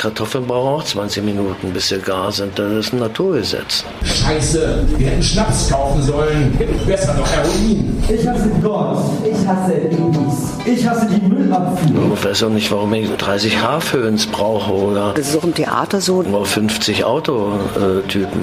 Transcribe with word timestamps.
Kartoffeln 0.00 0.46
brauchen 0.46 0.80
auch 0.80 0.82
20 0.82 1.22
Minuten, 1.22 1.74
bis 1.74 1.88
sie 1.88 1.98
gar 1.98 2.32
sind. 2.32 2.58
Das 2.58 2.72
ist 2.72 2.94
ein 2.94 3.00
Naturgesetz. 3.00 3.84
Scheiße, 4.02 4.86
wir 4.96 5.06
hätten 5.08 5.22
Schnaps 5.22 5.68
kaufen 5.68 6.02
sollen. 6.02 6.58
Besser 6.86 7.14
doch 7.18 7.30
Heroin. 7.30 8.02
Ich 8.08 8.26
hasse 8.26 8.48
Gott. 8.62 8.96
Ich 9.22 9.46
hasse 9.46 9.72
Babys. 9.74 10.54
Ich 10.64 10.88
hasse 10.88 11.06
die 11.06 11.20
Müllabfuhr. 11.28 12.14
Ich 12.14 12.24
weiß 12.24 12.44
auch 12.44 12.48
nicht, 12.48 12.72
warum 12.72 12.94
ich 12.94 13.10
30 13.14 13.60
Haarföhns 13.60 14.26
brauche 14.28 14.72
oder 14.72 15.12
Das 15.14 15.28
ist 15.28 15.36
auch 15.36 15.44
im 15.44 15.54
Theater 15.54 16.00
so. 16.00 16.22
nur 16.22 16.46
50 16.46 17.04
Autotypen. 17.04 18.40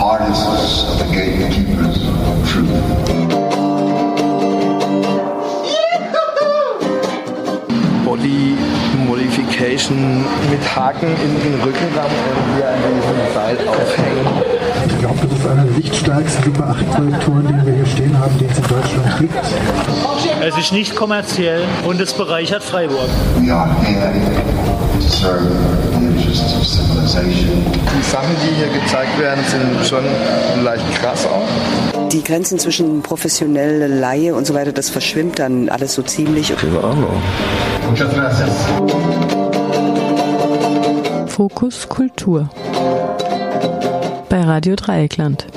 Artists 0.00 0.86
are 0.88 1.04
the 1.06 1.14
gatekeepers 1.14 1.98
of 1.98 2.50
truth. 2.50 3.84
Body 8.04 8.56
Modification 9.54 10.24
mit 10.50 10.76
Haken 10.76 11.06
in 11.06 11.40
den 11.42 11.60
Rückenraum 11.62 12.10
irgendwie 12.28 12.64
an 12.64 12.78
diesem 12.96 13.34
Seil 13.34 13.56
aufhängen. 13.68 14.26
Ich 14.86 14.98
glaube, 14.98 15.18
das 15.22 15.38
ist 15.38 15.46
einer 15.46 15.64
der 15.64 15.76
lichtstärksten 15.76 16.44
Super 16.44 16.68
8 16.70 16.90
Projektoren, 16.90 17.46
den 17.46 17.66
wir 17.66 17.74
hier 17.74 17.86
stehen 17.86 18.18
haben, 18.18 18.38
den 18.38 18.50
es 18.50 18.58
in 18.58 18.64
Deutschland 18.64 19.18
gibt. 19.20 19.34
Es 20.42 20.58
ist 20.58 20.72
nicht 20.72 20.96
kommerziell 20.96 21.62
und 21.86 22.00
es 22.00 22.12
bereichert 22.12 22.62
Freiburg. 22.62 23.08
Civilization. 27.14 27.64
Die 27.96 28.02
Sachen, 28.02 28.34
die 28.42 28.54
hier 28.56 28.80
gezeigt 28.80 29.18
werden, 29.18 29.44
sind 29.44 29.86
schon 29.86 30.04
leicht 30.64 30.84
krass 31.00 31.26
auch. 31.26 32.08
Die 32.08 32.22
Grenzen 32.22 32.58
zwischen 32.58 33.02
professionelle 33.02 33.86
Laie 33.86 34.34
und 34.34 34.46
so 34.46 34.54
weiter, 34.54 34.72
das 34.72 34.90
verschwimmt 34.90 35.38
dann 35.38 35.68
alles 35.68 35.94
so 35.94 36.02
ziemlich. 36.02 36.54
Keine 36.56 36.78
Ahnung. 36.78 37.22
Muchas 37.90 38.14
gracias. 38.14 38.50
Fokus 41.34 41.88
Kultur 41.88 42.48
bei 44.28 44.40
Radio 44.42 44.76
Dreieckland. 44.76 45.48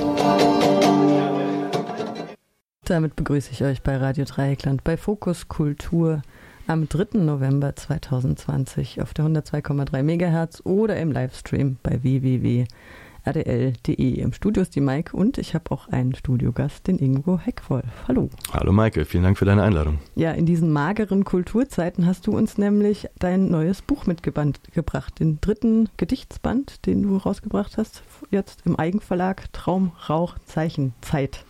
Damit 2.84 3.14
begrüße 3.14 3.52
ich 3.52 3.62
euch 3.62 3.80
bei 3.84 3.96
Radio 3.96 4.24
Dreieckland 4.24 4.82
bei 4.82 4.96
Fokus 4.96 5.46
Kultur 5.46 6.22
am 6.66 6.88
3. 6.88 7.20
November 7.20 7.76
2020 7.76 9.00
auf 9.02 9.14
der 9.14 9.26
102,3 9.26 10.02
MHz 10.02 10.62
oder 10.64 10.96
im 10.96 11.12
Livestream 11.12 11.76
bei 11.80 12.02
www.rdl.de. 13.34 14.20
Im 14.20 14.32
Studio 14.32 14.62
ist 14.62 14.74
die 14.74 14.80
Maike 14.80 15.16
und 15.16 15.38
ich 15.38 15.54
habe 15.54 15.70
auch 15.70 15.88
einen 15.88 16.14
Studiogast, 16.14 16.86
den 16.86 16.98
Ingo 16.98 17.38
Heckwolf. 17.38 17.84
Hallo. 18.06 18.30
Hallo 18.52 18.72
Maike, 18.72 19.04
vielen 19.04 19.24
Dank 19.24 19.38
für 19.38 19.44
deine 19.44 19.62
Einladung. 19.62 19.98
Ja, 20.14 20.32
in 20.32 20.46
diesen 20.46 20.70
mageren 20.72 21.24
Kulturzeiten 21.24 22.06
hast 22.06 22.26
du 22.26 22.36
uns 22.36 22.58
nämlich 22.58 23.08
dein 23.18 23.50
neues 23.50 23.82
Buch 23.82 24.06
mitgebracht, 24.06 25.20
den 25.20 25.40
dritten 25.40 25.88
Gedichtsband, 25.96 26.86
den 26.86 27.02
du 27.02 27.16
rausgebracht 27.16 27.76
hast, 27.76 28.02
jetzt 28.30 28.62
im 28.64 28.76
Eigenverlag 28.76 29.52
Traum, 29.52 29.92
Rauch, 30.08 30.36
Zeichen, 30.44 30.94
Zeit. 31.00 31.44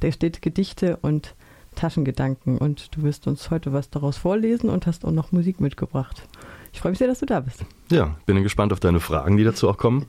Da 0.00 0.10
steht 0.12 0.42
Gedichte 0.42 0.98
und 1.00 1.34
Taschengedanken 1.74 2.58
und 2.58 2.96
du 2.96 3.02
wirst 3.02 3.26
uns 3.26 3.50
heute 3.50 3.72
was 3.72 3.90
daraus 3.90 4.16
vorlesen 4.16 4.70
und 4.70 4.86
hast 4.86 5.04
auch 5.04 5.10
noch 5.10 5.32
Musik 5.32 5.60
mitgebracht. 5.60 6.28
Ich 6.74 6.80
freue 6.80 6.90
mich 6.90 6.98
sehr, 6.98 7.06
dass 7.06 7.20
du 7.20 7.26
da 7.26 7.38
bist. 7.38 7.64
Ja, 7.90 8.16
bin 8.26 8.42
gespannt 8.42 8.72
auf 8.72 8.80
deine 8.80 8.98
Fragen, 8.98 9.36
die 9.36 9.44
dazu 9.44 9.70
auch 9.70 9.78
kommen. 9.78 10.06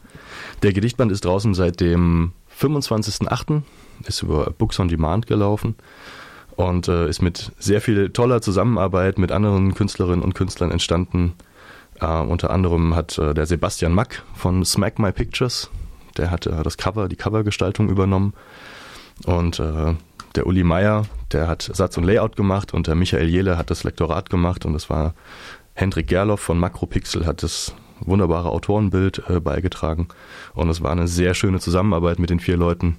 Der 0.64 0.74
Gedichtband 0.74 1.12
ist 1.12 1.24
draußen 1.24 1.54
seit 1.54 1.80
dem 1.80 2.34
25.08., 2.60 3.62
ist 4.08 4.24
über 4.24 4.52
Books 4.58 4.80
on 4.80 4.88
Demand 4.88 5.28
gelaufen 5.28 5.76
und 6.56 6.88
äh, 6.88 7.08
ist 7.08 7.22
mit 7.22 7.52
sehr 7.60 7.82
viel 7.82 8.10
toller 8.10 8.42
Zusammenarbeit 8.42 9.20
mit 9.20 9.32
anderen 9.32 9.76
Künstlerinnen 9.76 10.24
und 10.24 10.34
Künstlern 10.34 10.72
entstanden. 10.72 11.34
Äh, 12.02 12.08
unter 12.08 12.50
anderem 12.50 12.96
hat 12.96 13.18
äh, 13.20 13.36
der 13.36 13.46
Sebastian 13.46 13.94
Mack 13.94 14.24
von 14.34 14.66
Smack 14.66 14.98
My 14.98 15.12
Pictures, 15.12 15.70
der 16.18 16.32
hat 16.32 16.48
äh, 16.48 16.64
das 16.64 16.78
Cover, 16.78 17.08
die 17.08 17.16
Covergestaltung 17.16 17.90
übernommen 17.90 18.34
und 19.26 19.60
äh, 19.60 19.94
der 20.36 20.48
Uli 20.48 20.64
Meier, 20.64 21.06
der 21.32 21.48
hat 21.48 21.62
Satz 21.62 21.96
und 21.98 22.06
Layout 22.06 22.36
gemacht 22.36 22.74
und 22.74 22.88
der 22.88 22.96
Michael 22.96 23.30
Jehle 23.30 23.58
hat 23.58 23.70
das 23.70 23.84
Lektorat 23.84 24.32
gemacht 24.32 24.66
und 24.66 24.74
das 24.74 24.90
war 24.90 25.14
Hendrik 25.76 26.08
Gerloff 26.08 26.40
von 26.40 26.58
Makropixel 26.58 27.26
hat 27.26 27.44
das 27.44 27.76
wunderbare 28.00 28.50
Autorenbild 28.50 29.24
äh, 29.30 29.40
beigetragen 29.40 30.08
und 30.54 30.70
es 30.70 30.82
war 30.82 30.92
eine 30.92 31.08
sehr 31.08 31.34
schöne 31.34 31.60
Zusammenarbeit 31.60 32.18
mit 32.18 32.30
den 32.30 32.40
vier 32.40 32.58
Leuten 32.58 32.98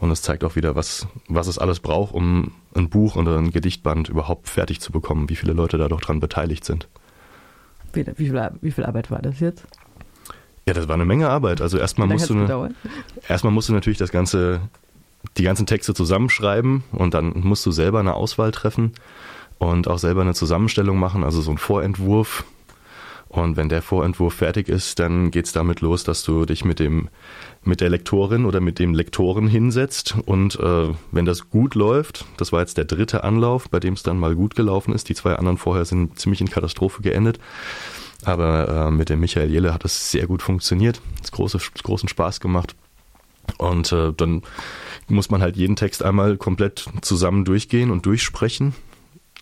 und 0.00 0.10
es 0.10 0.22
zeigt 0.22 0.42
auch 0.42 0.56
wieder, 0.56 0.74
was, 0.74 1.06
was 1.28 1.46
es 1.46 1.58
alles 1.58 1.80
braucht, 1.80 2.14
um 2.14 2.52
ein 2.74 2.88
Buch 2.88 3.16
oder 3.16 3.38
ein 3.38 3.50
Gedichtband 3.50 4.08
überhaupt 4.08 4.48
fertig 4.48 4.80
zu 4.80 4.92
bekommen, 4.92 5.28
wie 5.28 5.36
viele 5.36 5.52
Leute 5.52 5.78
da 5.78 5.88
doch 5.88 6.00
dran 6.00 6.20
beteiligt 6.20 6.64
sind. 6.64 6.88
Wie, 7.92 8.06
wie, 8.06 8.28
viel, 8.30 8.50
wie 8.60 8.70
viel 8.70 8.84
Arbeit 8.84 9.10
war 9.10 9.20
das 9.20 9.40
jetzt? 9.40 9.66
Ja, 10.66 10.74
das 10.74 10.88
war 10.88 10.94
eine 10.94 11.04
Menge 11.04 11.28
Arbeit. 11.28 11.60
Also 11.60 11.78
erstmal 11.78 12.08
musst 12.08 12.28
du 12.28 12.34
gedauert? 12.34 12.72
erstmal 13.28 13.52
musst 13.52 13.68
du 13.68 13.72
natürlich 13.72 13.98
das 13.98 14.10
ganze, 14.10 14.60
die 15.36 15.44
ganzen 15.44 15.66
Texte 15.66 15.94
zusammenschreiben 15.94 16.82
und 16.92 17.14
dann 17.14 17.40
musst 17.40 17.64
du 17.64 17.70
selber 17.70 18.00
eine 18.00 18.14
Auswahl 18.14 18.50
treffen 18.50 18.92
und 19.58 19.88
auch 19.88 19.98
selber 19.98 20.22
eine 20.22 20.34
Zusammenstellung 20.34 20.98
machen, 20.98 21.24
also 21.24 21.40
so 21.40 21.50
ein 21.50 21.58
Vorentwurf. 21.58 22.44
Und 23.28 23.56
wenn 23.56 23.68
der 23.68 23.82
Vorentwurf 23.82 24.34
fertig 24.34 24.68
ist, 24.68 24.98
dann 24.98 25.30
geht's 25.30 25.52
damit 25.52 25.80
los, 25.80 26.04
dass 26.04 26.22
du 26.22 26.46
dich 26.46 26.64
mit 26.64 26.78
dem 26.78 27.08
mit 27.64 27.80
der 27.80 27.90
Lektorin 27.90 28.44
oder 28.44 28.60
mit 28.60 28.78
dem 28.78 28.94
Lektoren 28.94 29.48
hinsetzt 29.48 30.16
und 30.24 30.58
äh, 30.60 30.88
wenn 31.10 31.24
das 31.24 31.50
gut 31.50 31.74
läuft, 31.74 32.24
das 32.36 32.52
war 32.52 32.60
jetzt 32.60 32.78
der 32.78 32.84
dritte 32.84 33.24
Anlauf, 33.24 33.68
bei 33.68 33.80
dem 33.80 33.94
es 33.94 34.04
dann 34.04 34.18
mal 34.18 34.36
gut 34.36 34.54
gelaufen 34.54 34.94
ist, 34.94 35.08
die 35.08 35.16
zwei 35.16 35.34
anderen 35.34 35.58
vorher 35.58 35.84
sind 35.84 36.18
ziemlich 36.18 36.40
in 36.40 36.48
Katastrophe 36.48 37.02
geendet, 37.02 37.40
aber 38.24 38.86
äh, 38.86 38.90
mit 38.92 39.08
dem 39.08 39.18
Michael 39.18 39.50
Jelle 39.50 39.74
hat 39.74 39.84
es 39.84 40.12
sehr 40.12 40.28
gut 40.28 40.42
funktioniert, 40.42 41.00
es 41.22 41.32
große, 41.32 41.58
großen 41.82 42.08
Spaß 42.08 42.38
gemacht 42.38 42.76
und 43.58 43.90
äh, 43.92 44.12
dann 44.16 44.42
muss 45.08 45.30
man 45.30 45.42
halt 45.42 45.56
jeden 45.56 45.76
Text 45.76 46.04
einmal 46.04 46.36
komplett 46.36 46.88
zusammen 47.02 47.44
durchgehen 47.44 47.90
und 47.90 48.06
durchsprechen. 48.06 48.74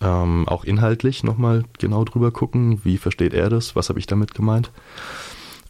Ähm, 0.01 0.47
auch 0.47 0.65
inhaltlich 0.65 1.23
nochmal 1.23 1.63
genau 1.79 2.03
drüber 2.03 2.31
gucken, 2.31 2.81
wie 2.83 2.97
versteht 2.97 3.33
er 3.33 3.49
das, 3.49 3.75
was 3.75 3.89
habe 3.89 3.99
ich 3.99 4.07
damit 4.07 4.33
gemeint. 4.33 4.71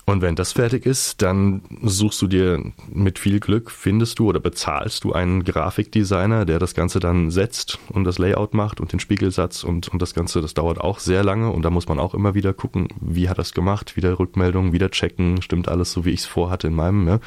Und 0.07 0.21
wenn 0.21 0.35
das 0.35 0.51
fertig 0.51 0.85
ist, 0.85 1.23
dann 1.23 1.63
suchst 1.81 2.21
du 2.21 2.27
dir 2.27 2.63
mit 2.87 3.17
viel 3.17 3.39
Glück, 3.39 3.71
findest 3.71 4.19
du 4.19 4.29
oder 4.29 4.39
bezahlst 4.39 5.03
du 5.03 5.13
einen 5.13 5.43
Grafikdesigner, 5.43 6.45
der 6.45 6.59
das 6.59 6.75
Ganze 6.75 6.99
dann 6.99 7.31
setzt 7.31 7.79
und 7.89 8.03
das 8.03 8.19
Layout 8.19 8.53
macht 8.53 8.79
und 8.79 8.91
den 8.91 8.99
Spiegelsatz 8.99 9.63
und, 9.63 9.87
und 9.87 9.99
das 9.99 10.13
Ganze, 10.13 10.41
das 10.41 10.53
dauert 10.53 10.79
auch 10.79 10.99
sehr 10.99 11.23
lange 11.23 11.49
und 11.49 11.63
da 11.63 11.71
muss 11.71 11.87
man 11.87 11.99
auch 11.99 12.13
immer 12.13 12.35
wieder 12.35 12.53
gucken, 12.53 12.87
wie 13.01 13.29
hat 13.29 13.39
das 13.39 13.53
gemacht, 13.53 13.97
wieder 13.97 14.19
Rückmeldung, 14.19 14.73
wieder 14.73 14.91
checken, 14.91 15.41
stimmt 15.41 15.67
alles 15.67 15.91
so, 15.91 16.05
wie 16.05 16.11
ich 16.11 16.19
es 16.19 16.25
vorhatte 16.27 16.67
in 16.67 16.75
meinem 16.75 17.07
ja, 17.07 17.19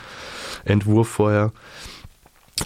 Entwurf 0.65 1.09
vorher. 1.09 1.53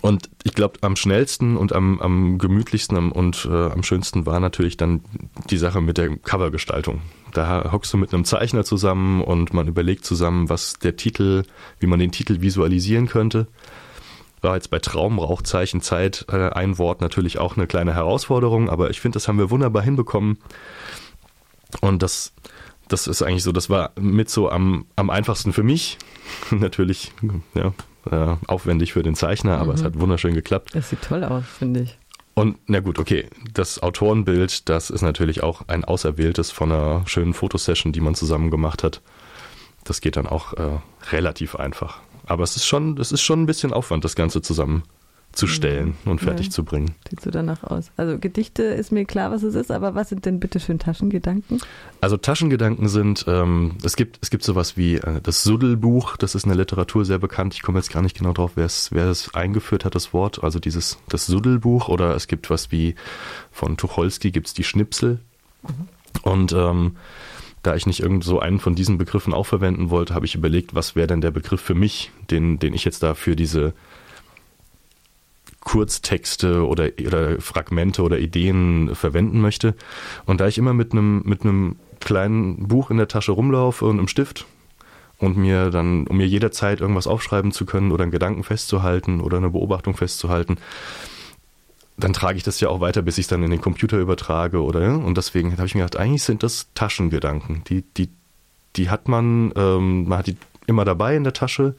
Und 0.01 0.31
ich 0.45 0.55
glaube, 0.55 0.79
am 0.83 0.97
schnellsten 0.97 1.57
und 1.57 1.73
am, 1.73 2.01
am 2.01 2.39
gemütlichsten 2.39 3.13
und 3.13 3.49
äh, 3.51 3.71
am 3.71 3.83
schönsten 3.83 4.27
war 4.27 4.41
natürlich 4.41 4.77
dann 4.77 5.03
die 5.51 5.59
Sache 5.59 5.81
mit 5.81 5.99
der 5.99 6.17
Covergestaltung. 6.17 7.03
Da 7.33 7.73
hockst 7.73 7.93
du 7.93 7.97
mit 7.97 8.13
einem 8.13 8.25
Zeichner 8.25 8.65
zusammen 8.65 9.23
und 9.23 9.55
man 9.55 9.69
überlegt 9.69 10.05
zusammen, 10.05 10.49
was 10.49 10.75
der 10.75 10.97
Titel, 10.97 11.45
wie 11.81 11.87
man 11.87 11.99
den 11.99 12.13
Titel 12.13 12.41
visualisieren 12.41 13.07
könnte. 13.07 13.47
War 14.41 14.57
jetzt 14.57 14.71
bei 14.71 14.81
Traum, 14.81 15.19
Rauchzeichen, 15.19 15.81
Zeit 15.81 16.27
äh, 16.31 16.51
ein 16.51 16.79
Wort 16.79 17.01
natürlich 17.01 17.39
auch 17.39 17.57
eine 17.57 17.67
kleine 17.67 17.95
Herausforderung, 17.95 18.69
aber 18.69 18.91
ich 18.91 19.01
finde, 19.01 19.17
das 19.17 19.29
haben 19.29 19.39
wir 19.39 19.51
wunderbar 19.51 19.83
hinbekommen. 19.83 20.39
Und 21.81 22.03
das, 22.03 22.33
das 22.89 23.07
ist 23.07 23.23
eigentlich 23.23 23.45
so, 23.45 23.53
das 23.53 23.71
war 23.71 23.93
mit 23.99 24.29
so 24.29 24.51
am, 24.51 24.85
am 24.97 25.11
einfachsten 25.11 25.53
für 25.53 25.63
mich. 25.63 25.99
natürlich, 26.51 27.13
ja, 27.55 27.73
äh, 28.11 28.37
aufwendig 28.47 28.93
für 28.93 29.03
den 29.03 29.15
Zeichner, 29.15 29.59
aber 29.59 29.73
Mhm. 29.73 29.79
es 29.79 29.85
hat 29.85 30.01
wunderschön 30.01 30.35
geklappt. 30.35 30.71
Das 30.75 30.91
sieht 30.91 31.03
toll 31.03 31.25
aus, 31.25 31.45
finde 31.59 31.81
ich. 31.81 31.99
Und 32.35 32.57
na 32.67 32.81
gut, 32.81 32.99
okay, 32.99 33.29
das 33.53 33.83
Autorenbild, 33.83 34.69
das 34.71 34.89
ist 34.91 35.03
natürlich 35.03 35.43
auch 35.43 35.63
ein 35.69 35.85
auserwähltes 35.85 36.51
von 36.51 36.73
einer 36.73 37.03
schönen 37.07 37.35
Fotosession, 37.35 37.93
die 37.93 38.01
man 38.01 38.15
zusammen 38.15 38.51
gemacht 38.51 38.83
hat. 38.83 39.03
Das 39.85 40.01
geht 40.01 40.17
dann 40.17 40.27
auch 40.27 40.55
äh, 40.55 40.79
relativ 41.11 41.57
einfach. 41.57 41.99
Aber 42.25 42.43
es 42.45 42.57
ist 42.57 42.67
schon, 42.67 42.97
es 42.99 43.13
ist 43.13 43.21
schon 43.21 43.43
ein 43.43 43.47
bisschen 43.47 43.73
Aufwand, 43.73 44.05
das 44.05 44.15
Ganze 44.15 44.41
zusammenzustellen 45.33 45.95
und 46.05 46.21
fertig 46.21 46.47
Ja. 46.47 46.51
zu 46.53 46.65
bringen. 46.65 46.95
Sieht 47.09 47.21
so 47.21 47.31
danach 47.31 47.63
aus. 47.65 47.91
Also 47.97 48.19
Gedichte 48.19 48.63
ist 48.63 48.93
mir 48.93 49.05
klar, 49.05 49.31
was 49.31 49.43
es 49.43 49.55
ist, 49.55 49.71
aber 49.71 49.95
was 49.95 50.09
sind 50.11 50.27
denn 50.27 50.41
bitte 50.41 50.61
schön 50.61 50.79
Taschengedanken? 50.79 51.59
Also 52.01 52.17
Taschengedanken 52.17 52.89
sind, 52.89 53.25
ähm, 53.27 53.73
es 53.83 53.97
gibt 53.97 54.19
es 54.23 54.31
gibt 54.31 54.45
sowas 54.45 54.77
wie 54.77 54.97
äh, 54.97 55.21
das 55.23 55.43
Suddelbuch, 55.43 56.17
das 56.17 56.35
ist 56.35 56.45
in 56.45 56.51
der 56.51 56.59
Literatur 56.59 57.05
sehr 57.05 57.19
bekannt. 57.19 57.55
Ich 57.55 57.63
komme 57.63 57.79
jetzt 57.79 57.93
gar 57.93 58.03
nicht 58.03 58.17
genau 58.17 58.33
drauf, 58.33 58.53
wer 58.55 58.67
es 58.67 58.93
wer 58.93 59.07
es 59.07 59.35
eingeführt 59.35 59.85
hat, 59.85 59.95
das 59.95 60.13
Wort. 60.13 60.43
Also 60.45 60.59
dieses 60.59 60.99
das 61.09 61.27
Suddelbuch 61.27 61.89
oder 61.89 62.15
es 62.15 62.27
gibt 62.27 62.51
was 62.51 62.71
wie 62.71 62.95
von 63.51 63.77
Tucholsky 63.77 64.31
gibt's 64.31 64.55
die 64.55 64.65
Schnipsel. 64.65 65.19
Und 66.23 66.53
ähm, 66.53 66.97
da 67.63 67.77
ich 67.77 67.87
nicht 67.87 68.01
irgend 68.01 68.25
so 68.25 68.41
einen 68.41 68.59
von 68.59 68.75
diesen 68.75 68.99
Begriffen 68.99 69.33
auch 69.33 69.47
verwenden 69.47 69.91
wollte, 69.91 70.15
habe 70.15 70.27
ich 70.27 70.35
überlegt, 70.35 70.75
was 70.75 70.97
wäre 70.97 71.07
denn 71.07 71.21
der 71.21 71.31
Begriff 71.31 71.61
für 71.61 71.75
mich, 71.75 72.11
den 72.31 72.59
den 72.59 72.75
ich 72.75 72.85
jetzt 72.85 73.03
da 73.03 73.15
für 73.15 73.37
diese 73.37 73.73
Kurztexte 75.65 76.67
oder, 76.67 76.91
oder 77.07 77.41
Fragmente 77.41 78.03
oder 78.03 78.19
Ideen 78.19 78.95
verwenden 78.95 79.41
möchte. 79.41 79.75
Und 80.27 80.41
da 80.41 80.49
ich 80.49 80.59
immer 80.59 80.75
mit 80.75 80.93
einem 80.93 81.23
mit 81.25 81.43
kleinen 82.01 82.69
Buch 82.69 82.91
in 82.91 82.97
der 82.97 83.09
Tasche 83.09 83.33
rumlaufe 83.33 83.85
und 83.85 83.99
einem 83.99 84.09
Stift 84.09 84.47
und 85.19 85.37
mir 85.37 85.71
dann, 85.71 86.07
um 86.09 86.17
mir 86.17 86.27
jederzeit 86.27 86.81
irgendwas 86.81 87.07
aufschreiben 87.07 87.53
zu 87.53 87.65
können 87.65 87.93
oder 87.93 88.03
einen 88.03 88.11
Gedanken 88.11 88.43
festzuhalten 88.43 89.21
oder 89.21 89.37
eine 89.37 89.51
Beobachtung 89.51 89.97
festzuhalten, 89.97 90.57
dann 91.97 92.13
trage 92.13 92.37
ich 92.37 92.43
das 92.43 92.61
ja 92.61 92.69
auch 92.69 92.81
weiter, 92.81 93.03
bis 93.03 93.19
ich 93.19 93.25
es 93.25 93.29
dann 93.29 93.43
in 93.43 93.51
den 93.51 93.61
Computer 93.61 93.99
übertrage 93.99 94.63
oder 94.63 94.99
und 94.99 95.17
deswegen 95.17 95.53
habe 95.53 95.67
ich 95.67 95.75
mir 95.75 95.83
gedacht, 95.83 95.97
eigentlich 95.97 96.25
sind 96.25 96.43
das 96.43 96.69
Taschengedanken. 96.75 97.63
Die, 97.69 97.83
die, 97.97 98.09
die 98.75 98.91
hat 98.91 99.09
man, 99.09 99.53
ähm, 99.57 100.09
man 100.09 100.19
hat 100.19 100.27
die 100.27 100.37
immer 100.67 100.85
dabei 100.85 101.15
in 101.17 101.25
der 101.25 101.33
Tasche. 101.33 101.77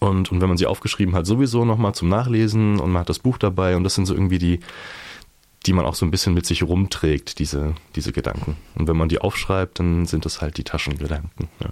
Und, 0.00 0.32
und 0.32 0.40
wenn 0.40 0.48
man 0.48 0.58
sie 0.58 0.66
aufgeschrieben 0.66 1.14
hat, 1.14 1.26
sowieso 1.26 1.64
nochmal 1.64 1.94
zum 1.94 2.08
Nachlesen 2.08 2.80
und 2.80 2.90
man 2.90 3.00
hat 3.00 3.08
das 3.08 3.18
Buch 3.18 3.38
dabei 3.38 3.76
und 3.76 3.84
das 3.84 3.94
sind 3.94 4.06
so 4.06 4.14
irgendwie 4.14 4.38
die, 4.38 4.60
die 5.66 5.72
man 5.72 5.84
auch 5.84 5.94
so 5.94 6.04
ein 6.04 6.10
bisschen 6.10 6.34
mit 6.34 6.46
sich 6.46 6.62
rumträgt, 6.62 7.38
diese, 7.38 7.74
diese 7.94 8.12
Gedanken. 8.12 8.56
Und 8.74 8.88
wenn 8.88 8.96
man 8.96 9.08
die 9.08 9.20
aufschreibt, 9.20 9.78
dann 9.78 10.06
sind 10.06 10.24
das 10.24 10.40
halt 10.40 10.58
die 10.58 10.64
Taschengedanken. 10.64 11.48
Ja. 11.60 11.70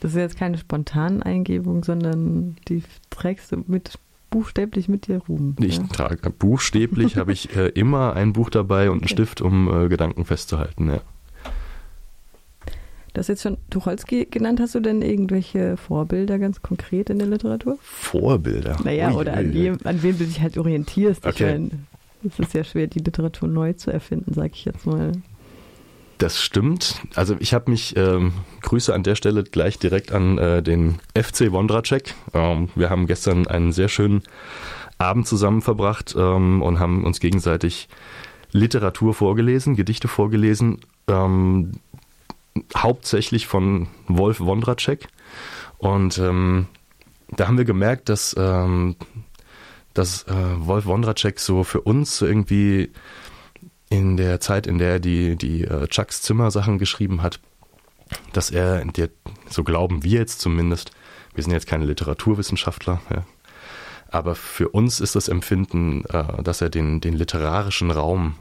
Das 0.00 0.12
ist 0.12 0.16
jetzt 0.18 0.36
keine 0.36 0.58
spontane 0.58 1.24
Eingebung, 1.24 1.84
sondern 1.84 2.56
die 2.68 2.82
trägst 3.10 3.52
du 3.52 3.64
mit 3.66 3.98
buchstäblich 4.30 4.88
mit 4.88 5.06
dir 5.06 5.18
rum. 5.28 5.54
Ich 5.60 5.76
ja. 5.76 5.84
trage 5.84 6.30
buchstäblich 6.30 7.16
habe 7.18 7.32
ich 7.32 7.54
äh, 7.54 7.68
immer 7.68 8.14
ein 8.14 8.32
Buch 8.32 8.50
dabei 8.50 8.90
und 8.90 8.96
einen 8.96 9.04
okay. 9.04 9.14
Stift, 9.14 9.40
um 9.40 9.68
äh, 9.68 9.88
Gedanken 9.88 10.24
festzuhalten. 10.24 10.90
Ja. 10.90 11.00
Du 13.12 13.18
hast 13.18 13.28
jetzt 13.28 13.42
schon 13.42 13.58
Tucholsky 13.68 14.26
genannt. 14.30 14.58
Hast 14.60 14.74
du 14.74 14.80
denn 14.80 15.02
irgendwelche 15.02 15.76
Vorbilder 15.76 16.38
ganz 16.38 16.62
konkret 16.62 17.10
in 17.10 17.18
der 17.18 17.28
Literatur? 17.28 17.78
Vorbilder? 17.82 18.78
Naja, 18.84 19.10
Ui, 19.10 19.16
oder 19.16 19.34
an, 19.34 19.52
wem, 19.52 19.78
an 19.84 20.02
wem 20.02 20.16
du 20.16 20.24
dich 20.24 20.40
halt 20.40 20.56
orientierst. 20.56 21.26
Okay. 21.26 21.68
es 22.26 22.38
ist 22.38 22.54
ja 22.54 22.64
schwer, 22.64 22.86
die 22.86 23.00
Literatur 23.00 23.48
neu 23.48 23.74
zu 23.74 23.90
erfinden, 23.90 24.32
sag 24.32 24.52
ich 24.52 24.64
jetzt 24.64 24.86
mal. 24.86 25.12
Das 26.16 26.40
stimmt. 26.40 27.02
Also 27.14 27.36
ich 27.40 27.52
habe 27.52 27.70
mich, 27.70 27.96
ähm, 27.96 28.32
Grüße 28.62 28.94
an 28.94 29.02
der 29.02 29.16
Stelle 29.16 29.42
gleich 29.42 29.78
direkt 29.78 30.12
an 30.12 30.38
äh, 30.38 30.62
den 30.62 31.00
FC 31.18 31.52
Wondracek. 31.52 32.14
Ähm, 32.32 32.68
wir 32.76 32.88
haben 32.88 33.06
gestern 33.06 33.46
einen 33.46 33.72
sehr 33.72 33.88
schönen 33.88 34.22
Abend 34.98 35.26
zusammen 35.26 35.60
verbracht 35.60 36.14
ähm, 36.16 36.62
und 36.62 36.78
haben 36.78 37.04
uns 37.04 37.20
gegenseitig 37.20 37.88
Literatur 38.52 39.14
vorgelesen, 39.14 39.74
Gedichte 39.74 40.08
vorgelesen, 40.08 40.78
ähm, 41.08 41.72
hauptsächlich 42.76 43.46
von 43.46 43.88
Wolf 44.08 44.40
Wondracek. 44.40 45.08
Und 45.78 46.18
ähm, 46.18 46.66
da 47.28 47.48
haben 47.48 47.58
wir 47.58 47.64
gemerkt, 47.64 48.08
dass, 48.08 48.34
ähm, 48.38 48.96
dass 49.94 50.24
äh, 50.24 50.34
Wolf 50.58 50.86
Wondracek 50.86 51.40
so 51.40 51.64
für 51.64 51.80
uns 51.80 52.20
irgendwie 52.20 52.92
in 53.88 54.16
der 54.16 54.40
Zeit, 54.40 54.66
in 54.66 54.78
der 54.78 54.92
er 54.92 55.00
die, 55.00 55.36
die 55.36 55.64
äh, 55.64 55.86
Chucks 55.88 56.22
Zimmer 56.22 56.50
Sachen 56.50 56.78
geschrieben 56.78 57.22
hat, 57.22 57.40
dass 58.32 58.50
er, 58.50 58.84
der, 58.84 59.10
so 59.48 59.64
glauben 59.64 60.04
wir 60.04 60.20
jetzt 60.20 60.40
zumindest, 60.40 60.92
wir 61.34 61.42
sind 61.42 61.52
jetzt 61.52 61.66
keine 61.66 61.86
Literaturwissenschaftler, 61.86 63.00
ja, 63.10 63.24
aber 64.08 64.34
für 64.34 64.68
uns 64.68 65.00
ist 65.00 65.14
das 65.14 65.28
Empfinden, 65.28 66.04
äh, 66.04 66.42
dass 66.42 66.60
er 66.60 66.68
den, 66.68 67.00
den 67.00 67.14
literarischen 67.14 67.90
Raum, 67.90 68.36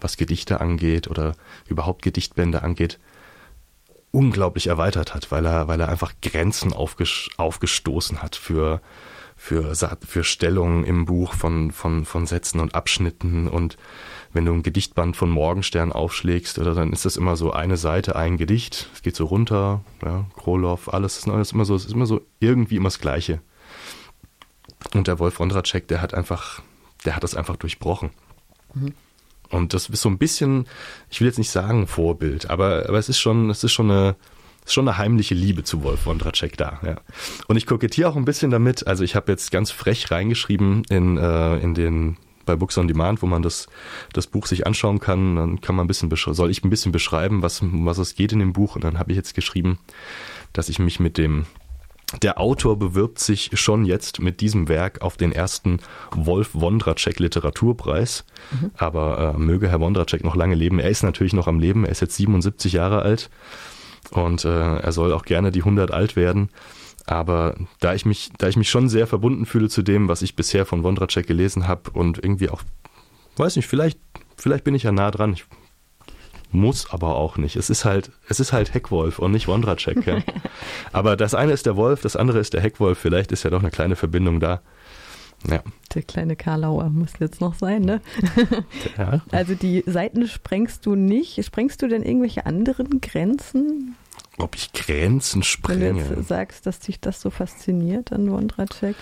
was 0.00 0.16
Gedichte 0.16 0.60
angeht 0.60 1.08
oder 1.08 1.34
überhaupt 1.66 2.02
Gedichtbände 2.02 2.62
angeht, 2.62 2.98
unglaublich 4.14 4.68
erweitert 4.68 5.14
hat, 5.14 5.30
weil 5.32 5.44
er, 5.44 5.68
weil 5.68 5.80
er 5.80 5.88
einfach 5.88 6.12
Grenzen 6.22 6.72
aufgestoßen 6.72 8.22
hat 8.22 8.36
für, 8.36 8.80
für, 9.36 9.74
für 9.74 10.24
Stellungen 10.24 10.84
im 10.84 11.04
Buch 11.04 11.34
von, 11.34 11.72
von, 11.72 12.04
von 12.04 12.26
Sätzen 12.26 12.60
und 12.60 12.74
Abschnitten 12.74 13.48
und 13.48 13.76
wenn 14.32 14.44
du 14.44 14.52
ein 14.52 14.62
Gedichtband 14.62 15.16
von 15.16 15.30
Morgenstern 15.30 15.92
aufschlägst, 15.92 16.58
oder 16.58 16.74
dann 16.74 16.92
ist 16.92 17.04
das 17.04 17.16
immer 17.16 17.36
so 17.36 17.52
eine 17.52 17.76
Seite, 17.76 18.16
ein 18.16 18.36
Gedicht. 18.36 18.90
Es 18.92 19.02
geht 19.02 19.14
so 19.14 19.26
runter, 19.26 19.84
ja, 20.04 20.26
Kroloff, 20.36 20.92
alles 20.92 21.18
ist 21.18 21.28
alles 21.28 21.52
immer 21.52 21.64
so, 21.64 21.76
es 21.76 21.84
ist 21.84 21.92
immer 21.92 22.06
so 22.06 22.20
irgendwie 22.40 22.76
immer 22.76 22.88
das 22.88 22.98
Gleiche. 22.98 23.40
Und 24.92 25.06
der 25.06 25.20
Wolf 25.20 25.38
Wondracek, 25.38 25.86
der 25.86 26.02
hat 26.02 26.14
einfach, 26.14 26.62
der 27.04 27.14
hat 27.14 27.22
das 27.22 27.36
einfach 27.36 27.56
durchbrochen. 27.56 28.10
Mhm. 28.74 28.94
Und 29.54 29.72
das 29.72 29.88
ist 29.88 30.02
so 30.02 30.08
ein 30.08 30.18
bisschen, 30.18 30.66
ich 31.10 31.20
will 31.20 31.28
jetzt 31.28 31.38
nicht 31.38 31.50
sagen 31.50 31.86
Vorbild, 31.86 32.50
aber, 32.50 32.86
aber 32.88 32.98
es 32.98 33.08
ist 33.08 33.18
schon, 33.18 33.50
es 33.50 33.62
ist 33.62 33.72
schon 33.72 33.90
eine, 33.90 34.16
ist 34.64 34.74
schon 34.74 34.88
eine 34.88 34.98
heimliche 34.98 35.34
Liebe 35.34 35.62
zu 35.62 35.82
Wolf 35.82 36.06
Wondracek 36.06 36.56
da. 36.56 36.80
Ja. 36.84 36.96
Und 37.46 37.56
ich 37.56 37.66
kokettiere 37.66 38.08
auch 38.08 38.16
ein 38.16 38.24
bisschen 38.24 38.50
damit. 38.50 38.86
Also 38.86 39.04
ich 39.04 39.14
habe 39.14 39.30
jetzt 39.30 39.50
ganz 39.50 39.70
frech 39.70 40.10
reingeschrieben 40.10 40.84
in, 40.88 41.18
äh, 41.18 41.58
in 41.58 41.74
den 41.74 42.16
bei 42.46 42.56
Books 42.56 42.76
on 42.76 42.88
Demand, 42.88 43.22
wo 43.22 43.26
man 43.26 43.42
das, 43.42 43.68
das 44.12 44.26
Buch 44.26 44.46
sich 44.46 44.66
anschauen 44.66 45.00
kann. 45.00 45.36
Dann 45.36 45.60
kann 45.60 45.76
man 45.76 45.84
ein 45.84 45.88
bisschen 45.88 46.10
soll 46.34 46.50
ich 46.50 46.62
ein 46.62 46.70
bisschen 46.70 46.92
beschreiben, 46.92 47.42
was, 47.42 47.60
was 47.62 47.98
es 47.98 48.14
geht 48.14 48.32
in 48.32 48.38
dem 48.38 48.52
Buch. 48.52 48.74
Und 48.74 48.84
dann 48.84 48.98
habe 48.98 49.12
ich 49.12 49.16
jetzt 49.16 49.34
geschrieben, 49.34 49.78
dass 50.52 50.68
ich 50.68 50.78
mich 50.78 51.00
mit 51.00 51.16
dem 51.16 51.46
der 52.22 52.40
Autor 52.40 52.78
bewirbt 52.78 53.18
sich 53.18 53.50
schon 53.54 53.84
jetzt 53.84 54.20
mit 54.20 54.40
diesem 54.40 54.68
Werk 54.68 55.02
auf 55.02 55.16
den 55.16 55.32
ersten 55.32 55.78
Wolf 56.14 56.50
Wondracek 56.52 57.18
Literaturpreis. 57.18 58.24
Mhm. 58.50 58.70
Aber 58.76 59.34
äh, 59.34 59.38
möge 59.38 59.68
Herr 59.68 59.80
Wondracek 59.80 60.24
noch 60.24 60.36
lange 60.36 60.54
leben. 60.54 60.78
Er 60.78 60.90
ist 60.90 61.02
natürlich 61.02 61.32
noch 61.32 61.48
am 61.48 61.58
Leben. 61.58 61.84
Er 61.84 61.90
ist 61.90 62.00
jetzt 62.00 62.16
77 62.16 62.72
Jahre 62.72 63.02
alt 63.02 63.30
und 64.10 64.44
äh, 64.44 64.76
er 64.76 64.92
soll 64.92 65.12
auch 65.12 65.24
gerne 65.24 65.50
die 65.50 65.60
100 65.60 65.90
alt 65.90 66.16
werden. 66.16 66.50
Aber 67.06 67.54
da 67.80 67.94
ich 67.94 68.06
mich, 68.06 68.30
da 68.38 68.48
ich 68.48 68.56
mich 68.56 68.70
schon 68.70 68.88
sehr 68.88 69.06
verbunden 69.06 69.44
fühle 69.44 69.68
zu 69.68 69.82
dem, 69.82 70.08
was 70.08 70.22
ich 70.22 70.36
bisher 70.36 70.64
von 70.64 70.82
Wondracek 70.82 71.26
gelesen 71.26 71.68
habe 71.68 71.90
und 71.90 72.18
irgendwie 72.18 72.48
auch, 72.48 72.62
weiß 73.36 73.56
nicht, 73.56 73.66
vielleicht, 73.66 73.98
vielleicht 74.36 74.64
bin 74.64 74.74
ich 74.74 74.84
ja 74.84 74.92
nah 74.92 75.10
dran. 75.10 75.34
Ich 75.34 75.44
muss 76.54 76.90
aber 76.90 77.16
auch 77.16 77.36
nicht. 77.36 77.56
Es 77.56 77.70
ist 77.70 77.84
halt, 77.84 78.10
es 78.28 78.40
ist 78.40 78.52
halt 78.52 78.74
Heckwolf 78.74 79.18
und 79.18 79.32
nicht 79.32 79.48
Wondracek. 79.48 80.06
Ja. 80.06 80.18
aber 80.92 81.16
das 81.16 81.34
eine 81.34 81.52
ist 81.52 81.66
der 81.66 81.76
Wolf, 81.76 82.02
das 82.02 82.16
andere 82.16 82.38
ist 82.38 82.54
der 82.54 82.60
Heckwolf. 82.60 82.98
Vielleicht 82.98 83.32
ist 83.32 83.42
ja 83.42 83.50
doch 83.50 83.60
eine 83.60 83.70
kleine 83.70 83.96
Verbindung 83.96 84.40
da. 84.40 84.62
Ja. 85.46 85.62
Der 85.94 86.02
kleine 86.02 86.36
Karlauer 86.36 86.88
muss 86.88 87.12
jetzt 87.20 87.40
noch 87.40 87.54
sein, 87.54 87.82
ne? 87.82 88.00
Ja. 88.96 89.20
Also 89.30 89.54
die 89.54 89.84
Seiten 89.86 90.26
sprengst 90.26 90.86
du 90.86 90.94
nicht. 90.94 91.44
Sprengst 91.44 91.82
du 91.82 91.88
denn 91.88 92.02
irgendwelche 92.02 92.46
anderen 92.46 93.00
Grenzen? 93.00 93.96
ob 94.38 94.56
ich 94.56 94.72
Grenzen 94.72 95.42
sprenge. 95.42 95.80
Wenn 95.80 95.96
du 95.96 96.14
jetzt 96.14 96.28
sagst, 96.28 96.66
dass 96.66 96.80
dich 96.80 97.00
das 97.00 97.20
so 97.20 97.30
fasziniert 97.30 98.12
an 98.12 98.30
Wondracek. 98.30 98.96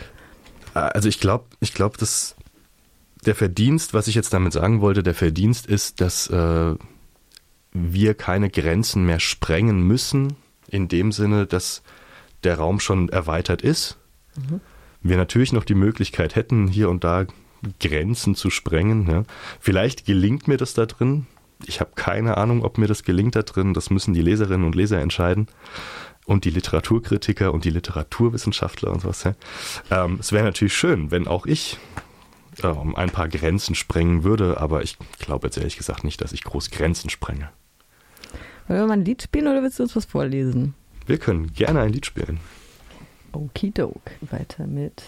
Also 0.75 1.08
ich 1.08 1.20
glaube, 1.20 1.44
ich 1.60 1.75
glaube, 1.75 1.99
dass 1.99 2.37
der 3.25 3.34
Verdienst, 3.34 3.94
was 3.94 4.08
ich 4.08 4.14
jetzt 4.14 4.32
damit 4.32 4.52
sagen 4.52 4.81
wollte, 4.81 5.02
der 5.02 5.14
Verdienst 5.14 5.66
ist, 5.66 6.00
dass 6.00 6.28
äh, 6.28 6.75
wir 7.72 8.14
keine 8.14 8.50
Grenzen 8.50 9.04
mehr 9.04 9.20
sprengen 9.20 9.86
müssen, 9.86 10.34
in 10.68 10.88
dem 10.88 11.12
Sinne, 11.12 11.47
dass 11.47 11.82
der 12.44 12.58
Raum 12.58 12.80
schon 12.80 13.08
erweitert 13.08 13.62
ist. 13.62 13.99
Mhm. 14.37 14.61
Wir 15.02 15.16
natürlich 15.16 15.52
noch 15.52 15.64
die 15.64 15.75
Möglichkeit 15.75 16.35
hätten, 16.35 16.68
hier 16.68 16.88
und 16.88 17.04
da 17.04 17.26
Grenzen 17.80 18.35
zu 18.35 18.50
sprengen. 18.50 19.08
Ja. 19.08 19.25
Vielleicht 19.61 20.04
gelingt 20.04 20.49
mir 20.49 20.56
das 20.56 20.75
da 20.75 20.87
drin, 20.87 21.26
ich 21.66 21.80
habe 21.80 21.92
keine 21.94 22.37
Ahnung, 22.37 22.62
ob 22.62 22.78
mir 22.78 22.87
das 22.87 23.04
gelingt 23.04 23.37
da 23.37 23.42
drin. 23.42 23.75
Das 23.75 23.90
müssen 23.90 24.14
die 24.14 24.23
Leserinnen 24.23 24.66
und 24.66 24.75
Leser 24.75 25.00
entscheiden. 25.00 25.49
Und 26.25 26.44
die 26.44 26.50
Literaturkritiker 26.50 27.52
und 27.52 27.64
die 27.64 27.70
Literaturwissenschaftler 27.70 28.92
und 28.92 29.00
sowas. 29.00 29.25
Ja. 29.25 29.35
Ähm, 29.90 30.18
es 30.20 30.32
wäre 30.32 30.44
natürlich 30.44 30.75
schön, 30.75 31.11
wenn 31.11 31.26
auch 31.26 31.47
ich 31.47 31.78
ähm, 32.62 32.94
ein 32.94 33.11
paar 33.11 33.28
Grenzen 33.28 33.75
sprengen 33.75 34.23
würde, 34.23 34.61
aber 34.61 34.82
ich 34.82 34.99
glaube 35.18 35.49
jetzt 35.49 35.56
ehrlich 35.56 35.76
gesagt 35.76 36.04
nicht, 36.04 36.20
dass 36.20 36.32
ich 36.32 36.44
groß 36.44 36.70
Grenzen 36.70 37.11
sprenge. 37.11 37.50
Wollen 38.73 38.85
wir 38.85 38.87
mal 38.87 38.95
ein 38.95 39.05
Lied 39.05 39.21
spielen 39.21 39.49
oder 39.49 39.62
willst 39.62 39.79
du 39.79 39.83
uns 39.83 39.95
was 39.95 40.07
vorlesen? 40.07 40.73
Wir 41.05 41.19
können 41.19 41.52
gerne 41.52 41.81
ein 41.81 41.93
Lied 41.93 42.07
spielen. 42.07 42.41
Okidok. 43.33 44.00
Weiter 44.31 44.67
mit 44.67 45.02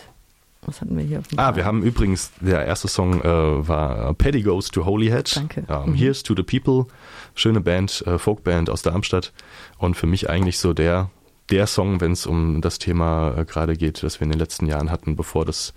was 0.67 0.83
hatten 0.83 0.99
wir 0.99 1.05
hier? 1.05 1.21
Auf 1.21 1.29
dem 1.29 1.39
ah, 1.39 1.57
wir 1.57 1.65
haben 1.65 1.83
übrigens, 1.83 2.31
der 2.41 2.67
erste 2.67 2.89
Song 2.89 3.23
äh, 3.23 3.25
war 3.25 4.13
Paddy 4.13 4.43
Goes 4.43 4.71
to 4.71 4.85
Holyhead. 4.85 5.35
Danke. 5.35 5.65
Um, 5.69 5.93
mhm. 5.93 5.95
Here's 5.95 6.23
to 6.23 6.35
the 6.37 6.43
People. 6.43 6.93
Schöne 7.35 7.63
Band, 7.63 8.07
äh, 8.07 8.19
Folkband 8.19 8.69
aus 8.69 8.83
Darmstadt. 8.83 9.33
Und 9.79 9.97
für 9.97 10.07
mich 10.07 10.29
eigentlich 10.29 10.59
so 10.59 10.75
der, 10.75 11.11
der 11.51 11.67
Song, 11.67 12.03
wenn 12.03 12.13
es 12.13 12.27
um 12.27 12.61
das 12.61 12.79
Thema 12.79 13.35
äh, 13.35 13.45
gerade 13.47 13.79
geht, 13.79 14.03
das 14.03 14.21
wir 14.21 14.27
in 14.27 14.31
den 14.31 14.41
letzten 14.41 14.67
Jahren 14.67 14.91
hatten, 14.91 15.17
bevor 15.17 15.47
das 15.47 15.73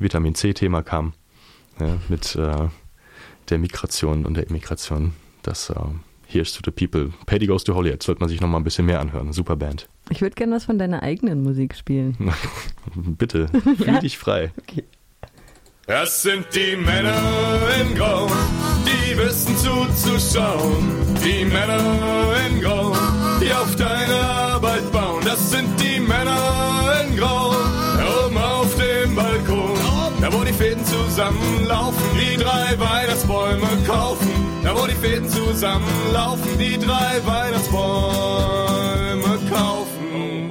Vitamin 0.00 0.34
C-Thema 0.34 0.82
kam. 0.82 1.12
Ja, 1.78 1.96
mit 2.08 2.34
äh, 2.34 2.68
der 3.50 3.58
Migration 3.58 4.26
und 4.26 4.34
der 4.34 4.48
Immigration. 4.48 5.12
Das 5.42 5.70
äh, 5.70 5.74
Here's 6.26 6.52
to 6.52 6.60
the 6.64 6.70
People. 6.70 7.12
Paddy 7.26 7.46
Goes 7.46 7.64
to 7.64 7.74
Holyhead. 7.74 8.02
Sollte 8.02 8.20
man 8.20 8.28
sich 8.28 8.40
noch 8.40 8.48
mal 8.48 8.58
ein 8.58 8.64
bisschen 8.64 8.86
mehr 8.86 9.00
anhören. 9.00 9.32
Super 9.32 9.56
Band. 9.56 9.88
Ich 10.10 10.20
würde 10.20 10.34
gerne 10.34 10.56
was 10.56 10.64
von 10.64 10.78
deiner 10.78 11.02
eigenen 11.02 11.42
Musik 11.42 11.74
spielen. 11.76 12.16
Bitte, 12.94 13.48
fühl 13.48 13.86
ja? 13.86 14.00
dich 14.00 14.18
frei. 14.18 14.52
Okay. 14.62 14.84
Das 15.86 16.22
sind 16.22 16.46
die 16.54 16.76
Männer 16.76 17.14
in 17.78 17.94
Grau, 17.94 18.26
die 18.86 19.18
wissen 19.18 19.54
zuzuschauen. 19.58 21.16
Die 21.22 21.44
Männer 21.44 22.34
in 22.48 22.60
Grau, 22.62 22.96
die 23.38 23.52
auf 23.52 23.76
deine 23.76 24.14
Arbeit 24.14 24.90
bauen. 24.92 25.22
Das 25.26 25.50
sind 25.50 25.68
die 25.78 26.00
Männer 26.00 27.02
in 27.06 27.16
Grau, 27.18 27.50
oben 28.26 28.36
auf 28.38 28.74
dem 28.76 29.14
Balkon. 29.14 29.74
Da 30.22 30.32
wo 30.32 30.42
die 30.42 30.54
Fäden 30.54 30.82
zusammenlaufen, 30.86 31.63
Fäden 35.04 35.28
zusammenlaufen, 35.28 36.58
die 36.58 36.78
drei 36.78 37.20
Weihnachtsbäume 37.26 39.38
kaufen. 39.50 40.50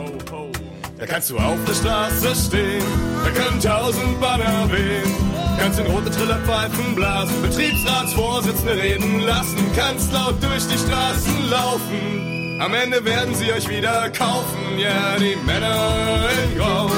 kannst 1.07 1.31
du 1.31 1.39
auf 1.39 1.57
der 1.67 1.73
Straße 1.73 2.35
stehen. 2.35 2.83
Da 3.23 3.31
können 3.31 3.59
tausend 3.59 4.21
Banner 4.21 4.71
wehen. 4.71 5.11
Kannst 5.57 5.79
in 5.79 5.87
rote 5.87 6.11
Trillerpfeifen 6.11 6.93
blasen, 6.93 7.41
Betriebsratsvorsitzende 7.41 8.75
reden 8.75 9.21
lassen, 9.21 9.71
kannst 9.75 10.13
laut 10.13 10.35
durch 10.43 10.67
die 10.67 10.77
Straßen 10.77 11.49
laufen. 11.49 12.61
Am 12.61 12.75
Ende 12.75 13.03
werden 13.03 13.33
sie 13.33 13.51
euch 13.51 13.67
wieder 13.67 14.11
kaufen, 14.11 14.77
ja, 14.77 15.17
die 15.17 15.35
Männer 15.47 16.29
in 16.45 16.57
Grau. 16.59 16.91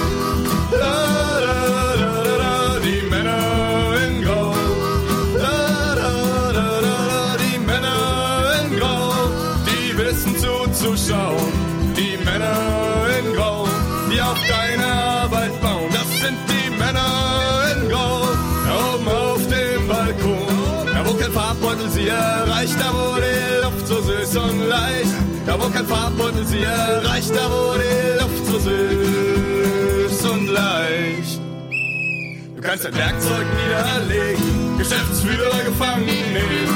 Farbbeutel 21.36 21.89
sie 21.89 22.08
erreicht, 22.08 22.77
da 22.80 22.94
wo 22.94 23.18
die 23.18 23.65
Luft 23.65 23.88
so 23.89 24.01
süß 24.01 24.38
und 24.38 24.70
leicht. 24.70 25.15
Da 25.46 25.60
wo 25.60 25.68
kein 25.68 25.86
Farbbeutel 25.86 26.46
sie 26.46 26.63
erreicht, 26.63 27.32
da 27.36 27.51
wo 27.51 27.75
die 27.75 28.22
Luft 28.22 28.46
so 28.46 28.58
süß 28.58 30.32
und 30.32 30.48
leicht. 30.48 31.42
Du 32.56 32.62
kannst 32.62 32.86
dein 32.86 32.96
Werkzeug 32.96 33.46
niederlegen, 33.60 34.77
Geschäftsführer 34.77 35.62
gefangen 35.65 36.06
nehmen. 36.06 36.70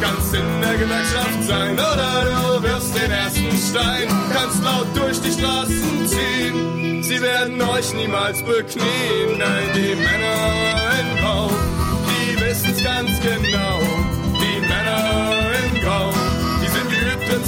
Kannst 0.00 0.34
in 0.34 0.60
der 0.62 0.78
Gewerkschaft 0.78 1.42
sein 1.46 1.74
oder 1.74 2.24
du 2.24 2.62
wirst 2.62 2.96
den 2.96 3.10
ersten 3.10 3.52
Stein. 3.68 4.08
Kannst 4.32 4.64
laut 4.64 4.86
durch 4.94 5.20
die 5.20 5.32
Straßen 5.32 6.08
ziehen, 6.08 7.02
sie 7.02 7.20
werden 7.20 7.60
euch 7.60 7.92
niemals 7.92 8.42
beknien. 8.42 9.36
Nein, 9.36 9.68
die 9.74 9.94
Männer 9.94 10.40
in 11.00 11.18
Grau, 11.20 11.50
die 12.08 12.40
wissen's 12.40 12.82
ganz 12.82 13.10
genau. 13.20 13.75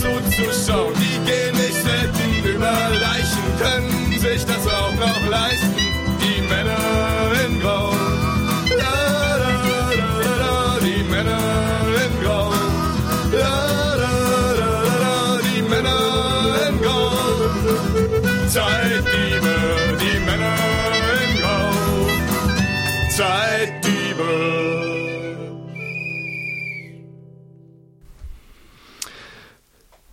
Zuzuschauen. 0.00 0.95
Die 0.95 1.19
gehen 1.28 1.55
nicht 1.55 1.83
selten 1.83 2.45
über 2.45 2.73
Leichen, 3.00 3.47
können 3.59 4.19
sich 4.19 4.45
das 4.45 4.67
auch 4.67 4.95
noch 4.95 5.31
leisten. 5.31 5.75
Die 6.23 6.40
Männer 6.43 6.78
in 7.47 7.61
Grau. 7.61 7.88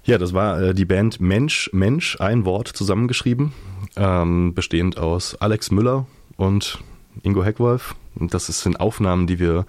Ja, 0.06 0.20
das 0.20 0.34
war 0.34 0.62
äh, 0.62 0.74
die 0.76 0.86
Band 0.86 1.20
Mensch, 1.20 1.72
Mensch, 1.74 2.20
ein 2.20 2.46
Wort 2.46 2.68
zusammengeschrieben, 2.68 3.54
ähm, 3.96 4.54
bestehend 4.54 5.00
aus 5.00 5.36
Alex 5.42 5.72
Müller 5.72 6.06
und 6.38 6.80
Ingo 7.24 7.44
Heckwolf. 7.44 7.96
Und 8.14 8.34
das 8.36 8.46
sind 8.46 8.80
Aufnahmen, 8.80 9.26
die 9.26 9.40
wir, 9.40 9.66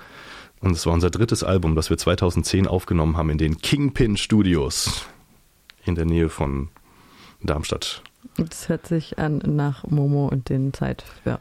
und 0.60 0.72
das 0.72 0.84
war 0.84 0.92
unser 0.92 1.10
drittes 1.10 1.42
Album, 1.42 1.74
das 1.74 1.88
wir 1.88 1.96
2010 1.96 2.66
aufgenommen 2.66 3.16
haben 3.16 3.30
in 3.30 3.38
den 3.38 3.56
Kingpin 3.58 4.18
Studios 4.18 5.06
in 5.86 5.94
der 5.94 6.04
Nähe 6.04 6.28
von 6.28 6.68
Darmstadt. 7.42 8.02
Das 8.36 8.68
hört 8.68 8.86
sich 8.86 9.18
an 9.18 9.38
nach 9.38 9.84
Momo 9.84 10.28
und 10.28 10.50
den 10.50 10.74
Zeit, 10.74 11.04
ja, 11.24 11.38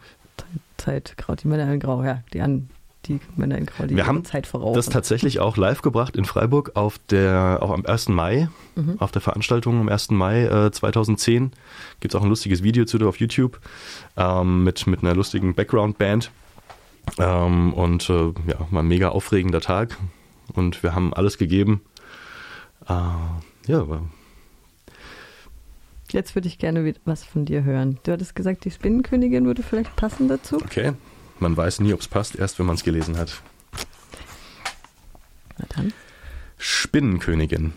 Zeit, 0.78 1.16
Grau, 1.18 1.36
die 1.36 1.50
Männer 1.50 1.72
in 1.74 1.82
Grau, 1.82 2.02
ja, 2.04 2.24
die 2.32 2.40
an 2.40 2.70
die 3.08 3.20
Männer 3.36 3.58
in 3.58 3.66
Grau, 3.66 3.86
die 3.86 3.96
wir 3.96 4.06
haben 4.08 4.26
Zeit 4.26 4.48
voraus. 4.48 4.76
das 4.76 4.88
tatsächlich 4.88 5.40
auch 5.40 5.58
live 5.58 5.82
gebracht 5.82 6.16
in 6.16 6.26
Freiburg 6.26 6.72
auf 6.76 6.98
der, 7.10 7.60
auch 7.62 7.72
am 7.72 7.86
1. 7.86 8.10
Mai, 8.10 8.50
Mhm. 8.76 8.96
auf 9.00 9.12
der 9.12 9.22
Veranstaltung 9.22 9.80
am 9.80 9.88
1. 9.90 10.12
Mai 10.12 10.44
äh, 10.46 10.70
2010. 10.72 11.52
Gibt 12.02 12.14
es 12.14 12.20
auch 12.20 12.24
ein 12.24 12.30
lustiges 12.30 12.62
Video 12.62 12.84
zu 12.86 12.98
auf 13.08 13.20
YouTube 13.20 13.60
ähm, 14.18 14.64
mit, 14.66 14.86
mit 14.88 15.02
einer 15.02 15.16
lustigen 15.16 15.54
Background-Band. 15.56 16.30
Ähm, 17.18 17.74
und 17.74 18.10
äh, 18.10 18.34
ja, 18.48 18.60
war 18.72 18.84
ein 18.84 18.88
mega 18.88 19.10
aufregender 19.10 19.62
Tag. 19.62 19.98
Und 20.54 20.84
wir 20.84 20.94
haben 20.94 21.14
alles 21.14 21.38
gegeben. 21.38 21.82
Äh, 22.88 22.94
ja, 23.68 23.80
aber 23.82 24.02
Jetzt 26.12 26.36
würde 26.36 26.48
ich 26.48 26.60
gerne 26.60 26.94
was 27.04 27.24
von 27.24 27.46
dir 27.46 27.64
hören. 27.64 27.98
Du 28.04 28.12
hattest 28.12 28.36
gesagt, 28.36 28.64
die 28.66 28.72
Spinnenkönigin 28.72 29.46
würde 29.46 29.64
vielleicht 29.64 29.96
passen 29.96 30.28
dazu. 30.28 30.58
okay. 30.58 30.94
Man 31.40 31.56
weiß 31.56 31.80
nie, 31.82 31.94
ob 31.94 32.02
es 32.02 32.08
passt, 32.08 32.36
erst 32.36 32.60
wenn 32.60 32.66
man 32.66 32.76
es 32.76 32.84
gelesen 32.84 33.18
hat. 33.18 33.42
Na 35.58 35.66
dann. 35.70 35.94
Spinnenkönigin. 36.58 37.74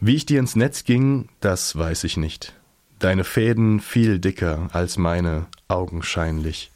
Wie 0.00 0.14
ich 0.14 0.26
dir 0.26 0.38
ins 0.38 0.54
Netz 0.54 0.84
ging, 0.84 1.28
das 1.40 1.76
weiß 1.76 2.04
ich 2.04 2.16
nicht. 2.16 2.54
Deine 2.98 3.24
Fäden 3.24 3.80
viel 3.80 4.18
dicker 4.18 4.68
als 4.72 4.96
meine, 4.96 5.46
augenscheinlich. 5.68 6.70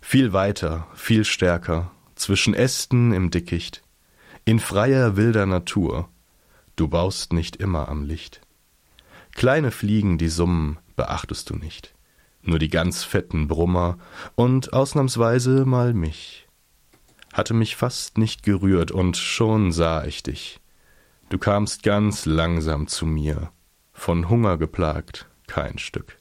Viel 0.00 0.32
weiter, 0.32 0.86
viel 0.94 1.24
stärker, 1.24 1.90
zwischen 2.14 2.54
Ästen 2.54 3.12
im 3.12 3.30
Dickicht. 3.30 3.82
In 4.44 4.60
freier, 4.60 5.16
wilder 5.16 5.46
Natur. 5.46 6.08
Du 6.76 6.88
baust 6.88 7.32
nicht 7.32 7.56
immer 7.56 7.88
am 7.88 8.04
Licht. 8.04 8.40
Kleine 9.34 9.70
Fliegen, 9.70 10.18
die 10.18 10.28
summen, 10.28 10.78
beachtest 10.94 11.50
du 11.50 11.56
nicht. 11.56 11.95
Nur 12.46 12.60
die 12.60 12.68
ganz 12.68 13.02
fetten 13.02 13.48
Brummer 13.48 13.98
und 14.36 14.72
ausnahmsweise 14.72 15.64
mal 15.66 15.92
mich. 15.92 16.46
Hatte 17.32 17.54
mich 17.54 17.76
fast 17.76 18.18
nicht 18.18 18.44
gerührt 18.44 18.92
und 18.92 19.16
schon 19.16 19.72
sah 19.72 20.04
ich 20.04 20.22
dich. 20.22 20.60
Du 21.28 21.38
kamst 21.38 21.82
ganz 21.82 22.24
langsam 22.24 22.86
zu 22.86 23.04
mir, 23.04 23.50
von 23.92 24.30
Hunger 24.30 24.58
geplagt, 24.58 25.28
kein 25.48 25.78
Stück. 25.78 26.18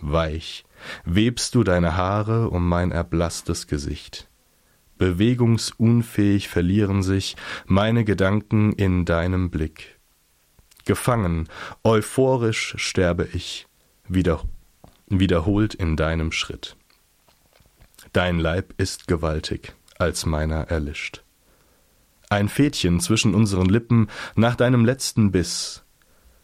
Weich 0.00 0.64
webst 1.04 1.56
du 1.56 1.64
deine 1.64 1.96
Haare 1.96 2.48
um 2.48 2.68
mein 2.68 2.92
erblasstes 2.92 3.66
Gesicht. 3.66 4.28
Bewegungsunfähig 4.96 6.48
verlieren 6.48 7.02
sich 7.02 7.36
meine 7.66 8.04
Gedanken 8.04 8.72
in 8.74 9.04
deinem 9.04 9.50
Blick. 9.50 9.98
Gefangen, 10.84 11.48
euphorisch 11.82 12.74
sterbe 12.78 13.28
ich, 13.32 13.66
wieder, 14.06 14.42
wiederholt 15.20 15.74
in 15.74 15.96
deinem 15.96 16.32
Schritt. 16.32 16.76
Dein 18.12 18.38
Leib 18.38 18.74
ist 18.78 19.08
gewaltig, 19.08 19.74
als 19.98 20.26
meiner 20.26 20.68
erlischt. 20.68 21.22
Ein 22.28 22.48
Fädchen 22.48 23.00
zwischen 23.00 23.34
unseren 23.34 23.66
Lippen 23.66 24.08
nach 24.34 24.56
deinem 24.56 24.84
letzten 24.84 25.32
Biss. 25.32 25.84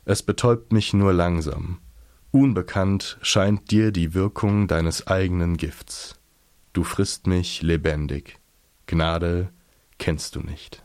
Es 0.04 0.22
betäubt 0.22 0.72
mich 0.72 0.92
nur 0.92 1.12
langsam. 1.12 1.78
Unbekannt 2.30 3.18
scheint 3.22 3.70
dir 3.70 3.90
die 3.90 4.12
Wirkung 4.14 4.68
deines 4.68 5.06
eigenen 5.06 5.56
Gifts. 5.56 6.18
Du 6.72 6.84
frisst 6.84 7.26
mich 7.26 7.62
lebendig. 7.62 8.38
Gnade 8.86 9.50
kennst 9.98 10.36
du 10.36 10.40
nicht. 10.40 10.82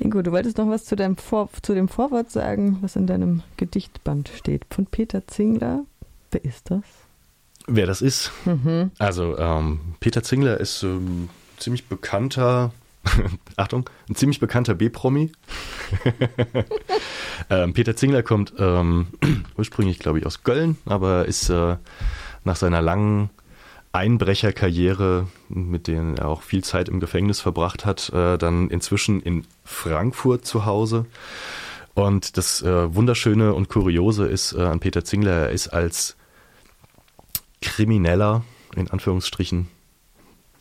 Ingo, 0.00 0.22
du 0.22 0.32
wolltest 0.32 0.58
noch 0.58 0.68
was 0.68 0.84
zu, 0.84 0.96
deinem 0.96 1.16
Vor 1.16 1.48
zu 1.62 1.74
dem 1.74 1.88
Vorwort 1.88 2.30
sagen, 2.30 2.78
was 2.80 2.96
in 2.96 3.06
deinem 3.06 3.42
Gedichtband 3.56 4.28
steht. 4.28 4.62
Von 4.70 4.86
Peter 4.86 5.26
Zingler. 5.26 5.84
Wer 6.30 6.44
ist 6.44 6.70
das? 6.70 6.82
Wer 7.66 7.86
das 7.86 8.00
ist? 8.00 8.32
Mhm. 8.44 8.90
Also, 8.98 9.36
ähm, 9.38 9.80
Peter 10.00 10.22
Zingler 10.22 10.58
ist 10.58 10.82
ähm, 10.82 11.28
ziemlich 11.58 11.86
bekannter, 11.86 12.72
Achtung, 13.56 13.90
ein 14.08 14.14
ziemlich 14.14 14.40
bekannter 14.40 14.74
B-Promi. 14.74 15.32
ähm, 17.50 17.72
Peter 17.74 17.96
Zingler 17.96 18.22
kommt 18.22 18.54
ähm, 18.58 19.08
ursprünglich, 19.56 19.98
glaube 19.98 20.18
ich, 20.18 20.26
aus 20.26 20.44
Köln, 20.44 20.78
aber 20.86 21.26
ist 21.26 21.50
äh, 21.50 21.76
nach 22.44 22.56
seiner 22.56 22.80
langen 22.80 23.30
Einbrecherkarriere, 23.98 25.26
mit 25.48 25.88
denen 25.88 26.16
er 26.16 26.28
auch 26.28 26.42
viel 26.42 26.62
Zeit 26.62 26.88
im 26.88 27.00
Gefängnis 27.00 27.40
verbracht 27.40 27.84
hat, 27.84 28.10
äh, 28.10 28.38
dann 28.38 28.70
inzwischen 28.70 29.20
in 29.20 29.44
Frankfurt 29.64 30.46
zu 30.46 30.64
Hause. 30.64 31.06
Und 31.94 32.36
das 32.36 32.62
äh, 32.62 32.94
Wunderschöne 32.94 33.54
und 33.54 33.68
Kuriose 33.68 34.26
ist 34.26 34.52
äh, 34.52 34.62
an 34.62 34.78
Peter 34.78 35.04
Zingler, 35.04 35.32
er 35.32 35.50
ist 35.50 35.68
als 35.68 36.16
Krimineller, 37.60 38.44
in 38.76 38.88
Anführungsstrichen, 38.88 39.66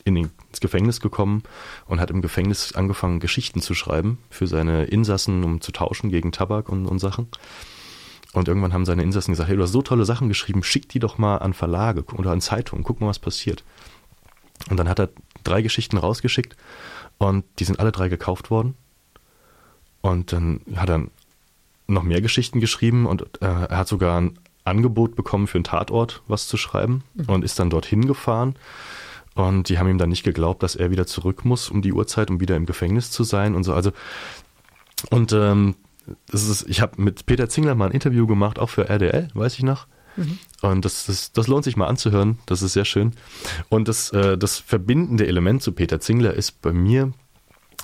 in 0.03 0.15
den, 0.15 0.31
ins 0.49 0.59
Gefängnis 0.59 0.99
gekommen 0.99 1.43
und 1.85 1.99
hat 1.99 2.09
im 2.09 2.23
Gefängnis 2.23 2.73
angefangen, 2.73 3.19
Geschichten 3.19 3.61
zu 3.61 3.75
schreiben 3.75 4.17
für 4.31 4.47
seine 4.47 4.85
Insassen, 4.85 5.43
um 5.43 5.61
zu 5.61 5.71
tauschen 5.71 6.09
gegen 6.09 6.31
Tabak 6.31 6.69
und, 6.69 6.87
und 6.87 6.97
Sachen. 6.97 7.27
Und 8.33 8.47
irgendwann 8.47 8.73
haben 8.73 8.85
seine 8.85 9.03
Insassen 9.03 9.31
gesagt, 9.31 9.49
hey, 9.49 9.55
du 9.55 9.63
hast 9.63 9.71
so 9.71 9.81
tolle 9.81 10.05
Sachen 10.05 10.27
geschrieben, 10.27 10.63
schick 10.63 10.89
die 10.89 10.99
doch 10.99 11.17
mal 11.17 11.37
an 11.37 11.53
Verlage 11.53 12.03
oder 12.15 12.31
an 12.31 12.41
Zeitungen, 12.41 12.83
guck 12.83 12.99
mal, 12.99 13.07
was 13.07 13.19
passiert. 13.19 13.63
Und 14.69 14.77
dann 14.77 14.89
hat 14.89 14.99
er 14.99 15.09
drei 15.43 15.61
Geschichten 15.61 15.97
rausgeschickt 15.97 16.55
und 17.17 17.45
die 17.59 17.63
sind 17.63 17.79
alle 17.79 17.91
drei 17.91 18.09
gekauft 18.09 18.49
worden. 18.49 18.75
Und 20.01 20.33
dann 20.33 20.61
hat 20.75 20.89
er 20.89 21.03
noch 21.87 22.03
mehr 22.03 22.21
Geschichten 22.21 22.59
geschrieben 22.59 23.05
und 23.05 23.21
äh, 23.41 23.45
er 23.45 23.77
hat 23.77 23.87
sogar 23.87 24.19
ein 24.19 24.37
Angebot 24.65 25.15
bekommen, 25.15 25.47
für 25.47 25.57
einen 25.57 25.63
Tatort 25.63 26.21
was 26.27 26.47
zu 26.47 26.57
schreiben 26.57 27.03
mhm. 27.15 27.29
und 27.29 27.43
ist 27.45 27.59
dann 27.59 27.69
dorthin 27.69 28.07
gefahren. 28.07 28.55
Und 29.35 29.69
die 29.69 29.77
haben 29.77 29.87
ihm 29.87 29.99
dann 29.99 30.09
nicht 30.09 30.23
geglaubt, 30.23 30.63
dass 30.63 30.75
er 30.75 30.91
wieder 30.91 31.05
zurück 31.05 31.45
muss 31.45 31.69
um 31.69 31.81
die 31.81 31.93
Uhrzeit, 31.93 32.29
um 32.29 32.39
wieder 32.39 32.55
im 32.55 32.65
Gefängnis 32.65 33.11
zu 33.11 33.23
sein 33.23 33.55
und 33.55 33.63
so. 33.63 33.73
Also, 33.73 33.91
und 35.11 35.31
ähm, 35.31 35.75
das 36.29 36.47
ist, 36.47 36.67
ich 36.69 36.81
habe 36.81 37.01
mit 37.01 37.25
Peter 37.25 37.49
Zingler 37.49 37.75
mal 37.75 37.85
ein 37.85 37.91
Interview 37.91 38.27
gemacht, 38.27 38.59
auch 38.59 38.69
für 38.69 38.89
RDL, 38.89 39.29
weiß 39.33 39.55
ich 39.55 39.63
noch. 39.63 39.87
Mhm. 40.15 40.39
Und 40.61 40.85
das, 40.85 41.05
das, 41.05 41.31
das 41.31 41.47
lohnt 41.47 41.63
sich 41.63 41.77
mal 41.77 41.87
anzuhören. 41.87 42.39
Das 42.45 42.61
ist 42.61 42.73
sehr 42.73 42.85
schön. 42.85 43.13
Und 43.69 43.87
das, 43.87 44.11
äh, 44.11 44.37
das 44.37 44.57
verbindende 44.57 45.27
Element 45.27 45.61
zu 45.61 45.71
Peter 45.71 45.99
Zingler 45.99 46.33
ist 46.33 46.61
bei 46.61 46.73
mir, 46.73 47.13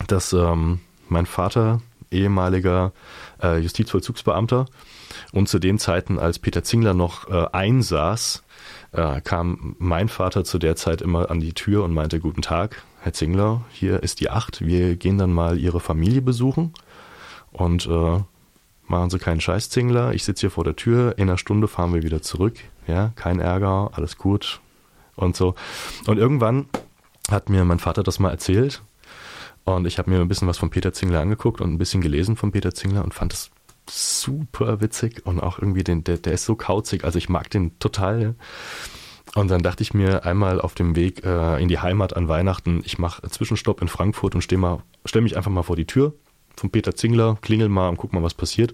dass 0.07 0.33
ähm, 0.33 0.79
mein 1.09 1.25
Vater 1.25 1.81
ehemaliger 2.11 2.91
äh, 3.41 3.59
Justizvollzugsbeamter 3.59 4.65
und 5.31 5.49
zu 5.49 5.59
den 5.59 5.79
Zeiten, 5.79 6.19
als 6.19 6.39
Peter 6.39 6.63
Zingler 6.63 6.93
noch 6.93 7.29
äh, 7.29 7.47
einsaß, 7.51 8.43
äh, 8.91 9.21
kam 9.21 9.75
mein 9.79 10.09
Vater 10.09 10.43
zu 10.43 10.59
der 10.59 10.75
Zeit 10.75 11.01
immer 11.01 11.29
an 11.29 11.39
die 11.39 11.53
Tür 11.53 11.83
und 11.83 11.93
meinte, 11.93 12.19
guten 12.19 12.41
Tag, 12.41 12.83
Herr 13.01 13.13
Zingler, 13.13 13.65
hier 13.71 14.01
ist 14.01 14.19
die 14.19 14.29
Acht, 14.29 14.65
wir 14.65 14.95
gehen 14.95 15.17
dann 15.17 15.33
mal 15.33 15.59
Ihre 15.59 15.79
Familie 15.79 16.21
besuchen 16.21 16.73
und 17.53 17.85
äh, 17.87 18.19
machen 18.87 19.09
Sie 19.09 19.19
keinen 19.19 19.41
Scheiß, 19.41 19.69
Zingler, 19.69 20.13
ich 20.13 20.23
sitze 20.23 20.41
hier 20.41 20.51
vor 20.51 20.63
der 20.63 20.75
Tür, 20.75 21.17
in 21.17 21.29
einer 21.29 21.37
Stunde 21.37 21.67
fahren 21.67 21.93
wir 21.93 22.03
wieder 22.03 22.21
zurück, 22.21 22.59
ja, 22.87 23.13
kein 23.15 23.39
Ärger, 23.39 23.91
alles 23.93 24.17
gut 24.17 24.59
und 25.15 25.35
so. 25.35 25.55
Und 26.07 26.17
irgendwann 26.17 26.67
hat 27.31 27.49
mir 27.49 27.63
mein 27.65 27.79
Vater 27.79 28.03
das 28.03 28.19
mal 28.19 28.31
erzählt. 28.31 28.81
Und 29.65 29.87
ich 29.87 29.97
habe 29.97 30.09
mir 30.09 30.19
ein 30.19 30.27
bisschen 30.27 30.47
was 30.47 30.57
von 30.57 30.69
Peter 30.69 30.91
Zingler 30.91 31.21
angeguckt 31.21 31.61
und 31.61 31.71
ein 31.71 31.77
bisschen 31.77 32.01
gelesen 32.01 32.35
von 32.35 32.51
Peter 32.51 32.73
Zingler 32.73 33.03
und 33.03 33.13
fand 33.13 33.33
es 33.33 33.49
super 33.89 34.81
witzig 34.81 35.25
und 35.25 35.39
auch 35.39 35.57
irgendwie 35.57 35.83
den, 35.83 36.03
der, 36.03 36.17
der 36.17 36.33
ist 36.33 36.45
so 36.45 36.55
kauzig, 36.55 37.05
also 37.05 37.17
ich 37.17 37.29
mag 37.29 37.49
den 37.49 37.77
total. 37.79 38.35
Und 39.35 39.49
dann 39.49 39.63
dachte 39.63 39.81
ich 39.81 39.93
mir 39.93 40.25
einmal 40.25 40.59
auf 40.59 40.75
dem 40.75 40.95
Weg 40.95 41.23
äh, 41.25 41.61
in 41.61 41.69
die 41.69 41.79
Heimat 41.79 42.15
an 42.15 42.27
Weihnachten, 42.27 42.81
ich 42.83 42.99
mache 42.99 43.27
Zwischenstopp 43.29 43.81
in 43.81 43.87
Frankfurt 43.87 44.35
und 44.35 44.51
mal, 44.53 44.83
stell 45.05 45.21
mich 45.21 45.37
einfach 45.37 45.51
mal 45.51 45.63
vor 45.63 45.77
die 45.77 45.87
Tür 45.87 46.13
von 46.55 46.69
Peter 46.69 46.95
Zingler, 46.95 47.37
klingel 47.41 47.69
mal 47.69 47.89
und 47.89 47.97
guck 47.97 48.13
mal, 48.13 48.23
was 48.23 48.33
passiert. 48.33 48.73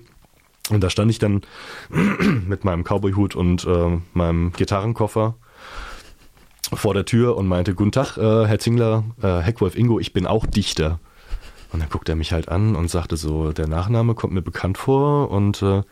Und 0.70 0.82
da 0.82 0.90
stand 0.90 1.10
ich 1.12 1.20
dann 1.20 1.42
mit 2.48 2.64
meinem 2.64 2.84
Cowboyhut 2.84 3.36
und 3.36 3.66
äh, 3.66 3.98
meinem 4.14 4.52
Gitarrenkoffer 4.54 5.36
vor 6.74 6.94
der 6.94 7.06
Tür 7.06 7.38
und 7.38 7.48
meinte, 7.48 7.74
Guten 7.74 7.92
Tag, 7.92 8.18
äh, 8.18 8.46
Herr 8.46 8.60
Zingler, 8.60 9.04
äh, 9.22 9.40
Heckwolf 9.40 9.76
Ingo, 9.76 10.00
ich 10.00 10.14
bin 10.14 10.28
auch 10.28 10.46
Dichter. 10.46 11.00
Und 11.72 11.82
dann 11.82 11.90
guckt 11.90 12.10
er 12.10 12.16
mich 12.16 12.32
halt 12.32 12.50
an 12.50 12.76
und 12.76 12.90
sagte 12.90 13.16
so, 13.18 13.52
der 13.52 13.68
Nachname 13.68 14.16
kommt 14.16 14.34
mir 14.34 14.42
bekannt 14.42 14.78
vor 14.78 15.30
und 15.30 15.62
äh, 15.62 15.66
dann 15.66 15.86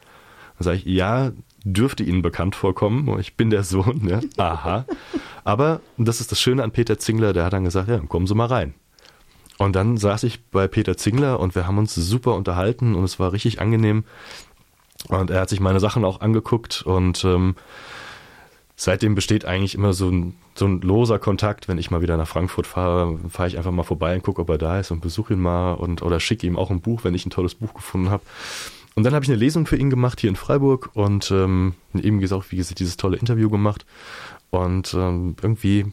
sage 0.60 0.78
ich, 0.78 0.86
ja, 0.86 1.32
dürfte 1.64 2.04
Ihnen 2.04 2.22
bekannt 2.22 2.56
vorkommen. 2.56 3.20
Ich 3.20 3.36
bin 3.36 3.50
der 3.50 3.64
Sohn, 3.64 4.08
ja. 4.08 4.20
Aha. 4.38 4.86
Aber 5.44 5.82
das 5.98 6.20
ist 6.20 6.32
das 6.32 6.42
Schöne 6.42 6.64
an 6.64 6.72
Peter 6.72 6.98
Zingler, 6.98 7.34
der 7.34 7.46
hat 7.46 7.54
dann 7.54 7.64
gesagt, 7.64 7.90
ja, 7.90 8.00
kommen 8.00 8.28
Sie 8.28 8.36
mal 8.36 8.48
rein. 8.48 8.74
Und 9.58 9.76
dann 9.76 9.98
saß 9.98 10.24
ich 10.24 10.46
bei 10.46 10.68
Peter 10.68 10.98
Zingler 10.98 11.40
und 11.40 11.56
wir 11.56 11.68
haben 11.68 11.78
uns 11.78 11.96
super 11.96 12.36
unterhalten 12.36 12.96
und 12.96 13.04
es 13.04 13.20
war 13.20 13.34
richtig 13.34 13.60
angenehm. 13.60 14.04
Und 15.10 15.30
er 15.30 15.42
hat 15.42 15.50
sich 15.50 15.60
meine 15.60 15.80
Sachen 15.80 16.06
auch 16.06 16.22
angeguckt 16.22 16.84
und 16.84 17.24
ähm, 17.24 17.56
seitdem 18.76 19.16
besteht 19.16 19.46
eigentlich 19.46 19.76
immer 19.76 19.94
so 19.94 20.10
ein, 20.10 20.36
so 20.56 20.66
ein 20.66 20.82
loser 20.82 21.20
Kontakt. 21.20 21.68
Wenn 21.68 21.78
ich 21.78 21.92
mal 21.92 22.02
wieder 22.02 22.18
nach 22.18 22.28
Frankfurt 22.28 22.68
fahre, 22.68 23.18
fahre 23.30 23.48
ich 23.48 23.58
einfach 23.58 23.72
mal 23.72 23.84
vorbei 23.84 24.16
und 24.16 24.24
gucke, 24.24 24.42
ob 24.42 24.50
er 24.50 24.58
da 24.58 24.80
ist 24.80 24.92
und 24.92 25.02
besuche 25.02 25.34
ihn 25.34 25.40
mal 25.40 25.74
und 25.74 26.02
oder 26.02 26.20
schicke 26.20 26.48
ihm 26.48 26.58
auch 26.58 26.72
ein 26.72 26.82
Buch, 26.82 27.04
wenn 27.04 27.14
ich 27.14 27.26
ein 27.26 27.32
tolles 27.32 27.56
Buch 27.56 27.74
gefunden 27.74 28.10
habe. 28.10 28.24
Und 28.96 29.04
dann 29.04 29.14
habe 29.14 29.24
ich 29.24 29.30
eine 29.30 29.38
Lesung 29.38 29.68
für 29.68 29.78
ihn 29.78 29.92
gemacht 29.92 30.20
hier 30.20 30.30
in 30.30 30.36
Freiburg 30.36 30.90
und 30.94 31.30
ähm, 31.32 31.76
eben 31.94 32.20
gesagt, 32.20 32.52
wie 32.52 32.58
gesagt, 32.58 32.80
dieses 32.80 32.98
tolle 32.98 33.18
Interview 33.18 33.50
gemacht. 33.50 33.86
Und 34.50 34.94
ähm, 34.96 35.36
irgendwie 35.42 35.86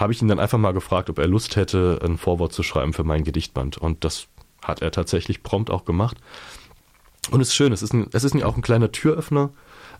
habe 0.00 0.12
ich 0.12 0.20
ihn 0.20 0.28
dann 0.28 0.40
einfach 0.40 0.58
mal 0.58 0.72
gefragt, 0.72 1.10
ob 1.10 1.18
er 1.18 1.28
Lust 1.28 1.54
hätte, 1.54 2.00
ein 2.02 2.18
Vorwort 2.18 2.52
zu 2.52 2.62
schreiben 2.62 2.92
für 2.92 3.04
mein 3.04 3.22
Gedichtband. 3.22 3.78
Und 3.78 4.04
das 4.04 4.26
hat 4.62 4.82
er 4.82 4.90
tatsächlich 4.90 5.42
prompt 5.42 5.70
auch 5.70 5.84
gemacht. 5.84 6.16
Und 7.30 7.40
es 7.40 7.48
ist 7.48 7.54
schön, 7.54 7.72
es 7.72 7.82
ist, 7.82 7.92
ein, 7.92 8.08
es 8.12 8.24
ist 8.24 8.42
auch 8.42 8.56
ein 8.56 8.62
kleiner 8.62 8.90
Türöffner 8.90 9.50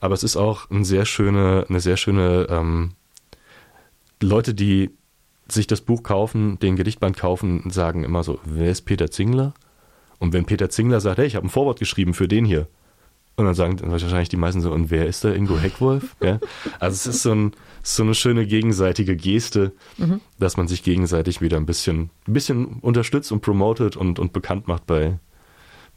aber 0.00 0.14
es 0.14 0.24
ist 0.24 0.36
auch 0.36 0.68
eine 0.70 0.84
sehr 0.84 1.04
schöne, 1.04 1.66
eine 1.68 1.80
sehr 1.80 1.96
schöne 1.96 2.46
ähm, 2.48 2.92
Leute, 4.20 4.54
die 4.54 4.90
sich 5.46 5.66
das 5.66 5.82
Buch 5.82 6.02
kaufen, 6.02 6.58
den 6.58 6.76
Gedichtband 6.76 7.16
kaufen, 7.16 7.70
sagen 7.70 8.04
immer 8.04 8.22
so, 8.22 8.40
wer 8.44 8.70
ist 8.70 8.82
Peter 8.82 9.10
Zingler? 9.10 9.52
Und 10.18 10.32
wenn 10.32 10.46
Peter 10.46 10.70
Zingler 10.70 11.00
sagt, 11.00 11.18
hey, 11.18 11.26
ich 11.26 11.36
habe 11.36 11.46
ein 11.46 11.50
Vorwort 11.50 11.78
geschrieben 11.78 12.14
für 12.14 12.28
den 12.28 12.44
hier, 12.44 12.66
und 13.36 13.46
dann 13.46 13.54
sagen 13.54 13.78
wahrscheinlich 13.82 14.28
die 14.28 14.36
meisten 14.36 14.60
so, 14.60 14.70
und 14.70 14.90
wer 14.90 15.06
ist 15.06 15.24
der 15.24 15.34
Ingo 15.34 15.58
Heckwolf? 15.58 16.16
ja? 16.22 16.38
Also 16.78 16.94
es 16.94 17.06
ist 17.06 17.22
so, 17.22 17.32
ein, 17.32 17.52
so 17.82 18.02
eine 18.02 18.14
schöne 18.14 18.46
gegenseitige 18.46 19.16
Geste, 19.16 19.72
mhm. 19.96 20.20
dass 20.38 20.56
man 20.56 20.68
sich 20.68 20.82
gegenseitig 20.82 21.40
wieder 21.40 21.56
ein 21.56 21.66
bisschen, 21.66 22.10
ein 22.28 22.32
bisschen 22.34 22.66
unterstützt 22.80 23.32
und 23.32 23.40
promotet 23.40 23.96
und, 23.96 24.18
und 24.18 24.32
bekannt 24.32 24.68
macht 24.68 24.86
bei, 24.86 25.18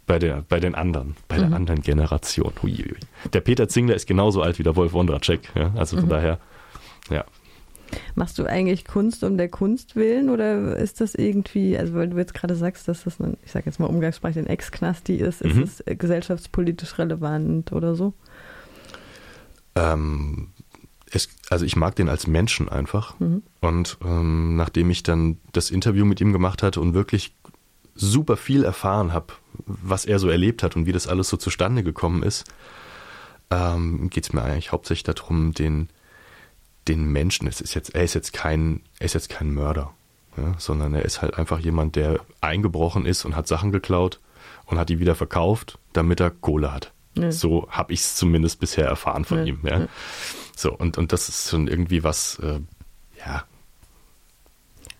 bei, 0.05 0.19
der, 0.19 0.43
bei 0.47 0.59
den 0.59 0.75
anderen, 0.75 1.15
bei 1.27 1.37
mhm. 1.37 1.41
der 1.41 1.53
anderen 1.53 1.81
Generation. 1.81 2.53
Huiui. 2.61 2.95
Der 3.33 3.41
Peter 3.41 3.67
Zingler 3.67 3.95
ist 3.95 4.07
genauso 4.07 4.41
alt 4.41 4.57
wie 4.59 4.63
der 4.63 4.75
Wolf 4.75 4.93
Wondracek. 4.93 5.41
Ja? 5.55 5.73
Also 5.75 5.97
von 5.97 6.05
mhm. 6.05 6.09
daher, 6.09 6.39
ja. 7.09 7.25
Machst 8.15 8.37
du 8.39 8.45
eigentlich 8.45 8.85
Kunst 8.85 9.23
um 9.23 9.37
der 9.37 9.49
Kunst 9.49 9.95
willen 9.95 10.29
oder 10.29 10.77
ist 10.77 11.01
das 11.01 11.15
irgendwie, 11.15 11.77
also 11.77 11.93
weil 11.93 12.09
du 12.09 12.17
jetzt 12.17 12.33
gerade 12.33 12.55
sagst, 12.55 12.87
dass 12.87 13.03
das, 13.03 13.19
ein, 13.19 13.37
ich 13.43 13.51
sage 13.51 13.65
jetzt 13.65 13.79
mal 13.79 13.87
umgangssprachlich, 13.87 14.37
ein 14.37 14.47
Ex-Knasti 14.47 15.15
ist, 15.15 15.41
ist 15.41 15.55
mhm. 15.55 15.63
es 15.63 15.83
gesellschaftspolitisch 15.85 16.97
relevant 16.97 17.71
oder 17.71 17.95
so? 17.95 18.13
Ähm, 19.75 20.49
es, 21.11 21.29
also 21.49 21.65
ich 21.65 21.75
mag 21.75 21.95
den 21.95 22.09
als 22.09 22.27
Menschen 22.27 22.69
einfach. 22.69 23.19
Mhm. 23.19 23.43
Und 23.61 23.97
ähm, 24.03 24.55
nachdem 24.55 24.89
ich 24.89 25.03
dann 25.03 25.37
das 25.51 25.71
Interview 25.71 26.05
mit 26.05 26.21
ihm 26.21 26.33
gemacht 26.33 26.63
hatte 26.63 26.81
und 26.81 26.93
wirklich 26.93 27.35
super 27.95 28.37
viel 28.37 28.63
erfahren 28.63 29.13
habe, 29.13 29.33
was 29.65 30.05
er 30.05 30.19
so 30.19 30.29
erlebt 30.29 30.63
hat 30.63 30.75
und 30.75 30.85
wie 30.85 30.91
das 30.91 31.07
alles 31.07 31.29
so 31.29 31.37
zustande 31.37 31.83
gekommen 31.83 32.23
ist, 32.23 32.45
ähm, 33.51 34.09
geht 34.09 34.25
es 34.25 34.33
mir 34.33 34.41
eigentlich 34.41 34.71
hauptsächlich 34.71 35.03
darum, 35.03 35.53
den, 35.53 35.89
den 36.87 37.05
Menschen, 37.05 37.47
es 37.47 37.61
ist 37.61 37.73
jetzt, 37.73 37.95
er 37.95 38.03
ist 38.03 38.13
jetzt 38.13 38.33
kein, 38.33 38.81
er 38.99 39.05
ist 39.05 39.13
jetzt 39.13 39.29
kein 39.29 39.53
Mörder, 39.53 39.93
ja, 40.37 40.55
sondern 40.57 40.93
er 40.93 41.03
ist 41.05 41.21
halt 41.21 41.35
einfach 41.35 41.59
jemand, 41.59 41.95
der 41.95 42.19
eingebrochen 42.41 43.05
ist 43.05 43.25
und 43.25 43.35
hat 43.35 43.47
Sachen 43.47 43.71
geklaut 43.71 44.19
und 44.65 44.77
hat 44.77 44.89
die 44.89 44.99
wieder 44.99 45.15
verkauft, 45.15 45.79
damit 45.93 46.19
er 46.19 46.29
Kohle 46.29 46.73
hat. 46.73 46.91
Ja. 47.15 47.31
So 47.31 47.67
habe 47.69 47.93
ich 47.93 47.99
es 47.99 48.15
zumindest 48.15 48.59
bisher 48.59 48.87
erfahren 48.87 49.25
von 49.25 49.39
ja. 49.39 49.43
ihm. 49.45 49.59
Ja. 49.63 49.87
So, 50.55 50.73
und, 50.75 50.97
und 50.97 51.13
das 51.13 51.29
ist 51.29 51.49
schon 51.49 51.67
irgendwie 51.67 52.03
was, 52.03 52.39
äh, 52.39 52.59
ja, 53.25 53.45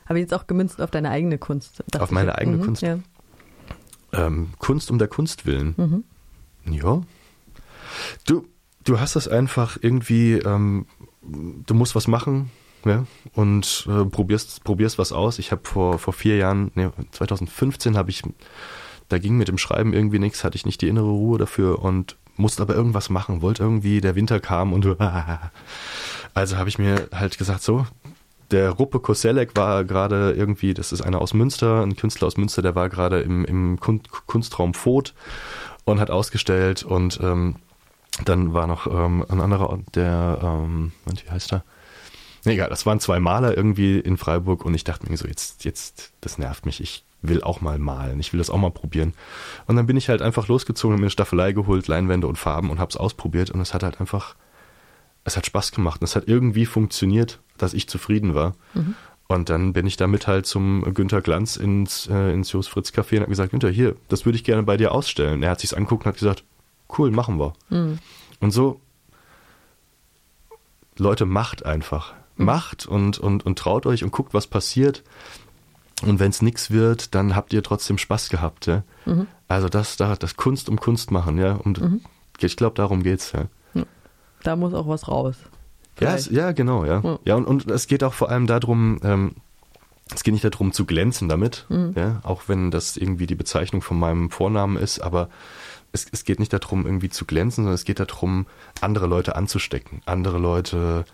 aber 0.06 0.20
jetzt 0.20 0.34
auch 0.34 0.48
gemünzt 0.48 0.82
auf 0.82 0.92
deine 0.92 1.10
eigene 1.10 1.38
Kunst. 1.38 1.84
Auf 1.98 2.12
meine 2.12 2.32
ich. 2.32 2.38
eigene 2.38 2.58
mhm, 2.58 2.62
Kunst. 2.62 2.82
Ja. 2.82 3.00
Ähm, 4.12 4.50
Kunst 4.60 4.92
um 4.92 5.00
der 5.00 5.08
Kunst 5.08 5.46
willen. 5.46 5.74
Mhm. 5.78 6.74
Ja. 6.74 7.02
Du, 8.26 8.48
du 8.84 9.00
hast 9.00 9.16
das 9.16 9.28
einfach 9.28 9.78
irgendwie, 9.82 10.34
ähm, 10.34 10.86
du 11.24 11.74
musst 11.74 11.96
was 11.96 12.08
machen, 12.08 12.52
ja, 12.86 13.06
und 13.34 13.88
äh, 13.90 14.06
probierst, 14.06 14.64
probierst 14.64 14.98
was 14.98 15.12
aus. 15.12 15.40
Ich 15.40 15.52
habe 15.52 15.62
vor, 15.64 16.00
vor 16.00 16.14
vier 16.14 16.38
Jahren, 16.38 16.72
nee, 16.76 16.90
2015 17.12 17.98
habe 17.98 18.10
ich, 18.10 18.24
da 19.10 19.20
ging 19.20 19.38
mit 19.38 19.48
dem 19.48 19.58
Schreiben 19.58 19.94
irgendwie 19.94 20.20
nichts, 20.20 20.44
hatte 20.44 20.58
ich 20.58 20.66
nicht 20.66 20.82
die 20.82 20.88
innere 20.88 21.10
Ruhe 21.10 21.38
dafür 21.38 21.80
und 21.80 22.18
musste 22.36 22.64
aber 22.64 22.76
irgendwas 22.76 23.10
machen, 23.10 23.42
wollte 23.42 23.64
irgendwie, 23.64 24.02
der 24.02 24.16
Winter 24.16 24.40
kam 24.40 24.74
und 24.74 24.86
also 26.34 26.58
habe 26.58 26.70
ich 26.70 26.80
mir 26.80 27.08
halt 27.14 27.38
gesagt, 27.38 27.62
so, 27.62 27.86
der 28.52 28.72
Ruppe 28.72 29.00
Koselek 29.00 29.56
war 29.56 29.84
gerade 29.84 30.34
irgendwie, 30.34 30.74
das 30.74 30.92
ist 30.92 31.02
einer 31.02 31.22
aus 31.22 31.34
Münster, 31.34 31.82
ein 31.84 31.96
Künstler 31.96 32.28
aus 32.28 32.38
Münster, 32.38 32.62
der 32.62 32.76
war 32.76 32.90
gerade 32.90 33.22
im, 33.22 33.46
im 33.46 33.80
Kunstraum 33.80 34.74
Voth 34.74 35.14
und 35.86 36.00
hat 36.00 36.12
ausgestellt 36.12 36.84
und 36.84 37.20
ähm, 37.22 37.56
dann 38.26 38.54
war 38.54 38.68
noch 38.68 38.88
ähm, 38.88 39.26
ein 39.28 39.42
anderer, 39.42 39.80
der, 39.96 40.40
ähm, 40.42 40.92
wie 41.06 41.30
heißt 41.30 41.54
er? 41.54 41.64
Egal, 42.46 42.70
das 42.70 42.86
waren 42.86 43.00
zwei 43.00 43.20
Maler 43.20 43.56
irgendwie 43.56 44.00
in 44.00 44.18
Freiburg 44.18 44.66
und 44.66 44.74
ich 44.74 44.84
dachte 44.84 45.10
mir 45.10 45.16
so, 45.16 45.28
jetzt, 45.28 45.64
jetzt, 45.64 46.12
das 46.20 46.38
nervt 46.38 46.66
mich, 46.66 46.82
ich 46.82 47.06
will 47.22 47.42
auch 47.42 47.62
mal 47.62 47.80
malen, 47.80 48.20
ich 48.20 48.34
will 48.34 48.38
das 48.40 48.50
auch 48.50 48.58
mal 48.58 48.70
probieren. 48.70 49.14
Und 49.66 49.78
dann 49.78 49.88
bin 49.88 49.96
ich 49.96 50.10
halt 50.10 50.22
einfach 50.22 50.50
losgezogen, 50.50 50.98
mir 50.98 51.04
eine 51.04 51.10
Staffelei 51.10 51.54
geholt, 51.54 51.88
Leinwände 51.88 52.28
und 52.28 52.38
Farben 52.38 52.70
und 52.70 52.80
hab's 52.80 52.98
ausprobiert 52.98 53.50
und 53.50 53.62
es 53.62 53.74
hat 53.74 53.82
halt 53.82 54.02
einfach 54.02 54.36
es 55.24 55.38
hat 55.38 55.46
Spaß 55.46 55.72
gemacht 55.72 56.02
und 56.02 56.06
es 56.06 56.16
hat 56.16 56.28
irgendwie 56.28 56.66
funktioniert, 56.66 57.40
dass 57.58 57.74
ich 57.74 57.88
zufrieden 57.88 58.36
war. 58.36 58.56
Mhm. 58.74 58.96
Und 59.28 59.50
dann 59.50 59.74
bin 59.74 59.88
ich 59.88 59.96
damit 59.96 60.28
halt 60.28 60.46
zum 60.46 60.94
Günter 60.94 61.22
Glanz 61.22 61.56
ins, 61.56 62.08
äh, 62.08 62.34
ins 62.34 62.52
Jos 62.52 62.68
Fritz 62.68 62.90
Café 62.90 63.16
und 63.16 63.22
habe 63.22 63.30
gesagt, 63.30 63.52
Günter, 63.52 63.70
hier, 63.70 63.96
das 64.10 64.26
würde 64.26 64.36
ich 64.36 64.44
gerne 64.44 64.64
bei 64.64 64.78
dir 64.78 64.92
ausstellen. 64.92 65.42
Er 65.44 65.52
hat 65.52 65.62
sich's 65.62 65.74
angeguckt 65.74 66.06
und 66.06 66.10
hat 66.10 66.20
gesagt, 66.20 66.44
cool, 66.98 67.12
machen 67.12 67.40
wir. 67.40 67.54
Mhm. 67.70 68.00
Und 68.40 68.52
so, 68.52 68.80
Leute, 70.98 71.26
macht 71.26 71.66
einfach. 71.66 72.14
Mhm. 72.38 72.46
Macht 72.46 72.86
und, 72.86 73.18
und, 73.20 73.46
und 73.46 73.58
traut 73.60 73.86
euch 73.86 74.04
und 74.04 74.12
guckt, 74.12 74.34
was 74.34 74.48
passiert. 74.48 75.04
Und 76.02 76.20
wenn 76.20 76.30
es 76.32 76.42
nichts 76.42 76.72
wird, 76.72 77.16
dann 77.16 77.36
habt 77.36 77.54
ihr 77.54 77.64
trotzdem 77.64 77.98
Spaß 77.98 78.30
gehabt. 78.30 78.66
Ja? 78.66 78.84
Mhm. 79.06 79.28
Also 79.48 79.70
das, 79.70 79.96
da, 79.98 80.16
das 80.16 80.36
Kunst 80.36 80.70
um 80.70 80.80
Kunst 80.80 81.12
machen, 81.12 81.38
ja. 81.38 81.54
Und 81.54 81.82
Mhm. 81.82 82.02
ich 82.40 82.58
glaube, 82.58 82.76
darum 82.76 83.04
geht's, 83.04 83.32
ja. 83.32 83.46
Da 84.44 84.58
muss 84.58 84.74
auch 84.74 84.88
was 84.90 85.08
raus. 85.08 85.38
Ja, 86.02 86.16
es, 86.16 86.30
ja, 86.30 86.52
genau, 86.52 86.84
ja. 86.84 87.00
Ja. 87.02 87.20
Ja, 87.24 87.36
und, 87.36 87.46
und 87.46 87.72
es 87.72 87.88
geht 87.88 88.04
auch 88.04 88.14
vor 88.14 88.30
allem 88.30 88.46
darum, 88.48 89.00
ähm, 89.04 89.36
es 90.14 90.24
geht 90.24 90.34
nicht 90.34 90.44
darum 90.44 90.74
zu 90.74 90.86
glänzen 90.86 91.30
damit, 91.30 91.66
Mhm. 91.70 91.94
ja, 91.96 92.20
auch 92.24 92.44
wenn 92.48 92.70
das 92.72 92.98
irgendwie 92.98 93.26
die 93.28 93.36
Bezeichnung 93.36 93.82
von 93.82 93.98
meinem 93.98 94.30
Vornamen 94.32 94.76
ist, 94.76 95.00
aber 95.00 95.30
es, 95.94 96.08
es 96.12 96.26
geht 96.26 96.40
nicht 96.40 96.52
darum, 96.52 96.86
irgendwie 96.86 97.10
zu 97.10 97.24
glänzen, 97.26 97.64
sondern 97.64 97.76
es 97.76 97.86
geht 97.86 98.00
darum, 98.00 98.48
andere 98.82 99.08
Leute 99.08 99.36
anzustecken, 99.36 100.02
andere 100.06 100.40
Leute 100.40 101.06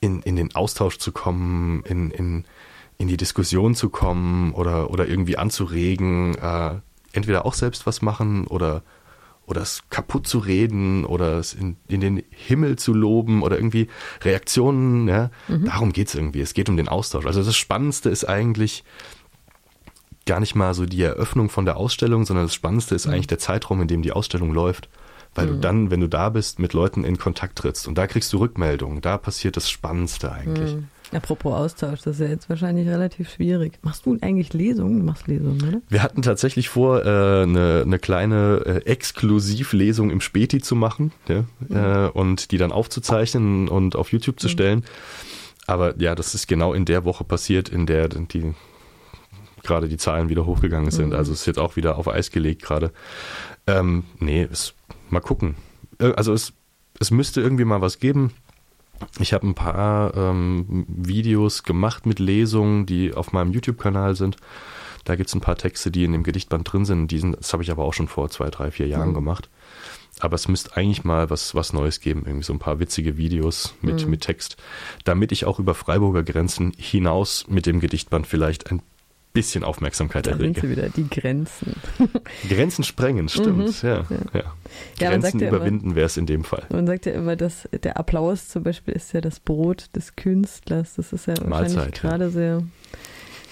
in, 0.00 0.22
in 0.22 0.36
den 0.36 0.54
Austausch 0.54 0.98
zu 0.98 1.12
kommen, 1.12 1.84
in, 1.84 2.10
in, 2.10 2.44
in 2.98 3.08
die 3.08 3.16
Diskussion 3.16 3.74
zu 3.74 3.90
kommen 3.90 4.52
oder, 4.52 4.90
oder 4.90 5.06
irgendwie 5.06 5.36
anzuregen, 5.36 6.34
äh, 6.36 6.80
entweder 7.12 7.46
auch 7.46 7.54
selbst 7.54 7.86
was 7.86 8.02
machen 8.02 8.46
oder, 8.46 8.82
oder 9.46 9.60
es 9.60 9.82
kaputt 9.90 10.26
zu 10.26 10.38
reden 10.38 11.04
oder 11.04 11.38
es 11.38 11.52
in, 11.52 11.76
in 11.86 12.00
den 12.00 12.22
Himmel 12.30 12.76
zu 12.76 12.94
loben 12.94 13.42
oder 13.42 13.56
irgendwie 13.56 13.88
Reaktionen, 14.22 15.08
ja. 15.08 15.30
Darum 15.66 15.92
geht's 15.92 16.14
irgendwie. 16.14 16.40
Es 16.40 16.54
geht 16.54 16.70
um 16.70 16.78
den 16.78 16.88
Austausch. 16.88 17.26
Also 17.26 17.42
das 17.42 17.56
Spannendste 17.56 18.08
ist 18.08 18.24
eigentlich 18.24 18.84
gar 20.26 20.40
nicht 20.40 20.54
mal 20.54 20.74
so 20.74 20.86
die 20.86 21.02
Eröffnung 21.02 21.50
von 21.50 21.64
der 21.64 21.76
Ausstellung, 21.76 22.24
sondern 22.24 22.46
das 22.46 22.54
Spannendste 22.54 22.94
ist 22.94 23.06
eigentlich 23.06 23.26
der 23.26 23.38
Zeitraum, 23.38 23.82
in 23.82 23.88
dem 23.88 24.02
die 24.02 24.12
Ausstellung 24.12 24.52
läuft. 24.52 24.88
Weil 25.36 25.48
du 25.48 25.54
Mhm. 25.54 25.60
dann, 25.62 25.90
wenn 25.90 26.00
du 26.00 26.08
da 26.08 26.28
bist, 26.28 26.60
mit 26.60 26.74
Leuten 26.74 27.02
in 27.02 27.18
Kontakt 27.18 27.58
trittst 27.58 27.88
und 27.88 27.98
da 27.98 28.06
kriegst 28.06 28.32
du 28.32 28.38
Rückmeldungen. 28.38 29.00
Da 29.00 29.18
passiert 29.18 29.56
das 29.56 29.68
Spannendste 29.68 30.30
eigentlich. 30.30 30.76
Mhm. 30.76 30.86
Apropos 31.12 31.52
Austausch, 31.54 32.00
das 32.02 32.14
ist 32.16 32.20
ja 32.20 32.28
jetzt 32.28 32.48
wahrscheinlich 32.48 32.88
relativ 32.88 33.30
schwierig. 33.30 33.78
Machst 33.82 34.06
du 34.06 34.16
eigentlich 34.20 34.52
Lesungen? 34.52 35.00
Du 35.00 35.04
machst 35.04 35.26
Lesungen, 35.26 35.62
oder? 35.68 35.80
Wir 35.88 36.02
hatten 36.02 36.22
tatsächlich 36.22 36.68
vor, 36.68 37.04
äh, 37.04 37.42
eine, 37.42 37.82
eine 37.84 37.98
kleine 37.98 38.62
äh, 38.64 38.86
Exklusivlesung 38.86 40.10
im 40.10 40.20
Späti 40.20 40.60
zu 40.60 40.76
machen 40.76 41.12
ja, 41.28 41.44
äh, 42.06 42.10
und 42.10 42.50
die 42.52 42.56
dann 42.58 42.72
aufzuzeichnen 42.72 43.68
und 43.68 43.96
auf 43.96 44.12
YouTube 44.12 44.40
zu 44.40 44.48
stellen. 44.48 44.84
Aber 45.66 45.94
ja, 46.00 46.14
das 46.14 46.34
ist 46.34 46.46
genau 46.46 46.74
in 46.74 46.84
der 46.84 47.04
Woche 47.04 47.24
passiert, 47.24 47.68
in 47.68 47.86
der 47.86 48.08
die 48.08 48.54
gerade 49.64 49.88
die 49.88 49.96
Zahlen 49.96 50.28
wieder 50.28 50.46
hochgegangen 50.46 50.90
sind. 50.90 51.08
Mhm. 51.10 51.16
Also 51.16 51.32
es 51.32 51.40
ist 51.40 51.46
jetzt 51.46 51.58
auch 51.58 51.76
wieder 51.76 51.96
auf 51.98 52.08
Eis 52.08 52.30
gelegt 52.30 52.62
gerade. 52.62 52.92
Ähm, 53.66 54.04
nee, 54.18 54.46
es, 54.50 54.74
mal 55.10 55.20
gucken. 55.20 55.56
Äh, 55.98 56.12
Also 56.12 56.32
es, 56.32 56.52
es 57.00 57.10
müsste 57.10 57.40
irgendwie 57.40 57.64
mal 57.64 57.80
was 57.80 57.98
geben. 57.98 58.32
Ich 59.18 59.32
habe 59.32 59.46
ein 59.46 59.54
paar 59.54 60.16
ähm, 60.16 60.84
Videos 60.88 61.62
gemacht 61.64 62.06
mit 62.06 62.18
Lesungen, 62.20 62.86
die 62.86 63.12
auf 63.12 63.32
meinem 63.32 63.52
YouTube-Kanal 63.52 64.14
sind. 64.14 64.36
Da 65.04 65.16
gibt 65.16 65.28
es 65.28 65.34
ein 65.34 65.40
paar 65.40 65.56
Texte, 65.56 65.90
die 65.90 66.04
in 66.04 66.12
dem 66.12 66.22
Gedichtband 66.22 66.72
drin 66.72 66.84
sind. 66.84 67.10
Die 67.10 67.18
sind 67.18 67.36
das 67.36 67.52
habe 67.52 67.62
ich 67.62 67.70
aber 67.70 67.84
auch 67.84 67.92
schon 67.92 68.08
vor 68.08 68.30
zwei, 68.30 68.48
drei, 68.50 68.70
vier 68.70 68.86
Jahren 68.86 69.10
Mhm. 69.10 69.14
gemacht. 69.14 69.50
Aber 70.20 70.36
es 70.36 70.46
müsste 70.46 70.76
eigentlich 70.76 71.02
mal 71.02 71.28
was, 71.28 71.56
was 71.56 71.72
Neues 71.72 72.00
geben, 72.00 72.22
irgendwie 72.24 72.44
so 72.44 72.52
ein 72.52 72.60
paar 72.60 72.78
witzige 72.78 73.16
Videos 73.16 73.74
mit, 73.82 74.04
Mhm. 74.04 74.10
mit 74.10 74.20
Text, 74.22 74.56
damit 75.02 75.32
ich 75.32 75.44
auch 75.44 75.58
über 75.58 75.74
Freiburger 75.74 76.22
Grenzen 76.22 76.72
hinaus 76.78 77.46
mit 77.48 77.66
dem 77.66 77.80
Gedichtband 77.80 78.26
vielleicht 78.28 78.70
ein 78.70 78.80
bisschen 79.34 79.64
Aufmerksamkeit 79.64 80.26
Da 80.26 80.30
sind 80.36 80.40
errege. 80.42 80.60
sie 80.62 80.70
wieder, 80.70 80.88
die 80.88 81.08
Grenzen. 81.10 81.74
Grenzen 82.48 82.84
sprengen, 82.84 83.28
stimmt, 83.28 83.82
Mhm. 83.82 83.88
ja. 83.88 84.04
Ja. 84.32 84.54
ja. 85.00 85.10
Grenzen 85.10 85.40
ja 85.40 85.48
überwinden 85.48 85.94
wäre 85.94 86.06
es 86.06 86.16
in 86.16 86.24
dem 86.26 86.44
Fall. 86.44 86.62
Man 86.70 86.86
sagt 86.86 87.04
ja 87.04 87.12
immer, 87.12 87.36
dass 87.36 87.68
der 87.82 87.98
Applaus 87.98 88.48
zum 88.48 88.62
Beispiel 88.62 88.94
ist 88.94 89.12
ja 89.12 89.20
das 89.20 89.40
Brot 89.40 89.90
des 89.94 90.16
Künstlers. 90.16 90.94
Das 90.94 91.12
ist 91.12 91.26
ja 91.26 91.34
wahrscheinlich 91.36 91.74
Mahlzeit, 91.76 91.94
gerade 92.00 92.30
sehr, 92.30 92.62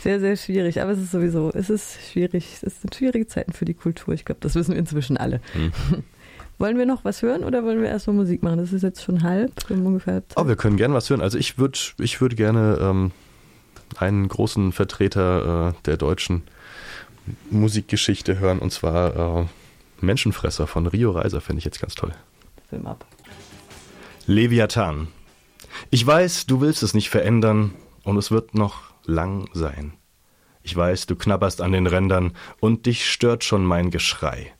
sehr, 0.02 0.20
sehr 0.20 0.36
schwierig. 0.36 0.80
Aber 0.80 0.92
es 0.92 0.98
ist 1.00 1.10
sowieso, 1.10 1.50
es 1.52 1.68
ist 1.68 1.98
schwierig. 2.12 2.58
Es 2.62 2.80
sind 2.80 2.94
schwierige 2.94 3.26
Zeiten 3.26 3.52
für 3.52 3.64
die 3.64 3.74
Kultur. 3.74 4.14
Ich 4.14 4.24
glaube, 4.24 4.40
das 4.40 4.54
wissen 4.54 4.72
wir 4.72 4.78
inzwischen 4.78 5.16
alle. 5.16 5.40
Hm. 5.52 5.72
Wollen 6.58 6.78
wir 6.78 6.86
noch 6.86 7.04
was 7.04 7.22
hören 7.22 7.42
oder 7.42 7.64
wollen 7.64 7.80
wir 7.82 7.88
erstmal 7.88 8.14
Musik 8.14 8.44
machen? 8.44 8.58
Das 8.58 8.72
ist 8.72 8.82
jetzt 8.82 9.02
schon 9.02 9.24
halb, 9.24 9.50
ungefähr 9.68 10.14
halb 10.14 10.24
Oh, 10.36 10.46
wir 10.46 10.54
können 10.54 10.76
gerne 10.76 10.94
was 10.94 11.10
hören. 11.10 11.20
Also 11.20 11.36
ich 11.36 11.58
würde 11.58 11.76
ich 11.98 12.20
würd 12.20 12.36
gerne 12.36 12.78
ähm, 12.80 13.10
einen 14.02 14.28
großen 14.28 14.72
Vertreter 14.72 15.70
äh, 15.70 15.82
der 15.84 15.96
deutschen 15.96 16.42
Musikgeschichte 17.50 18.38
hören, 18.38 18.58
und 18.58 18.72
zwar 18.72 19.40
äh, 19.40 19.46
Menschenfresser 20.00 20.66
von 20.66 20.86
Rio 20.86 21.12
Reiser, 21.12 21.40
finde 21.40 21.60
ich 21.60 21.64
jetzt 21.64 21.80
ganz 21.80 21.94
toll. 21.94 22.12
Film 22.68 22.86
ab. 22.86 23.04
Leviathan. 24.26 25.08
Ich 25.90 26.06
weiß, 26.06 26.46
du 26.46 26.60
willst 26.60 26.82
es 26.82 26.94
nicht 26.94 27.10
verändern 27.10 27.72
und 28.04 28.16
es 28.16 28.30
wird 28.30 28.54
noch 28.54 28.92
lang 29.04 29.48
sein. 29.52 29.94
Ich 30.62 30.76
weiß, 30.76 31.06
du 31.06 31.16
knabberst 31.16 31.60
an 31.60 31.72
den 31.72 31.86
Rändern 31.86 32.32
und 32.60 32.86
dich 32.86 33.10
stört 33.10 33.42
schon 33.42 33.64
mein 33.64 33.90
Geschrei. 33.90 34.54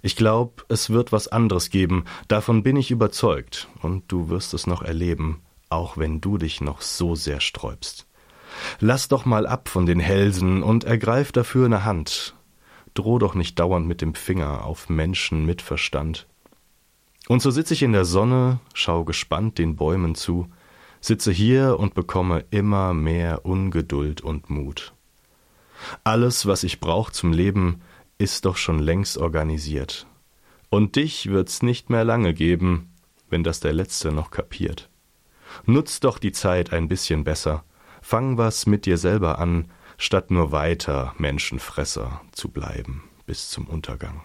Ich 0.00 0.16
glaub, 0.16 0.64
es 0.68 0.90
wird 0.90 1.12
was 1.12 1.28
anderes 1.28 1.70
geben, 1.70 2.04
davon 2.26 2.62
bin 2.62 2.76
ich 2.76 2.90
überzeugt, 2.90 3.68
und 3.82 4.10
du 4.10 4.28
wirst 4.30 4.52
es 4.54 4.66
noch 4.66 4.82
erleben, 4.82 5.42
auch 5.68 5.96
wenn 5.96 6.20
du 6.20 6.38
dich 6.38 6.60
noch 6.60 6.80
so 6.80 7.14
sehr 7.14 7.40
sträubst. 7.40 8.06
Lass 8.80 9.08
doch 9.08 9.24
mal 9.24 9.46
ab 9.46 9.68
von 9.68 9.86
den 9.86 10.00
Hälsen 10.00 10.62
und 10.62 10.84
ergreif 10.84 11.32
dafür 11.32 11.68
ne 11.68 11.84
Hand. 11.84 12.34
Droh 12.94 13.18
doch 13.18 13.34
nicht 13.34 13.58
dauernd 13.58 13.86
mit 13.86 14.02
dem 14.02 14.14
Finger 14.14 14.64
auf 14.64 14.88
Menschen 14.88 15.46
mit 15.46 15.62
Verstand. 15.62 16.26
Und 17.28 17.40
so 17.40 17.50
sitz 17.50 17.70
ich 17.70 17.82
in 17.82 17.92
der 17.92 18.04
Sonne, 18.04 18.60
schau 18.74 19.04
gespannt 19.04 19.58
den 19.58 19.76
Bäumen 19.76 20.14
zu, 20.14 20.48
sitze 21.00 21.32
hier 21.32 21.78
und 21.78 21.94
bekomme 21.94 22.44
immer 22.50 22.94
mehr 22.94 23.44
Ungeduld 23.44 24.20
und 24.20 24.50
Mut. 24.50 24.92
Alles, 26.04 26.46
was 26.46 26.64
ich 26.64 26.80
brauch 26.80 27.10
zum 27.10 27.32
Leben, 27.32 27.82
ist 28.18 28.44
doch 28.44 28.56
schon 28.56 28.78
längst 28.78 29.18
organisiert. 29.18 30.06
Und 30.70 30.96
dich 30.96 31.28
wird's 31.30 31.62
nicht 31.62 31.90
mehr 31.90 32.04
lange 32.04 32.34
geben, 32.34 32.92
wenn 33.28 33.42
das 33.42 33.60
der 33.60 33.72
Letzte 33.72 34.12
noch 34.12 34.30
kapiert. 34.30 34.90
Nutz 35.66 36.00
doch 36.00 36.18
die 36.18 36.32
Zeit 36.32 36.72
ein 36.72 36.88
bisschen 36.88 37.24
besser, 37.24 37.64
fang 38.02 38.36
was 38.36 38.66
mit 38.66 38.84
dir 38.84 38.98
selber 38.98 39.38
an, 39.38 39.70
statt 39.96 40.30
nur 40.30 40.52
weiter 40.52 41.14
Menschenfresser 41.16 42.20
zu 42.32 42.50
bleiben 42.50 43.04
bis 43.24 43.48
zum 43.48 43.66
Untergang. 43.66 44.22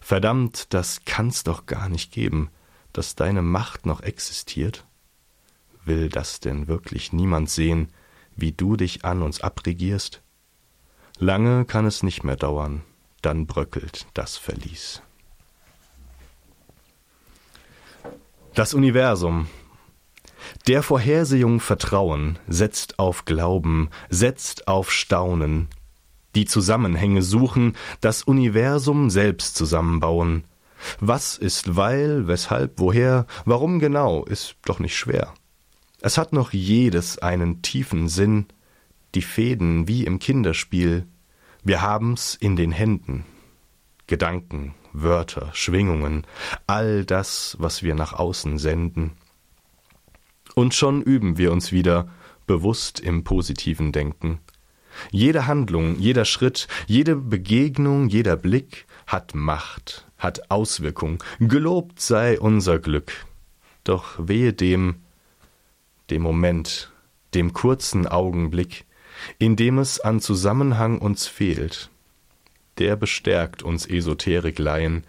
Verdammt, 0.00 0.72
das 0.74 1.00
kann's 1.04 1.42
doch 1.42 1.66
gar 1.66 1.88
nicht 1.88 2.12
geben, 2.12 2.50
dass 2.92 3.16
deine 3.16 3.42
Macht 3.42 3.86
noch 3.86 4.02
existiert. 4.02 4.86
Will 5.84 6.08
das 6.08 6.38
denn 6.38 6.68
wirklich 6.68 7.12
niemand 7.12 7.50
sehen, 7.50 7.88
wie 8.36 8.52
du 8.52 8.76
dich 8.76 9.04
an 9.04 9.22
uns 9.22 9.40
abregierst? 9.40 10.22
Lange 11.18 11.64
kann 11.64 11.86
es 11.86 12.02
nicht 12.02 12.24
mehr 12.24 12.36
dauern, 12.36 12.82
dann 13.22 13.46
bröckelt 13.46 14.06
das 14.14 14.36
Verlies. 14.36 15.02
Das 18.54 18.74
Universum. 18.74 19.48
Der 20.66 20.82
Vorhersehung 20.82 21.60
Vertrauen 21.60 22.38
setzt 22.48 22.98
auf 22.98 23.24
Glauben, 23.24 23.90
setzt 24.10 24.68
auf 24.68 24.90
Staunen. 24.90 25.68
Die 26.34 26.46
Zusammenhänge 26.46 27.22
suchen, 27.22 27.76
das 28.00 28.22
Universum 28.22 29.10
selbst 29.10 29.56
zusammenbauen. 29.56 30.44
Was 30.98 31.36
ist 31.36 31.76
weil, 31.76 32.26
weshalb, 32.26 32.78
woher, 32.78 33.26
warum 33.44 33.78
genau, 33.78 34.24
ist 34.24 34.56
doch 34.64 34.78
nicht 34.78 34.96
schwer. 34.96 35.34
Es 36.00 36.18
hat 36.18 36.32
noch 36.32 36.52
jedes 36.52 37.18
einen 37.18 37.62
tiefen 37.62 38.08
Sinn, 38.08 38.46
die 39.14 39.22
Fäden 39.22 39.86
wie 39.86 40.04
im 40.04 40.18
Kinderspiel. 40.18 41.06
Wir 41.62 41.82
haben's 41.82 42.34
in 42.34 42.56
den 42.56 42.72
Händen. 42.72 43.24
Gedanken, 44.08 44.74
Wörter, 44.92 45.50
Schwingungen, 45.52 46.26
all 46.66 47.04
das, 47.04 47.56
was 47.60 47.82
wir 47.82 47.94
nach 47.94 48.14
außen 48.14 48.58
senden. 48.58 49.12
Und 50.54 50.74
schon 50.74 51.02
üben 51.02 51.38
wir 51.38 51.52
uns 51.52 51.72
wieder 51.72 52.08
bewusst 52.46 53.00
im 53.00 53.24
positiven 53.24 53.92
Denken. 53.92 54.40
Jede 55.10 55.46
Handlung, 55.46 55.98
jeder 55.98 56.24
Schritt, 56.24 56.68
jede 56.86 57.16
Begegnung, 57.16 58.08
jeder 58.08 58.36
Blick 58.36 58.86
hat 59.06 59.34
Macht, 59.34 60.06
hat 60.18 60.50
Auswirkung. 60.50 61.22
Gelobt 61.40 62.00
sei 62.00 62.38
unser 62.38 62.78
Glück. 62.78 63.26
Doch 63.84 64.14
wehe 64.18 64.52
dem, 64.52 64.96
dem 66.10 66.22
Moment, 66.22 66.92
dem 67.34 67.52
kurzen 67.52 68.06
Augenblick, 68.06 68.84
in 69.38 69.56
dem 69.56 69.78
es 69.78 70.00
an 70.00 70.20
Zusammenhang 70.20 70.98
uns 70.98 71.26
fehlt. 71.26 71.90
Der 72.78 72.96
bestärkt 72.96 73.62
uns 73.62 73.86
Esoterik-Laien, 73.86 75.04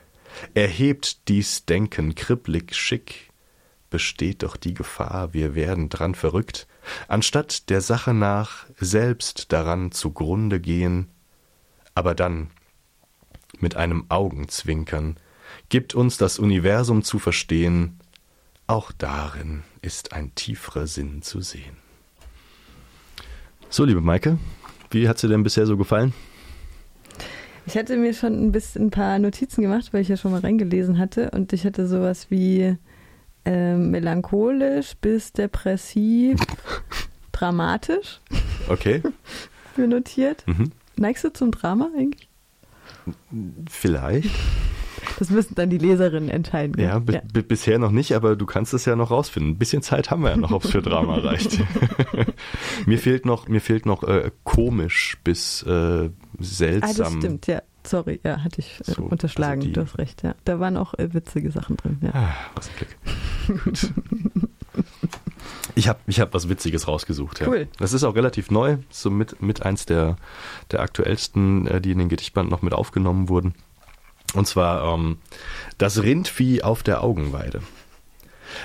erhebt 0.53 1.27
dies 1.27 1.65
Denken 1.65 2.15
kribblig 2.15 2.75
schick, 2.75 3.31
besteht 3.93 4.41
doch 4.41 4.57
die 4.57 4.73
Gefahr, 4.73 5.35
wir 5.35 5.53
werden 5.53 5.87
dran 5.87 6.15
verrückt, 6.15 6.65
anstatt 7.07 7.69
der 7.69 7.79
Sache 7.79 8.15
nach 8.15 8.65
selbst 8.79 9.53
daran 9.53 9.91
zugrunde 9.91 10.59
gehen, 10.59 11.09
aber 11.93 12.15
dann 12.15 12.49
mit 13.59 13.75
einem 13.75 14.05
Augenzwinkern 14.09 15.17
gibt 15.69 15.93
uns 15.93 16.17
das 16.17 16.39
Universum 16.39 17.03
zu 17.03 17.19
verstehen, 17.19 17.99
auch 18.65 18.91
darin 18.91 19.61
ist 19.83 20.11
ein 20.11 20.33
tieferer 20.33 20.87
Sinn 20.87 21.21
zu 21.21 21.41
sehen. 21.41 21.77
So, 23.69 23.85
liebe 23.85 24.01
Maike, 24.01 24.39
wie 24.89 25.07
hat 25.07 25.19
sie 25.19 25.27
denn 25.27 25.43
bisher 25.43 25.67
so 25.67 25.77
gefallen? 25.77 26.13
Ich 27.67 27.77
hatte 27.77 27.95
mir 27.95 28.15
schon 28.15 28.43
ein 28.43 28.51
bisschen 28.51 28.87
ein 28.87 28.89
paar 28.89 29.19
Notizen 29.19 29.61
gemacht, 29.61 29.93
weil 29.93 30.01
ich 30.01 30.07
ja 30.07 30.17
schon 30.17 30.31
mal 30.31 30.41
reingelesen 30.41 30.97
hatte 30.97 31.29
und 31.29 31.53
ich 31.53 31.63
hatte 31.63 31.87
sowas 31.87 32.31
wie 32.31 32.75
äh, 33.45 33.75
melancholisch 33.75 34.93
bis 35.01 35.33
depressiv, 35.33 36.39
dramatisch. 37.31 38.21
Okay. 38.69 39.01
mir 39.77 39.87
notiert. 39.87 40.43
Mhm. 40.47 40.71
Neigst 40.95 41.23
du 41.23 41.33
zum 41.33 41.51
Drama 41.51 41.89
eigentlich? 41.95 42.29
Vielleicht. 43.69 44.29
Das 45.19 45.29
müssen 45.29 45.55
dann 45.55 45.69
die 45.69 45.77
Leserinnen 45.77 46.29
entscheiden. 46.29 46.79
Ja, 46.81 47.01
ja. 47.09 47.21
bisher 47.47 47.79
noch 47.79 47.91
nicht, 47.91 48.13
aber 48.13 48.35
du 48.35 48.45
kannst 48.45 48.73
es 48.73 48.85
ja 48.85 48.95
noch 48.95 49.11
rausfinden. 49.11 49.53
Ein 49.53 49.57
bisschen 49.57 49.81
Zeit 49.81 50.11
haben 50.11 50.23
wir 50.23 50.29
ja 50.31 50.37
noch, 50.37 50.51
ob 50.51 50.63
es 50.63 50.71
für 50.71 50.81
Drama 50.81 51.17
reicht. 51.17 51.59
mir 52.85 52.97
fehlt 52.97 53.25
noch, 53.25 53.47
mir 53.47 53.61
fehlt 53.61 53.85
noch 53.85 54.03
äh, 54.03 54.31
komisch 54.43 55.17
bis 55.23 55.63
äh, 55.63 56.09
seltsam. 56.39 56.89
Ah, 56.89 56.93
das 56.97 57.13
stimmt, 57.13 57.47
ja. 57.47 57.61
Sorry, 57.85 58.19
ja, 58.23 58.43
hatte 58.43 58.59
ich 58.59 58.79
äh, 58.87 58.91
so, 58.91 59.03
unterschlagen. 59.03 59.61
Also 59.61 59.73
du 59.73 59.81
hast 59.81 59.97
recht, 59.97 60.23
ja. 60.23 60.35
Da 60.45 60.59
waren 60.59 60.77
auch 60.77 60.93
äh, 60.95 61.13
witzige 61.13 61.51
Sachen 61.51 61.77
drin, 61.77 61.99
ja. 62.01 62.11
Ah, 62.13 62.35
was 62.55 62.69
ein 62.69 62.75
Glück. 62.77 63.63
Gut. 63.63 63.93
Ich 65.75 65.87
habe 65.87 65.99
ich 66.07 66.19
hab 66.19 66.33
was 66.33 66.49
Witziges 66.49 66.87
rausgesucht. 66.87 67.39
Ja. 67.39 67.47
Cool. 67.47 67.67
Das 67.77 67.93
ist 67.93 68.03
auch 68.03 68.15
relativ 68.15 68.51
neu, 68.51 68.77
so 68.89 69.09
mit, 69.09 69.41
mit 69.41 69.63
eins 69.63 69.85
der, 69.85 70.17
der 70.71 70.81
aktuellsten, 70.81 71.67
äh, 71.67 71.81
die 71.81 71.91
in 71.91 71.99
den 71.99 72.09
Gedichtband 72.09 72.49
noch 72.49 72.61
mit 72.61 72.73
aufgenommen 72.73 73.29
wurden. 73.29 73.53
Und 74.33 74.47
zwar 74.47 74.93
ähm, 74.93 75.17
das 75.77 76.01
Rindvieh 76.01 76.63
auf 76.63 76.83
der 76.83 77.03
Augenweide. 77.03 77.61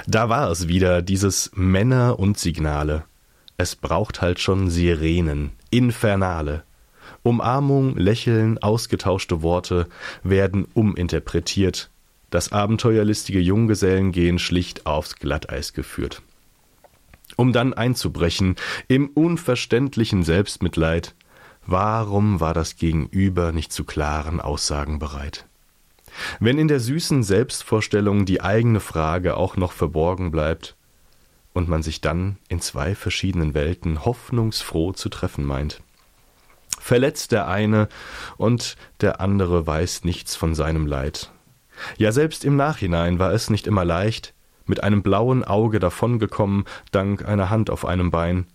Da 0.07 0.29
war 0.29 0.51
es 0.51 0.69
wieder, 0.69 1.03
dieses 1.03 1.51
Männer 1.55 2.19
und 2.19 2.39
Signale. 2.39 3.05
Es 3.57 3.75
braucht 3.75 4.21
halt 4.21 4.41
schon 4.41 4.71
Sirenen, 4.71 5.53
Infernale. 5.71 6.65
Umarmung, 7.29 7.95
Lächeln, 7.97 8.57
ausgetauschte 8.57 9.43
Worte 9.43 9.87
werden 10.23 10.67
uminterpretiert. 10.73 11.91
Das 12.31 12.53
abenteuerlistige 12.53 13.41
Junggesellen 13.41 14.12
gehen 14.12 14.38
schlicht 14.38 14.87
aufs 14.87 15.17
Glatteis 15.17 15.75
geführt. 15.75 16.23
Um 17.37 17.53
dann 17.53 17.75
einzubrechen 17.75 18.57
im 18.88 19.09
unverständlichen 19.09 20.23
Selbstmitleid. 20.23 21.14
Warum 21.67 22.41
war 22.41 22.55
das 22.55 22.77
Gegenüber 22.77 23.53
nicht 23.53 23.73
zu 23.73 23.85
klaren 23.85 24.41
Aussagen 24.41 24.99
bereit? 24.99 25.45
Wenn 26.41 26.59
in 26.59 26.69
der 26.69 26.81
süßen 26.81 27.23
Selbstvorstellung 27.23 28.25
die 28.25 28.41
eigene 28.41 28.81
Frage 28.81 29.37
auch 29.37 29.59
noch 29.59 29.73
verborgen 29.73 30.31
bleibt 30.31 30.77
und 31.53 31.69
man 31.69 31.83
sich 31.83 32.01
dann 32.01 32.38
in 32.49 32.61
zwei 32.61 32.95
verschiedenen 32.95 33.53
Welten 33.53 34.07
hoffnungsfroh 34.07 34.93
zu 34.93 35.11
treffen 35.11 35.45
meint. 35.45 35.83
Verletzt 36.88 37.33
der 37.33 37.48
eine 37.48 37.88
und 38.38 38.77
der 39.03 39.20
andere 39.20 39.66
weiß 39.66 40.05
nichts 40.05 40.35
von 40.37 40.55
seinem 40.55 40.87
Leid. 40.87 41.31
Ja, 41.98 42.12
selbst 42.12 42.44
im 42.46 42.57
Nachhinein 42.57 43.18
war 43.18 43.33
es 43.33 43.51
nicht 43.51 43.66
immer 43.66 43.85
leicht, 43.85 44.33
mit 44.64 44.83
einem 44.83 45.03
blauen 45.03 45.44
Auge 45.44 45.81
davongekommen, 45.81 46.64
dank 46.90 47.29
einer 47.29 47.51
Hand 47.51 47.68
auf 47.68 47.85
einem 47.85 48.11
Bein. 48.11 48.46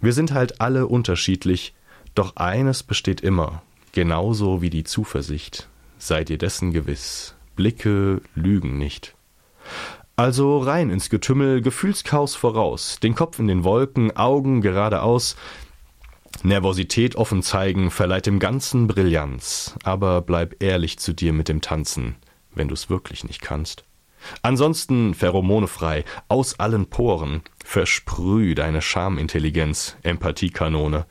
Wir 0.00 0.12
sind 0.12 0.32
halt 0.32 0.60
alle 0.60 0.88
unterschiedlich, 0.88 1.72
doch 2.16 2.34
eines 2.34 2.82
besteht 2.82 3.20
immer, 3.20 3.62
genauso 3.92 4.62
wie 4.62 4.70
die 4.70 4.84
Zuversicht 4.84 5.68
sei 6.00 6.24
dir 6.24 6.38
dessen 6.38 6.72
gewiss, 6.72 7.34
Blicke 7.54 8.20
lügen 8.34 8.78
nicht. 8.78 9.14
Also 10.16 10.58
rein 10.58 10.90
ins 10.90 11.08
Getümmel, 11.08 11.62
Gefühlschaos 11.62 12.34
voraus, 12.34 12.98
den 13.00 13.14
Kopf 13.14 13.38
in 13.38 13.46
den 13.46 13.64
Wolken, 13.64 14.16
Augen 14.16 14.60
geradeaus, 14.60 15.36
Nervosität 16.42 17.16
offen 17.16 17.42
zeigen, 17.42 17.90
verleiht 17.90 18.26
dem 18.26 18.38
Ganzen 18.38 18.86
Brillanz, 18.86 19.76
aber 19.82 20.22
bleib 20.22 20.62
ehrlich 20.62 20.98
zu 20.98 21.12
dir 21.12 21.32
mit 21.32 21.48
dem 21.48 21.60
Tanzen, 21.60 22.16
wenn 22.54 22.68
du's 22.68 22.88
wirklich 22.88 23.24
nicht 23.24 23.42
kannst. 23.42 23.84
Ansonsten 24.42 25.14
Pheromone 25.14 25.66
frei, 25.66 26.04
aus 26.28 26.58
allen 26.60 26.86
Poren, 26.86 27.42
versprüh 27.64 28.54
deine 28.54 28.82
Charmintelligenz, 28.82 29.96
Empathiekanone. 30.02 31.06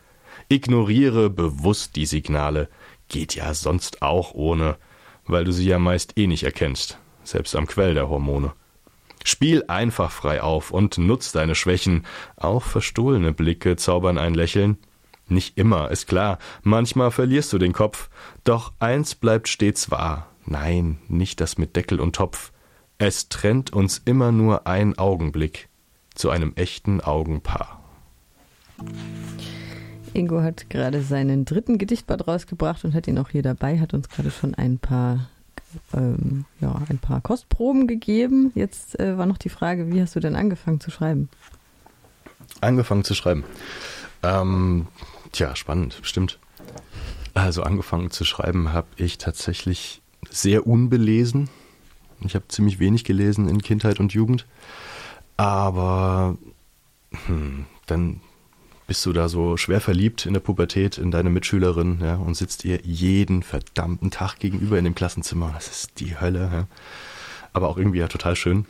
Ignoriere 0.47 1.29
bewusst 1.29 1.95
die 1.95 2.05
Signale, 2.05 2.69
Geht 3.09 3.33
ja 3.35 3.55
sonst 3.55 4.03
auch 4.03 4.33
ohne, 4.35 4.77
weil 5.25 5.43
du 5.43 5.51
sie 5.51 5.67
ja 5.67 5.79
meist 5.79 6.17
eh 6.17 6.27
nicht 6.27 6.43
erkennst, 6.43 6.99
selbst 7.23 7.55
am 7.55 7.65
Quell 7.65 7.95
der 7.95 8.07
Hormone. 8.07 8.53
Spiel 9.25 9.63
einfach 9.67 10.11
frei 10.11 10.41
auf 10.41 10.71
und 10.71 10.97
nutz 10.97 11.31
deine 11.31 11.55
Schwächen. 11.55 12.05
Auch 12.37 12.63
verstohlene 12.63 13.33
Blicke 13.33 13.75
zaubern 13.75 14.17
ein 14.17 14.33
Lächeln. 14.33 14.77
Nicht 15.29 15.57
immer, 15.57 15.91
ist 15.91 16.07
klar, 16.07 16.39
manchmal 16.63 17.11
verlierst 17.11 17.53
du 17.53 17.57
den 17.57 17.73
Kopf, 17.73 18.09
doch 18.43 18.73
eins 18.79 19.15
bleibt 19.15 19.47
stets 19.47 19.91
wahr. 19.91 20.27
Nein, 20.45 20.97
nicht 21.07 21.39
das 21.39 21.57
mit 21.57 21.75
Deckel 21.75 21.99
und 21.99 22.15
Topf. 22.15 22.51
Es 22.97 23.29
trennt 23.29 23.71
uns 23.71 24.01
immer 24.03 24.31
nur 24.31 24.67
ein 24.67 24.97
Augenblick 24.97 25.69
zu 26.15 26.31
einem 26.31 26.53
echten 26.55 26.99
Augenpaar. 26.99 27.79
Ingo 30.13 30.41
hat 30.41 30.69
gerade 30.69 31.01
seinen 31.01 31.45
dritten 31.45 31.77
Gedichtband 31.77 32.27
rausgebracht 32.27 32.83
und 32.83 32.93
hat 32.93 33.07
ihn 33.07 33.17
auch 33.19 33.29
hier 33.29 33.43
dabei, 33.43 33.79
hat 33.79 33.93
uns 33.93 34.09
gerade 34.09 34.31
schon 34.31 34.55
ein 34.55 34.79
paar, 34.79 35.29
ähm, 35.93 36.45
ja, 36.59 36.81
ein 36.89 36.97
paar 36.97 37.21
Kostproben 37.21 37.87
gegeben. 37.87 38.51
Jetzt 38.55 38.99
äh, 38.99 39.17
war 39.17 39.27
noch 39.27 39.37
die 39.37 39.49
Frage, 39.49 39.91
wie 39.91 40.01
hast 40.01 40.15
du 40.15 40.19
denn 40.19 40.35
angefangen 40.35 40.79
zu 40.79 40.91
schreiben? 40.91 41.29
Angefangen 42.61 43.03
zu 43.03 43.13
schreiben. 43.13 43.43
Ähm, 44.23 44.87
tja, 45.31 45.55
spannend, 45.55 45.99
stimmt. 46.01 46.39
Also 47.33 47.63
angefangen 47.63 48.11
zu 48.11 48.25
schreiben 48.25 48.73
habe 48.73 48.87
ich 48.97 49.17
tatsächlich 49.17 50.01
sehr 50.29 50.67
unbelesen. 50.67 51.49
Ich 52.21 52.35
habe 52.35 52.47
ziemlich 52.47 52.79
wenig 52.79 53.03
gelesen 53.03 53.47
in 53.47 53.61
Kindheit 53.61 53.99
und 53.99 54.13
Jugend. 54.13 54.45
Aber 55.37 56.37
hm, 57.27 57.65
dann 57.85 58.21
bist 58.87 59.05
du 59.05 59.13
da 59.13 59.29
so 59.29 59.55
schwer 59.55 59.81
verliebt 59.81 60.25
in 60.25 60.33
der 60.33 60.39
Pubertät 60.39 60.97
in 60.97 61.11
deine 61.11 61.29
Mitschülerin 61.29 61.99
ja, 62.01 62.15
und 62.15 62.35
sitzt 62.35 62.65
ihr 62.65 62.81
jeden 62.83 63.43
verdammten 63.43 64.09
Tag 64.11 64.39
gegenüber 64.39 64.77
in 64.79 64.83
dem 64.83 64.95
Klassenzimmer. 64.95 65.51
Das 65.53 65.67
ist 65.67 65.99
die 65.99 66.19
Hölle. 66.19 66.49
Ja. 66.51 66.67
Aber 67.53 67.69
auch 67.69 67.77
irgendwie 67.77 67.99
ja 67.99 68.07
total 68.07 68.35
schön. 68.35 68.65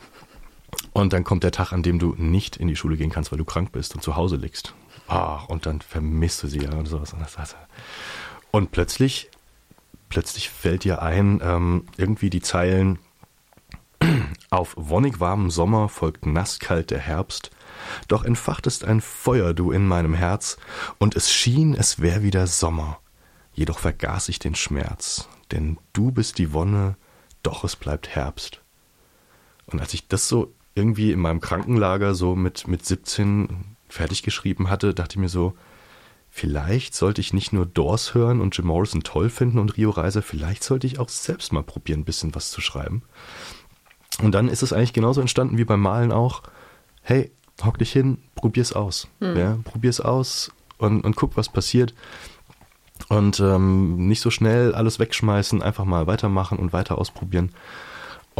Und 0.92 1.12
dann 1.12 1.24
kommt 1.24 1.42
der 1.42 1.52
Tag, 1.52 1.72
an 1.72 1.82
dem 1.82 1.98
du 1.98 2.14
nicht 2.16 2.56
in 2.56 2.68
die 2.68 2.76
Schule 2.76 2.96
gehen 2.96 3.10
kannst, 3.10 3.32
weil 3.32 3.38
du 3.38 3.44
krank 3.44 3.72
bist 3.72 3.94
und 3.94 4.02
zu 4.02 4.14
Hause 4.14 4.36
liegst. 4.36 4.74
Ach, 5.10 5.48
und 5.48 5.66
dann 5.66 5.80
vermisst 5.80 6.42
du 6.42 6.46
sie 6.48 6.60
ja 6.60 6.72
und 6.72 6.86
sowas. 6.86 7.14
Und 8.50 8.70
plötzlich, 8.70 9.30
plötzlich 10.08 10.50
fällt 10.50 10.84
dir 10.84 11.02
ein, 11.02 11.40
ähm, 11.42 11.86
irgendwie 11.96 12.30
die 12.30 12.42
Zeilen 12.42 12.98
auf 14.50 14.74
wonnig 14.76 15.20
warmen 15.20 15.50
Sommer 15.50 15.88
folgt 15.88 16.26
nasskalt 16.26 16.90
der 16.90 17.00
Herbst 17.00 17.50
doch 18.08 18.24
entfachtest 18.24 18.84
ein 18.84 19.00
Feuer 19.00 19.54
du 19.54 19.72
in 19.72 19.86
meinem 19.86 20.14
Herz, 20.14 20.56
und 20.98 21.16
es 21.16 21.30
schien, 21.30 21.74
es 21.74 22.00
wär 22.00 22.22
wieder 22.22 22.46
Sommer, 22.46 22.98
jedoch 23.52 23.78
vergaß 23.78 24.28
ich 24.28 24.38
den 24.38 24.54
Schmerz, 24.54 25.28
denn 25.50 25.78
du 25.92 26.10
bist 26.10 26.38
die 26.38 26.52
Wonne, 26.52 26.96
doch 27.42 27.64
es 27.64 27.76
bleibt 27.76 28.08
Herbst. 28.08 28.60
Und 29.66 29.80
als 29.80 29.94
ich 29.94 30.08
das 30.08 30.28
so 30.28 30.52
irgendwie 30.74 31.12
in 31.12 31.20
meinem 31.20 31.40
Krankenlager 31.40 32.14
so 32.14 32.36
mit, 32.36 32.68
mit 32.68 32.84
17 32.84 33.69
fertig 33.90 34.22
geschrieben 34.22 34.70
hatte, 34.70 34.94
dachte 34.94 35.14
ich 35.14 35.20
mir 35.20 35.28
so, 35.28 35.54
vielleicht 36.30 36.94
sollte 36.94 37.20
ich 37.20 37.32
nicht 37.32 37.52
nur 37.52 37.66
Doors 37.66 38.14
hören 38.14 38.40
und 38.40 38.56
Jim 38.56 38.66
Morrison 38.66 39.02
toll 39.02 39.28
finden 39.28 39.58
und 39.58 39.76
Rio 39.76 39.90
Reiser, 39.90 40.22
vielleicht 40.22 40.64
sollte 40.64 40.86
ich 40.86 40.98
auch 40.98 41.08
selbst 41.08 41.52
mal 41.52 41.62
probieren, 41.62 42.00
ein 42.00 42.04
bisschen 42.04 42.34
was 42.34 42.50
zu 42.50 42.60
schreiben. 42.60 43.02
Und 44.22 44.32
dann 44.32 44.48
ist 44.48 44.62
es 44.62 44.72
eigentlich 44.72 44.92
genauso 44.92 45.20
entstanden 45.20 45.58
wie 45.58 45.64
beim 45.64 45.80
Malen 45.80 46.12
auch. 46.12 46.42
Hey, 47.02 47.30
hock 47.64 47.78
dich 47.78 47.92
hin, 47.92 48.18
probier's 48.34 48.72
aus. 48.72 49.08
Mhm. 49.20 49.36
Ja, 49.36 49.58
probier's 49.64 50.00
aus 50.00 50.52
und, 50.78 51.02
und 51.04 51.16
guck, 51.16 51.36
was 51.36 51.48
passiert. 51.48 51.94
Und 53.08 53.40
ähm, 53.40 54.08
nicht 54.08 54.20
so 54.20 54.30
schnell 54.30 54.74
alles 54.74 54.98
wegschmeißen, 54.98 55.62
einfach 55.62 55.84
mal 55.84 56.06
weitermachen 56.06 56.58
und 56.58 56.72
weiter 56.72 56.98
ausprobieren. 56.98 57.50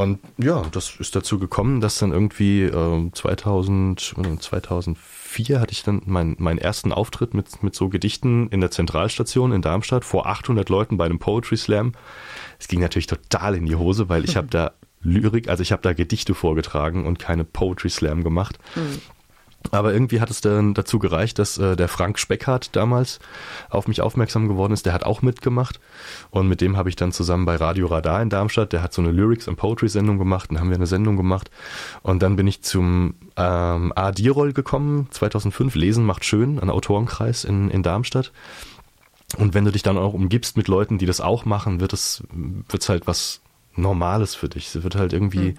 Und 0.00 0.18
ja, 0.38 0.62
das 0.72 0.96
ist 0.98 1.14
dazu 1.14 1.38
gekommen, 1.38 1.82
dass 1.82 1.98
dann 1.98 2.10
irgendwie 2.10 2.62
äh, 2.62 3.10
2000, 3.12 4.14
2004 4.40 5.60
hatte 5.60 5.72
ich 5.72 5.82
dann 5.82 6.00
mein, 6.06 6.36
meinen 6.38 6.56
ersten 6.56 6.90
Auftritt 6.90 7.34
mit, 7.34 7.62
mit 7.62 7.74
so 7.74 7.90
Gedichten 7.90 8.48
in 8.48 8.62
der 8.62 8.70
Zentralstation 8.70 9.52
in 9.52 9.60
Darmstadt 9.60 10.06
vor 10.06 10.26
800 10.26 10.70
Leuten 10.70 10.96
bei 10.96 11.04
einem 11.04 11.18
Poetry 11.18 11.58
Slam. 11.58 11.92
Es 12.58 12.66
ging 12.66 12.80
natürlich 12.80 13.08
total 13.08 13.54
in 13.54 13.66
die 13.66 13.76
Hose, 13.76 14.08
weil 14.08 14.24
ich 14.24 14.36
habe 14.38 14.46
da 14.48 14.72
Lyrik, 15.02 15.48
also 15.48 15.62
ich 15.62 15.70
habe 15.70 15.82
da 15.82 15.92
Gedichte 15.92 16.34
vorgetragen 16.34 17.04
und 17.04 17.18
keine 17.18 17.44
Poetry 17.44 17.90
Slam 17.90 18.24
gemacht. 18.24 18.58
Mhm. 18.76 19.02
Aber 19.73 19.92
irgendwie 19.92 20.20
hat 20.20 20.31
es 20.31 20.40
dann 20.40 20.73
dazu 20.73 20.99
gereicht, 20.99 21.38
dass 21.38 21.59
äh, 21.59 21.77
der 21.77 21.88
Frank 21.88 22.18
Speckhardt 22.18 22.75
damals 22.75 23.18
auf 23.68 23.88
mich 23.88 24.01
aufmerksam 24.01 24.49
geworden 24.49 24.73
ist. 24.73 24.87
Der 24.87 24.94
hat 24.94 25.05
auch 25.05 25.20
mitgemacht. 25.20 25.81
Und 26.31 26.49
mit 26.49 26.61
dem 26.61 26.77
habe 26.77 26.88
ich 26.88 26.96
dann 26.96 27.12
zusammen 27.12 27.44
bei 27.44 27.57
Radio 27.57 27.87
Radar 27.87 28.23
in 28.23 28.31
Darmstadt, 28.31 28.73
der 28.73 28.83
hat 28.83 28.94
so 28.94 29.03
eine 29.03 29.12
Lyrics- 29.12 29.49
und 29.49 29.57
Poetry-Sendung 29.57 30.18
gemacht. 30.18 30.51
Dann 30.51 30.61
haben 30.61 30.70
wir 30.70 30.77
eine 30.77 30.87
Sendung 30.87 31.16
gemacht. 31.16 31.51
Und 32.03 32.23
dann 32.23 32.37
bin 32.37 32.46
ich 32.46 32.62
zum 32.62 33.14
ähm, 33.37 33.92
A-Dirol 33.94 34.55
gekommen, 34.55 35.09
2005. 35.11 35.75
Lesen 35.75 36.07
macht 36.07 36.25
schön, 36.25 36.59
ein 36.59 36.70
Autorenkreis 36.70 37.44
in, 37.44 37.70
in 37.70 37.83
Darmstadt. 37.83 38.33
Und 39.37 39.55
wenn 39.55 39.64
du 39.64 39.73
dich 39.73 39.83
dann 39.83 39.99
auch 39.99 40.14
umgibst 40.14 40.57
mit 40.57 40.68
Leuten, 40.68 40.99
die 40.99 41.07
das 41.07 41.20
auch 41.20 41.44
machen, 41.44 41.81
wird 41.81 41.92
es 41.92 42.25
halt 42.88 43.07
was 43.07 43.42
Normales 43.77 44.35
für 44.35 44.49
dich. 44.49 44.75
Es 44.75 44.83
wird 44.83 44.96
halt 44.96 45.12
irgendwie, 45.12 45.53
mhm. 45.53 45.57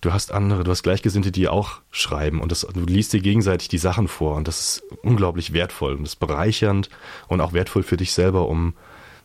Du 0.00 0.12
hast 0.12 0.32
andere, 0.32 0.64
du 0.64 0.70
hast 0.70 0.82
Gleichgesinnte, 0.82 1.30
die 1.30 1.48
auch 1.48 1.80
schreiben 1.90 2.40
und 2.40 2.52
das, 2.52 2.60
du 2.60 2.80
liest 2.80 3.12
dir 3.12 3.20
gegenseitig 3.20 3.68
die 3.68 3.78
Sachen 3.78 4.08
vor 4.08 4.36
und 4.36 4.48
das 4.48 4.60
ist 4.60 4.82
unglaublich 5.02 5.52
wertvoll 5.52 5.94
und 5.94 6.02
das 6.02 6.14
ist 6.14 6.20
bereichernd 6.20 6.88
und 7.28 7.40
auch 7.40 7.52
wertvoll 7.52 7.82
für 7.82 7.96
dich 7.96 8.12
selber, 8.12 8.48
um 8.48 8.74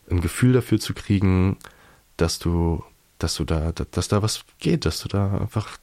ein 0.10 0.22
Gefühl 0.22 0.54
dafür 0.54 0.80
zu 0.80 0.94
kriegen, 0.94 1.58
dass 2.18 2.40
du, 2.40 2.84
dass 3.20 3.36
du 3.36 3.44
da, 3.44 3.72
dass 3.72 4.08
da 4.08 4.22
was 4.22 4.46
geht, 4.60 4.86
dass 4.86 5.00
du 5.00 5.08
da 5.08 5.38
einfach 5.38 5.78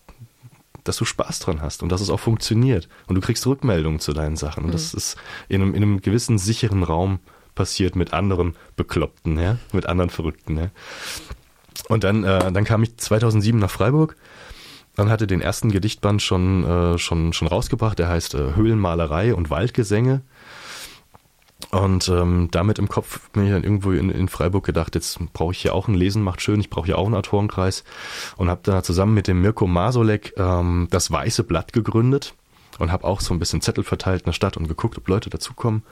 dass 0.84 0.96
du 0.96 1.04
Spaß 1.04 1.38
dran 1.38 1.62
hast 1.62 1.82
und 1.82 1.90
dass 1.90 2.00
es 2.00 2.10
auch 2.10 2.18
funktioniert. 2.20 2.88
Und 3.06 3.14
du 3.14 3.20
kriegst 3.20 3.46
Rückmeldungen 3.46 4.00
zu 4.00 4.12
deinen 4.12 4.36
Sachen. 4.36 4.64
Und 4.64 4.70
mhm. 4.70 4.72
das 4.72 4.94
ist 4.94 5.16
in 5.48 5.62
einem, 5.62 5.74
in 5.74 5.82
einem 5.82 6.00
gewissen 6.00 6.38
sicheren 6.38 6.82
Raum 6.82 7.20
passiert 7.54 7.96
mit 7.96 8.12
anderen 8.12 8.56
Bekloppten, 8.76 9.38
ja? 9.38 9.58
mit 9.72 9.86
anderen 9.86 10.10
Verrückten. 10.10 10.56
Ja? 10.58 10.70
Und 11.88 12.04
dann, 12.04 12.24
äh, 12.24 12.50
dann 12.50 12.64
kam 12.64 12.82
ich 12.82 12.96
2007 12.96 13.58
nach 13.58 13.70
Freiburg. 13.70 14.16
Dann 14.96 15.08
hatte 15.08 15.26
den 15.26 15.40
ersten 15.40 15.70
Gedichtband 15.70 16.20
schon, 16.20 16.64
äh, 16.64 16.98
schon, 16.98 17.32
schon 17.32 17.48
rausgebracht. 17.48 17.98
Der 17.98 18.08
heißt 18.08 18.34
äh, 18.34 18.54
Höhlenmalerei 18.54 19.34
und 19.34 19.50
Waldgesänge. 19.50 20.22
Und 21.70 22.08
ähm, 22.08 22.48
damit 22.50 22.78
im 22.78 22.88
Kopf 22.88 23.30
bin 23.30 23.44
ich 23.44 23.50
dann 23.50 23.64
irgendwo 23.64 23.92
in, 23.92 24.10
in 24.10 24.28
Freiburg 24.28 24.66
gedacht, 24.66 24.94
jetzt 24.94 25.18
brauche 25.32 25.52
ich 25.52 25.62
hier 25.62 25.74
auch 25.74 25.88
ein 25.88 25.94
Lesen 25.94 26.22
macht 26.22 26.42
schön, 26.42 26.60
ich 26.60 26.68
brauche 26.68 26.86
hier 26.86 26.98
auch 26.98 27.06
einen 27.06 27.14
Autorenkreis 27.14 27.84
und 28.36 28.50
habe 28.50 28.60
da 28.64 28.82
zusammen 28.82 29.14
mit 29.14 29.28
dem 29.28 29.40
Mirko 29.40 29.66
Masolek 29.66 30.34
ähm, 30.36 30.88
das 30.90 31.10
Weiße 31.10 31.44
Blatt 31.44 31.72
gegründet 31.72 32.34
und 32.78 32.92
habe 32.92 33.04
auch 33.04 33.20
so 33.20 33.34
ein 33.34 33.38
bisschen 33.38 33.60
Zettel 33.60 33.84
verteilt 33.84 34.22
in 34.22 34.26
der 34.26 34.32
Stadt 34.32 34.56
und 34.56 34.68
geguckt, 34.68 34.98
ob 34.98 35.08
Leute 35.08 35.30
dazukommen. 35.30 35.82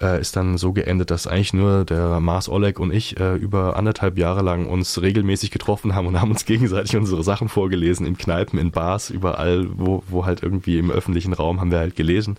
Äh, 0.00 0.20
ist 0.20 0.36
dann 0.36 0.58
so 0.58 0.72
geendet, 0.72 1.10
dass 1.10 1.26
eigentlich 1.26 1.52
nur 1.52 1.84
der 1.84 2.20
Mars 2.20 2.48
Oleg 2.48 2.78
und 2.80 2.92
ich 2.92 3.18
äh, 3.20 3.34
über 3.34 3.76
anderthalb 3.76 4.18
Jahre 4.18 4.42
lang 4.42 4.66
uns 4.66 5.00
regelmäßig 5.00 5.50
getroffen 5.50 5.94
haben 5.94 6.06
und 6.06 6.20
haben 6.20 6.30
uns 6.30 6.44
gegenseitig 6.44 6.96
unsere 6.96 7.22
Sachen 7.22 7.48
vorgelesen 7.48 8.06
in 8.06 8.16
Kneipen, 8.16 8.58
in 8.58 8.70
Bars, 8.70 9.10
überall, 9.10 9.66
wo, 9.72 10.02
wo 10.08 10.24
halt 10.24 10.42
irgendwie 10.42 10.78
im 10.78 10.90
öffentlichen 10.90 11.32
Raum 11.32 11.60
haben 11.60 11.70
wir 11.70 11.78
halt 11.78 11.96
gelesen. 11.96 12.36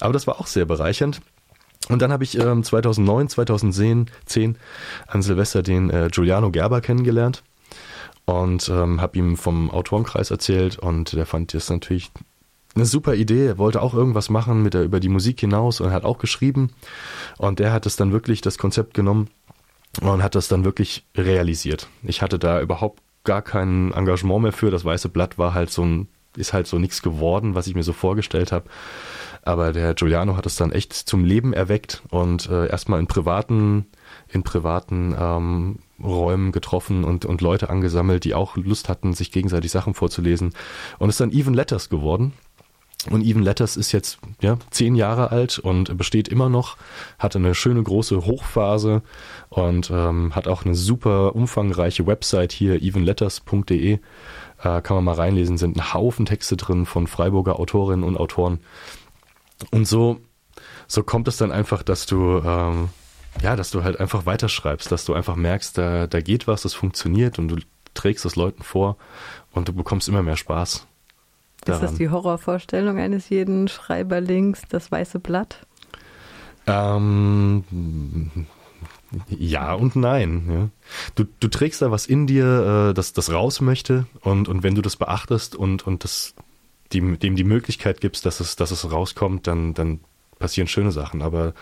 Aber 0.00 0.12
das 0.12 0.26
war 0.26 0.40
auch 0.40 0.46
sehr 0.46 0.64
bereichernd. 0.64 1.20
Und 1.88 2.00
dann 2.00 2.12
habe 2.12 2.24
ich 2.24 2.38
ähm, 2.38 2.62
2009, 2.62 3.28
2010 3.28 4.06
10, 4.24 4.56
an 5.08 5.22
Silvester 5.22 5.62
den 5.62 5.90
äh, 5.90 6.08
Giuliano 6.12 6.50
Gerber 6.50 6.80
kennengelernt 6.80 7.42
und 8.24 8.68
ähm, 8.68 9.00
habe 9.00 9.18
ihm 9.18 9.36
vom 9.36 9.70
Autorenkreis 9.70 10.30
erzählt 10.30 10.78
und 10.78 11.12
der 11.12 11.26
fand 11.26 11.54
das 11.54 11.68
natürlich 11.70 12.10
eine 12.74 12.86
super 12.86 13.14
Idee. 13.14 13.46
Er 13.46 13.58
wollte 13.58 13.82
auch 13.82 13.94
irgendwas 13.94 14.30
machen 14.30 14.62
mit 14.62 14.74
der, 14.74 14.82
über 14.82 15.00
die 15.00 15.08
Musik 15.08 15.40
hinaus 15.40 15.80
und 15.80 15.92
hat 15.92 16.04
auch 16.04 16.18
geschrieben 16.18 16.70
und 17.38 17.58
der 17.58 17.72
hat 17.72 17.86
es 17.86 17.96
dann 17.96 18.12
wirklich 18.12 18.40
das 18.40 18.58
Konzept 18.58 18.94
genommen 18.94 19.28
und 20.00 20.22
hat 20.22 20.34
das 20.34 20.48
dann 20.48 20.64
wirklich 20.64 21.04
realisiert. 21.16 21.88
Ich 22.02 22.22
hatte 22.22 22.38
da 22.38 22.60
überhaupt 22.60 23.00
gar 23.24 23.42
kein 23.42 23.92
Engagement 23.92 24.42
mehr 24.42 24.52
für. 24.52 24.70
Das 24.70 24.84
weiße 24.84 25.08
Blatt 25.08 25.38
war 25.38 25.54
halt 25.54 25.70
so 25.70 25.84
ein, 25.84 26.08
ist 26.36 26.52
halt 26.52 26.66
so 26.66 26.78
nichts 26.78 27.02
geworden, 27.02 27.54
was 27.54 27.66
ich 27.66 27.74
mir 27.74 27.82
so 27.82 27.92
vorgestellt 27.92 28.52
habe. 28.52 28.68
Aber 29.44 29.72
der 29.72 29.94
Giuliano 29.94 30.36
hat 30.36 30.46
es 30.46 30.56
dann 30.56 30.70
echt 30.70 30.92
zum 30.92 31.24
Leben 31.24 31.52
erweckt 31.52 32.02
und 32.10 32.48
äh, 32.48 32.68
erstmal 32.68 33.00
in 33.00 33.08
privaten, 33.08 33.86
in 34.28 34.44
privaten 34.44 35.14
ähm, 35.18 35.78
Räumen 36.02 36.52
getroffen 36.52 37.02
und, 37.02 37.24
und 37.24 37.40
Leute 37.40 37.68
angesammelt, 37.68 38.24
die 38.24 38.34
auch 38.34 38.56
Lust 38.56 38.88
hatten, 38.88 39.14
sich 39.14 39.32
gegenseitig 39.32 39.72
Sachen 39.72 39.94
vorzulesen. 39.94 40.54
Und 40.98 41.08
ist 41.08 41.20
dann 41.20 41.32
Even 41.32 41.54
Letters 41.54 41.88
geworden. 41.88 42.34
Und 43.10 43.24
Even 43.24 43.42
Letters 43.42 43.76
ist 43.76 43.90
jetzt 43.92 44.18
ja, 44.40 44.58
zehn 44.70 44.94
Jahre 44.94 45.32
alt 45.32 45.58
und 45.58 45.96
besteht 45.96 46.28
immer 46.28 46.48
noch, 46.48 46.76
hatte 47.18 47.38
eine 47.38 47.54
schöne 47.54 47.82
große 47.82 48.24
Hochphase 48.24 49.02
und 49.48 49.90
ähm, 49.90 50.34
hat 50.36 50.46
auch 50.46 50.64
eine 50.64 50.74
super 50.74 51.34
umfangreiche 51.34 52.06
Website 52.06 52.52
hier, 52.52 52.80
evenletters.de. 52.80 53.94
Äh, 53.94 54.80
kann 54.82 54.96
man 54.96 55.04
mal 55.04 55.14
reinlesen, 55.14 55.58
sind 55.58 55.76
ein 55.76 55.92
Haufen 55.92 56.26
Texte 56.26 56.56
drin 56.56 56.86
von 56.86 57.08
Freiburger 57.08 57.58
Autorinnen 57.58 58.04
und 58.04 58.16
Autoren. 58.16 58.60
Und 59.72 59.88
so, 59.88 60.20
so 60.86 61.02
kommt 61.02 61.26
es 61.26 61.36
dann 61.36 61.50
einfach, 61.50 61.82
dass 61.82 62.06
du, 62.06 62.40
ähm, 62.44 62.90
ja, 63.42 63.56
dass 63.56 63.72
du 63.72 63.82
halt 63.82 63.98
einfach 63.98 64.26
weiterschreibst, 64.26 64.92
dass 64.92 65.04
du 65.04 65.14
einfach 65.14 65.34
merkst, 65.34 65.76
da, 65.76 66.06
da 66.06 66.20
geht 66.20 66.46
was, 66.46 66.62
das 66.62 66.74
funktioniert 66.74 67.40
und 67.40 67.48
du 67.48 67.56
trägst 67.94 68.24
es 68.24 68.36
Leuten 68.36 68.62
vor 68.62 68.96
und 69.52 69.68
du 69.68 69.72
bekommst 69.72 70.08
immer 70.08 70.22
mehr 70.22 70.36
Spaß. 70.36 70.86
Daran. 71.64 71.84
Ist 71.84 71.90
das 71.90 71.98
die 71.98 72.10
Horrorvorstellung 72.10 72.98
eines 72.98 73.28
jeden 73.28 73.68
Schreiberlings, 73.68 74.62
das 74.68 74.90
weiße 74.90 75.20
Blatt? 75.20 75.66
Ähm, 76.66 77.64
ja 79.28 79.74
und 79.74 79.96
nein. 79.96 80.48
Ja. 80.48 80.68
Du, 81.14 81.24
du 81.40 81.48
trägst 81.48 81.82
da 81.82 81.90
was 81.90 82.06
in 82.06 82.26
dir, 82.26 82.90
äh, 82.90 82.94
das, 82.94 83.12
das 83.12 83.32
raus 83.32 83.60
möchte 83.60 84.06
und, 84.20 84.48
und 84.48 84.62
wenn 84.62 84.74
du 84.74 84.82
das 84.82 84.96
beachtest 84.96 85.54
und, 85.54 85.86
und 85.86 86.04
das 86.04 86.34
die, 86.92 87.00
dem 87.16 87.36
die 87.36 87.44
Möglichkeit 87.44 88.00
gibst, 88.00 88.26
dass 88.26 88.40
es, 88.40 88.56
dass 88.56 88.70
es 88.70 88.90
rauskommt, 88.90 89.46
dann, 89.46 89.74
dann 89.74 90.00
passieren 90.38 90.68
schöne 90.68 90.92
Sachen. 90.92 91.22
Aber 91.22 91.54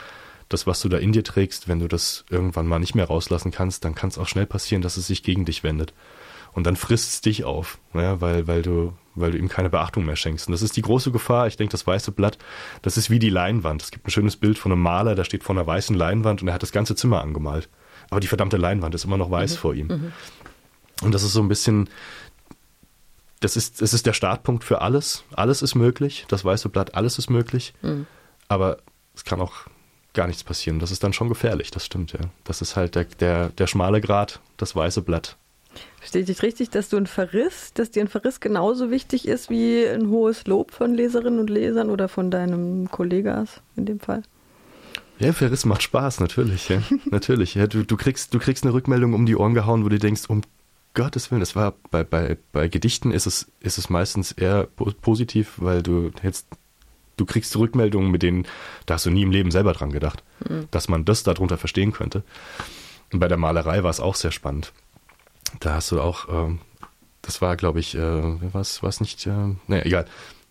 das, 0.49 0.67
was 0.67 0.81
du 0.81 0.89
da 0.89 0.99
in 0.99 1.13
dir 1.13 1.25
trägst, 1.25 1.69
wenn 1.69 1.79
du 1.79 1.89
das 1.89 2.25
irgendwann 2.31 2.67
mal 2.67 2.81
nicht 2.81 2.95
mehr 2.95 3.07
rauslassen 3.07 3.53
kannst, 3.53 3.85
dann 3.85 3.95
kann 3.95 4.11
es 4.11 4.19
auch 4.19 4.27
schnell 4.27 4.47
passieren, 4.47 4.83
dass 4.83 4.97
es 4.97 5.07
sich 5.07 5.23
gegen 5.23 5.45
dich 5.45 5.63
wendet. 5.63 5.95
Und 6.53 6.67
dann 6.67 6.77
frisst 6.77 7.11
es 7.11 7.21
dich 7.21 7.45
auf, 7.45 7.79
ja, 7.95 8.21
weil, 8.21 8.47
weil 8.47 8.63
du, 8.63 8.93
weil 9.15 9.31
du 9.33 9.39
ihm 9.39 9.49
keine 9.49 9.71
Beachtung 9.71 10.05
mehr 10.05 10.17
schenkst. 10.17 10.49
Und 10.49 10.53
das 10.53 10.63
ist 10.63 10.77
die 10.77 10.83
große 10.83 11.13
Gefahr. 11.13 11.47
Ich 11.47 11.57
denke, 11.57 11.73
das 11.73 11.87
weiße 11.87 12.13
Blatt, 12.13 12.39
das 12.83 12.97
ist 12.97 13.11
wie 13.11 13.19
die 13.19 13.31
Leinwand. 13.31 13.83
Es 13.83 13.91
gibt 13.91 14.07
ein 14.07 14.11
schönes 14.11 14.37
Bild 14.37 14.59
von 14.59 14.73
einem 14.73 14.83
Maler, 14.83 15.15
der 15.15 15.25
steht 15.25 15.45
vor 15.45 15.55
einer 15.55 15.67
weißen 15.67 15.95
Leinwand 15.95 16.43
und 16.43 16.49
er 16.49 16.55
hat 16.55 16.63
das 16.63 16.73
ganze 16.73 16.97
Zimmer 16.97 17.23
angemalt. 17.23 17.69
Aber 18.11 18.21
die 18.21 18.27
verdammte 18.27 18.57
Leinwand 18.57 18.95
ist 18.95 19.05
immer 19.05 19.17
noch 19.17 19.31
weiß 19.31 19.53
mhm. 19.53 19.59
vor 19.59 19.75
ihm. 19.75 19.87
Mhm. 19.87 20.13
Und 21.03 21.15
das 21.15 21.23
ist 21.23 21.33
so 21.33 21.41
ein 21.41 21.49
bisschen 21.49 21.89
das 23.41 23.57
ist, 23.57 23.81
es 23.81 23.95
ist 23.95 24.07
der 24.07 24.13
Startpunkt 24.13 24.65
für 24.65 24.83
alles. 24.83 25.25
Alles 25.33 25.63
ist 25.63 25.75
möglich. 25.75 26.27
Das 26.29 26.45
weiße 26.45 26.69
Blatt, 26.69 26.95
alles 26.95 27.19
ist 27.19 27.31
möglich. 27.31 27.73
Mhm. 27.81 28.07
Aber 28.49 28.79
es 29.15 29.25
kann 29.25 29.41
auch 29.41 29.53
gar 30.13 30.27
nichts 30.27 30.45
passieren. 30.45 30.79
Das 30.79 30.91
ist 30.91 31.03
dann 31.03 31.13
schon 31.13 31.29
gefährlich, 31.29 31.71
das 31.71 31.87
stimmt, 31.87 32.13
ja. 32.13 32.21
Das 32.45 32.61
ist 32.61 32.77
halt 32.77 32.95
der, 32.95 33.05
der, 33.05 33.49
der 33.49 33.67
schmale 33.67 34.01
Grat, 34.01 34.41
das 34.57 34.77
weiße 34.77 35.03
Blatt. 35.03 35.37
Verstehe 35.99 36.23
ich 36.23 36.43
richtig, 36.43 36.71
dass 36.71 36.89
du 36.89 36.97
ein 36.97 37.07
Verriss, 37.07 37.73
dass 37.75 37.91
dir 37.91 38.03
ein 38.03 38.09
Verriss 38.09 38.41
genauso 38.41 38.91
wichtig 38.91 39.29
ist 39.29 39.51
wie 39.51 39.87
ein 39.87 40.09
hohes 40.09 40.47
Lob 40.47 40.73
von 40.73 40.95
Leserinnen 40.95 41.39
und 41.39 41.51
Lesern 41.51 41.91
oder 41.91 42.09
von 42.09 42.31
deinem 42.31 42.91
Kollegas 42.91 43.61
in 43.77 43.85
dem 43.85 44.01
Fall? 44.01 44.23
Ja, 45.19 45.35
Verriss 45.35 45.67
macht 45.67 45.83
Spaß, 45.83 46.21
natürlich, 46.21 46.71
ja. 46.71 46.83
natürlich. 47.11 47.55
Ja, 47.55 47.67
du, 47.67 47.85
du, 47.85 47.97
kriegst, 47.97 48.33
du 48.33 48.39
kriegst 48.39 48.65
eine 48.65 48.73
Rückmeldung 48.73 49.13
um 49.13 49.27
die 49.27 49.37
Ohren 49.37 49.55
gehauen, 49.55 49.85
wo 49.85 49.91
du 49.91 49.99
denkst, 49.99 50.23
um 50.29 50.43
Gottes 50.95 51.31
Willen, 51.31 51.41
das 51.41 51.55
war 51.55 51.75
bei, 51.91 52.03
bei, 52.03 52.37
bei 52.53 52.69
Gedichten 52.69 53.13
ist 53.13 53.27
es, 53.27 53.47
ist 53.61 53.79
es 53.79 53.91
meistens 53.91 54.33
eher 54.33 54.67
positiv, 55.03 55.55
weil 55.59 55.83
du 55.83 56.11
jetzt, 56.23 56.49
du 57.17 57.27
kriegst 57.27 57.57
Rückmeldungen, 57.57 58.11
mit 58.11 58.23
denen, 58.23 58.47
da 58.87 58.95
hast 58.95 59.07
du 59.07 59.11
nie 59.11 59.23
im 59.23 59.31
Leben 59.31 59.51
selber 59.51 59.73
dran 59.73 59.93
gedacht, 59.93 60.25
mhm. 60.49 60.67
dass 60.71 60.89
man 60.89 61.05
das 61.05 61.23
darunter 61.23 61.59
verstehen 61.59 61.93
könnte. 61.93 62.25
Und 63.13 63.21
bei 63.21 63.29
der 63.29 63.37
Malerei 63.37 63.83
war 63.83 63.91
es 63.91 64.01
auch 64.01 64.15
sehr 64.15 64.33
spannend. 64.33 64.73
Da 65.59 65.75
hast 65.75 65.91
du 65.91 66.01
auch, 66.01 66.29
äh, 66.29 66.57
das 67.23 67.43
war, 67.43 67.57
glaube 67.57 67.81
ich, 67.81 67.95
äh, 67.95 68.53
was, 68.53 68.83
was 68.83 69.01
nicht, 69.01 69.27
äh, 69.27 69.55
naja, 69.67 69.85
egal. 69.85 70.07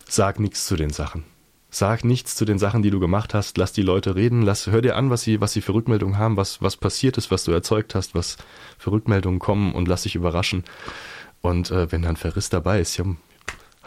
Sag 0.08 0.40
nichts 0.40 0.66
zu 0.66 0.76
den 0.76 0.90
Sachen. 0.90 1.24
Sag 1.72 2.04
nichts 2.04 2.36
zu 2.36 2.46
den 2.46 2.58
Sachen, 2.58 2.82
die 2.82 2.90
du 2.90 3.00
gemacht 3.00 3.34
hast. 3.36 3.58
Lass 3.58 3.72
die 3.72 3.84
Leute 3.84 4.16
reden. 4.16 4.42
Lass, 4.42 4.68
hör 4.68 4.82
dir 4.82 4.96
an, 4.96 5.12
was 5.12 5.22
sie, 5.22 5.40
was 5.40 5.54
sie 5.54 5.62
für 5.62 5.76
Rückmeldungen 5.76 6.18
haben, 6.18 6.36
was, 6.36 6.62
was 6.64 6.78
passiert 6.78 7.18
ist, 7.18 7.30
was 7.30 7.44
du 7.44 7.52
erzeugt 7.52 7.94
hast, 7.94 8.16
was 8.16 8.38
für 8.80 8.92
Rückmeldungen 8.92 9.40
kommen 9.40 9.74
und 9.74 9.88
lass 9.88 10.04
dich 10.04 10.16
überraschen. 10.16 10.64
Und 11.42 11.70
äh, 11.70 11.92
wenn 11.92 12.02
dann 12.02 12.16
Verriss 12.18 12.50
dabei 12.50 12.82
ist, 12.82 12.98
ja, 12.98 13.06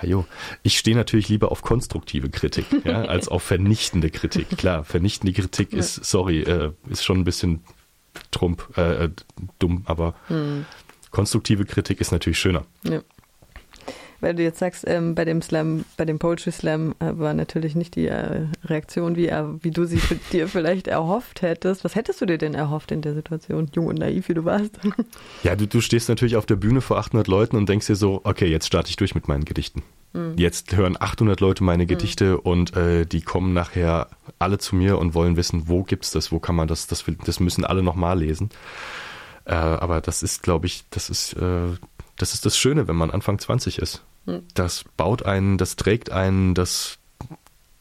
Hajo. 0.02 0.26
Ich 0.62 0.78
stehe 0.78 0.96
natürlich 0.96 1.28
lieber 1.28 1.50
auf 1.50 1.62
konstruktive 1.62 2.30
Kritik, 2.30 2.66
ja, 2.84 3.02
als 3.02 3.28
auf 3.28 3.42
vernichtende 3.42 4.10
Kritik. 4.10 4.56
Klar, 4.56 4.84
vernichtende 4.84 5.32
Kritik 5.32 5.72
ist, 5.72 6.04
sorry, 6.04 6.42
äh, 6.42 6.72
ist 6.88 7.04
schon 7.04 7.20
ein 7.20 7.24
bisschen 7.24 7.62
trump, 8.30 8.68
äh, 8.76 9.04
äh 9.04 9.10
dumm, 9.58 9.82
aber 9.86 10.14
hm. 10.28 10.66
Konstruktive 11.12 11.64
Kritik 11.64 12.00
ist 12.00 12.10
natürlich 12.10 12.38
schöner. 12.38 12.64
Ja 12.82 13.00
weil 14.22 14.36
du 14.36 14.42
jetzt 14.42 14.60
sagst, 14.60 14.84
ähm, 14.86 15.14
bei 15.14 15.24
dem 15.24 15.42
Slam, 15.42 15.84
bei 15.96 16.04
dem 16.04 16.18
Poetry 16.18 16.52
Slam 16.52 16.94
äh, 17.00 17.18
war 17.18 17.34
natürlich 17.34 17.74
nicht 17.74 17.96
die 17.96 18.06
äh, 18.06 18.46
Reaktion, 18.64 19.16
wie, 19.16 19.26
er, 19.26 19.58
wie 19.62 19.72
du 19.72 19.84
sie 19.84 20.00
dir 20.32 20.48
vielleicht 20.48 20.86
erhofft 20.86 21.42
hättest. 21.42 21.84
Was 21.84 21.96
hättest 21.96 22.20
du 22.20 22.26
dir 22.26 22.38
denn 22.38 22.54
erhofft 22.54 22.92
in 22.92 23.02
der 23.02 23.14
Situation, 23.14 23.68
jung 23.74 23.88
und 23.88 23.98
naiv, 23.98 24.28
wie 24.28 24.34
du 24.34 24.44
warst? 24.44 24.78
Ja, 25.42 25.56
du, 25.56 25.66
du 25.66 25.80
stehst 25.80 26.08
natürlich 26.08 26.36
auf 26.36 26.46
der 26.46 26.54
Bühne 26.54 26.80
vor 26.80 26.98
800 26.98 27.26
Leuten 27.26 27.56
und 27.56 27.68
denkst 27.68 27.88
dir 27.88 27.96
so, 27.96 28.20
okay, 28.22 28.46
jetzt 28.46 28.66
starte 28.66 28.90
ich 28.90 28.96
durch 28.96 29.16
mit 29.16 29.26
meinen 29.26 29.44
Gedichten. 29.44 29.82
Mhm. 30.12 30.34
Jetzt 30.36 30.76
hören 30.76 30.96
800 30.98 31.40
Leute 31.40 31.64
meine 31.64 31.82
hm. 31.82 31.88
Gedichte 31.88 32.34
mhm. 32.34 32.38
und 32.38 32.76
äh, 32.76 33.04
die 33.06 33.22
kommen 33.22 33.52
nachher 33.52 34.08
alle 34.38 34.58
zu 34.58 34.76
mir 34.76 34.98
und 34.98 35.14
wollen 35.14 35.36
wissen, 35.36 35.64
wo 35.66 35.82
gibt's 35.82 36.12
das, 36.12 36.30
wo 36.30 36.38
kann 36.38 36.54
man 36.54 36.68
das, 36.68 36.86
das, 36.86 37.04
das 37.24 37.40
müssen 37.40 37.64
alle 37.64 37.82
nochmal 37.82 38.20
lesen. 38.20 38.50
Äh, 39.52 39.54
aber 39.54 40.00
das 40.00 40.22
ist, 40.22 40.42
glaube 40.42 40.66
ich, 40.66 40.84
das 40.88 41.10
ist, 41.10 41.34
äh, 41.34 41.76
das 42.16 42.32
ist 42.32 42.46
das 42.46 42.56
Schöne, 42.56 42.88
wenn 42.88 42.96
man 42.96 43.10
Anfang 43.10 43.38
20 43.38 43.78
ist. 43.78 44.02
Hm. 44.24 44.42
Das 44.54 44.84
baut 44.96 45.26
einen, 45.26 45.58
das 45.58 45.76
trägt 45.76 46.10
einen, 46.10 46.54
das, 46.54 46.96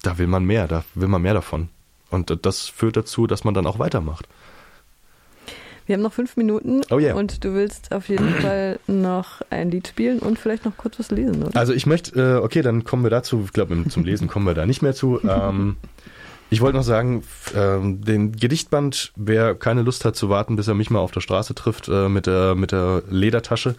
da 0.04 0.18
will 0.18 0.28
man 0.28 0.44
mehr, 0.44 0.68
da 0.68 0.84
will 0.96 1.08
man 1.08 1.22
mehr 1.22 1.34
davon. 1.34 1.70
und 2.10 2.46
das 2.46 2.68
führt 2.68 2.98
dazu, 2.98 3.26
dass 3.26 3.46
man 3.46 3.54
dann 3.54 3.66
auch 3.66 3.80
weitermacht. 3.80 4.28
Wir 5.86 5.96
haben 5.96 6.02
noch 6.02 6.14
fünf 6.14 6.36
Minuten 6.36 6.82
oh 6.90 7.00
yeah. 7.00 7.16
und 7.16 7.44
du 7.44 7.54
willst 7.54 7.94
auf 7.94 8.10
jeden 8.10 8.30
Fall 8.42 8.78
noch 8.88 9.42
ein 9.50 9.72
Lied 9.72 9.88
spielen 9.88 10.20
und 10.20 10.38
vielleicht 10.38 10.66
noch 10.66 10.76
kurz 10.76 11.00
was 11.00 11.10
lesen, 11.10 11.42
oder? 11.42 11.58
Also 11.58 11.72
ich 11.72 11.86
möchte, 11.86 12.20
äh, 12.20 12.44
okay, 12.44 12.62
dann 12.62 12.84
kommen 12.84 13.04
wir 13.04 13.10
dazu. 13.10 13.44
Ich 13.46 13.54
glaube, 13.54 13.82
zum 13.88 14.04
Lesen 14.04 14.28
kommen 14.28 14.46
wir 14.46 14.54
da 14.54 14.66
nicht 14.66 14.82
mehr 14.82 14.94
zu. 14.94 15.22
Ähm, 15.32 15.78
ich 16.52 16.60
wollte 16.60 16.78
noch 16.78 16.84
sagen, 16.84 17.24
ähm, 17.56 18.02
den 18.04 18.34
Gedichtband, 18.34 19.14
wer 19.16 19.56
keine 19.56 19.84
Lust 19.84 20.04
hat 20.04 20.18
zu 20.18 20.30
warten, 20.30 20.58
bis 20.58 20.68
er 20.68 20.74
mich 20.74 20.90
mal 20.90 21.00
auf 21.00 21.12
der 21.12 21.22
Straße 21.22 21.56
trifft 21.56 21.88
äh, 21.88 22.10
mit, 22.10 22.28
der, 22.28 22.56
mit 22.56 22.74
der 22.74 23.04
Ledertasche 23.10 23.76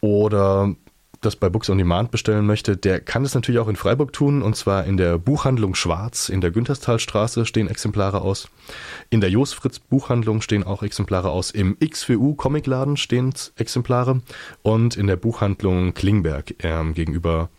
oder 0.00 0.74
das 1.20 1.36
bei 1.36 1.50
Books 1.50 1.68
on 1.68 1.76
Demand 1.76 2.10
bestellen 2.10 2.46
möchte, 2.46 2.78
der 2.78 3.00
kann 3.00 3.22
es 3.22 3.34
natürlich 3.34 3.60
auch 3.60 3.68
in 3.68 3.76
Freiburg 3.76 4.14
tun 4.14 4.40
und 4.40 4.56
zwar 4.56 4.86
in 4.86 4.96
der 4.96 5.18
Buchhandlung 5.18 5.74
Schwarz 5.74 6.30
in 6.30 6.40
der 6.40 6.50
Günterstalstraße 6.50 7.44
stehen 7.44 7.68
Exemplare 7.68 8.22
aus. 8.22 8.48
In 9.10 9.20
der 9.20 9.28
Jos 9.28 9.52
Fritz 9.52 9.78
Buchhandlung 9.78 10.40
stehen 10.40 10.64
auch 10.64 10.82
Exemplare 10.82 11.28
aus. 11.28 11.50
Im 11.50 11.76
XWU 11.78 12.34
Comicladen 12.34 12.96
stehen 12.96 13.34
Exemplare 13.56 14.22
und 14.62 14.96
in 14.96 15.06
der 15.06 15.16
Buchhandlung 15.16 15.92
Klingberg 15.92 16.54
ähm, 16.60 16.94
gegenüber 16.94 17.50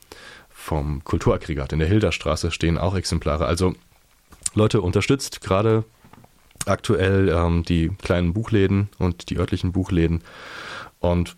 vom 0.50 1.04
Kulturaggregat 1.04 1.74
in 1.74 1.80
der 1.80 1.88
Hilderstraße 1.88 2.50
stehen 2.50 2.80
auch 2.80 2.96
Exemplare. 2.96 3.46
Also 3.46 3.76
Leute 4.54 4.82
unterstützt 4.82 5.42
gerade 5.42 5.84
aktuell 6.66 7.30
ähm, 7.30 7.64
die 7.64 7.90
kleinen 8.02 8.34
Buchläden 8.34 8.90
und 9.00 9.30
die 9.30 9.38
örtlichen 9.38 9.72
Buchläden 9.72 10.24
und 11.00 11.36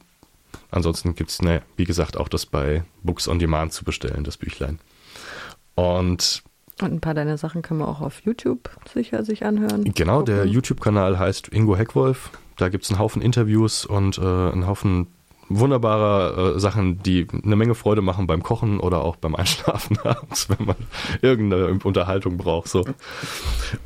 Ansonsten 0.73 1.13
gibt 1.13 1.29
es, 1.29 1.41
ne, 1.41 1.61
wie 1.75 1.83
gesagt, 1.83 2.17
auch 2.17 2.27
das 2.27 2.47
bei 2.47 2.83
Books 3.03 3.27
on 3.27 3.37
Demand 3.37 3.73
zu 3.73 3.85
bestellen, 3.85 4.23
das 4.23 4.37
Büchlein. 4.37 4.79
Und 5.75 6.43
und 6.81 6.91
ein 6.91 7.01
paar 7.01 7.13
deiner 7.13 7.37
Sachen 7.37 7.61
kann 7.61 7.77
man 7.77 7.87
auch 7.87 8.01
auf 8.01 8.21
YouTube 8.21 8.71
sicher 8.91 9.23
sich 9.23 9.45
anhören. 9.45 9.83
Genau, 9.83 10.19
gucken. 10.19 10.35
der 10.35 10.45
YouTube-Kanal 10.47 11.19
heißt 11.19 11.49
Ingo 11.49 11.77
Heckwolf. 11.77 12.31
Da 12.57 12.69
gibt 12.69 12.85
es 12.85 12.89
einen 12.89 12.97
Haufen 12.97 13.21
Interviews 13.21 13.85
und 13.85 14.17
äh, 14.17 14.21
einen 14.21 14.65
Haufen 14.65 15.07
wunderbarer 15.49 16.55
äh, 16.55 16.59
Sachen, 16.59 17.01
die 17.03 17.27
eine 17.43 17.55
Menge 17.55 17.75
Freude 17.75 18.01
machen 18.01 18.27
beim 18.27 18.43
Kochen 18.43 18.79
oder 18.79 19.03
auch 19.03 19.15
beim 19.15 19.35
Einschlafen 19.35 19.97
abends, 20.03 20.49
wenn 20.49 20.65
man 20.65 20.75
irgendeine 21.21 21.79
Unterhaltung 21.83 22.37
braucht. 22.37 22.69
So. 22.69 22.85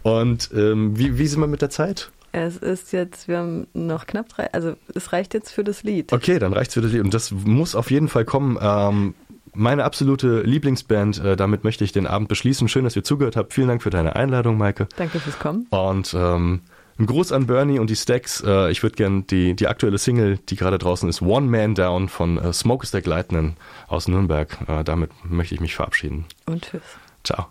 Und 0.03 0.49
ähm, 0.53 0.97
wie, 0.97 1.17
wie 1.17 1.27
sind 1.27 1.39
wir 1.39 1.47
mit 1.47 1.61
der 1.61 1.69
Zeit? 1.69 2.11
Es 2.31 2.57
ist 2.57 2.93
jetzt, 2.93 3.27
wir 3.27 3.39
haben 3.39 3.67
noch 3.73 4.05
knapp 4.05 4.29
drei, 4.29 4.51
also 4.53 4.73
es 4.93 5.11
reicht 5.13 5.33
jetzt 5.33 5.51
für 5.51 5.63
das 5.63 5.83
Lied. 5.83 6.13
Okay, 6.13 6.39
dann 6.39 6.53
reicht 6.53 6.69
es 6.69 6.73
für 6.75 6.81
das 6.81 6.91
Lied. 6.91 7.01
Und 7.01 7.13
das 7.13 7.31
muss 7.31 7.73
auf 7.73 7.89
jeden 7.89 8.09
Fall 8.09 8.25
kommen. 8.25 8.57
Ähm, 8.61 9.15
meine 9.53 9.85
absolute 9.85 10.41
Lieblingsband, 10.41 11.19
äh, 11.23 11.35
damit 11.35 11.63
möchte 11.63 11.83
ich 11.83 11.91
den 11.91 12.05
Abend 12.05 12.27
beschließen. 12.27 12.67
Schön, 12.67 12.83
dass 12.83 12.95
ihr 12.95 13.03
zugehört 13.03 13.35
habt. 13.35 13.53
Vielen 13.53 13.69
Dank 13.69 13.81
für 13.81 13.89
deine 13.89 14.15
Einladung, 14.15 14.57
Maike. 14.57 14.87
Danke 14.97 15.19
fürs 15.19 15.39
Kommen. 15.39 15.65
Und 15.71 16.13
ähm, 16.13 16.61
ein 16.99 17.05
Gruß 17.05 17.31
an 17.31 17.47
Bernie 17.47 17.79
und 17.79 17.89
die 17.89 17.95
Stacks. 17.95 18.41
Äh, 18.45 18.71
ich 18.71 18.83
würde 18.83 18.95
gerne 18.95 19.23
die, 19.23 19.55
die 19.55 19.67
aktuelle 19.67 19.97
Single, 19.97 20.37
die 20.49 20.55
gerade 20.55 20.77
draußen 20.77 21.07
ist, 21.07 21.21
One 21.21 21.47
Man 21.47 21.75
Down 21.75 22.09
von 22.09 22.37
äh, 22.37 22.53
Smokestack 22.53 23.05
Lightning 23.05 23.55
aus 23.87 24.07
Nürnberg. 24.07 24.57
Äh, 24.67 24.83
damit 24.83 25.11
möchte 25.23 25.55
ich 25.55 25.61
mich 25.61 25.75
verabschieden. 25.75 26.25
Und 26.45 26.63
tschüss. 26.63 26.81
Ciao. 27.23 27.47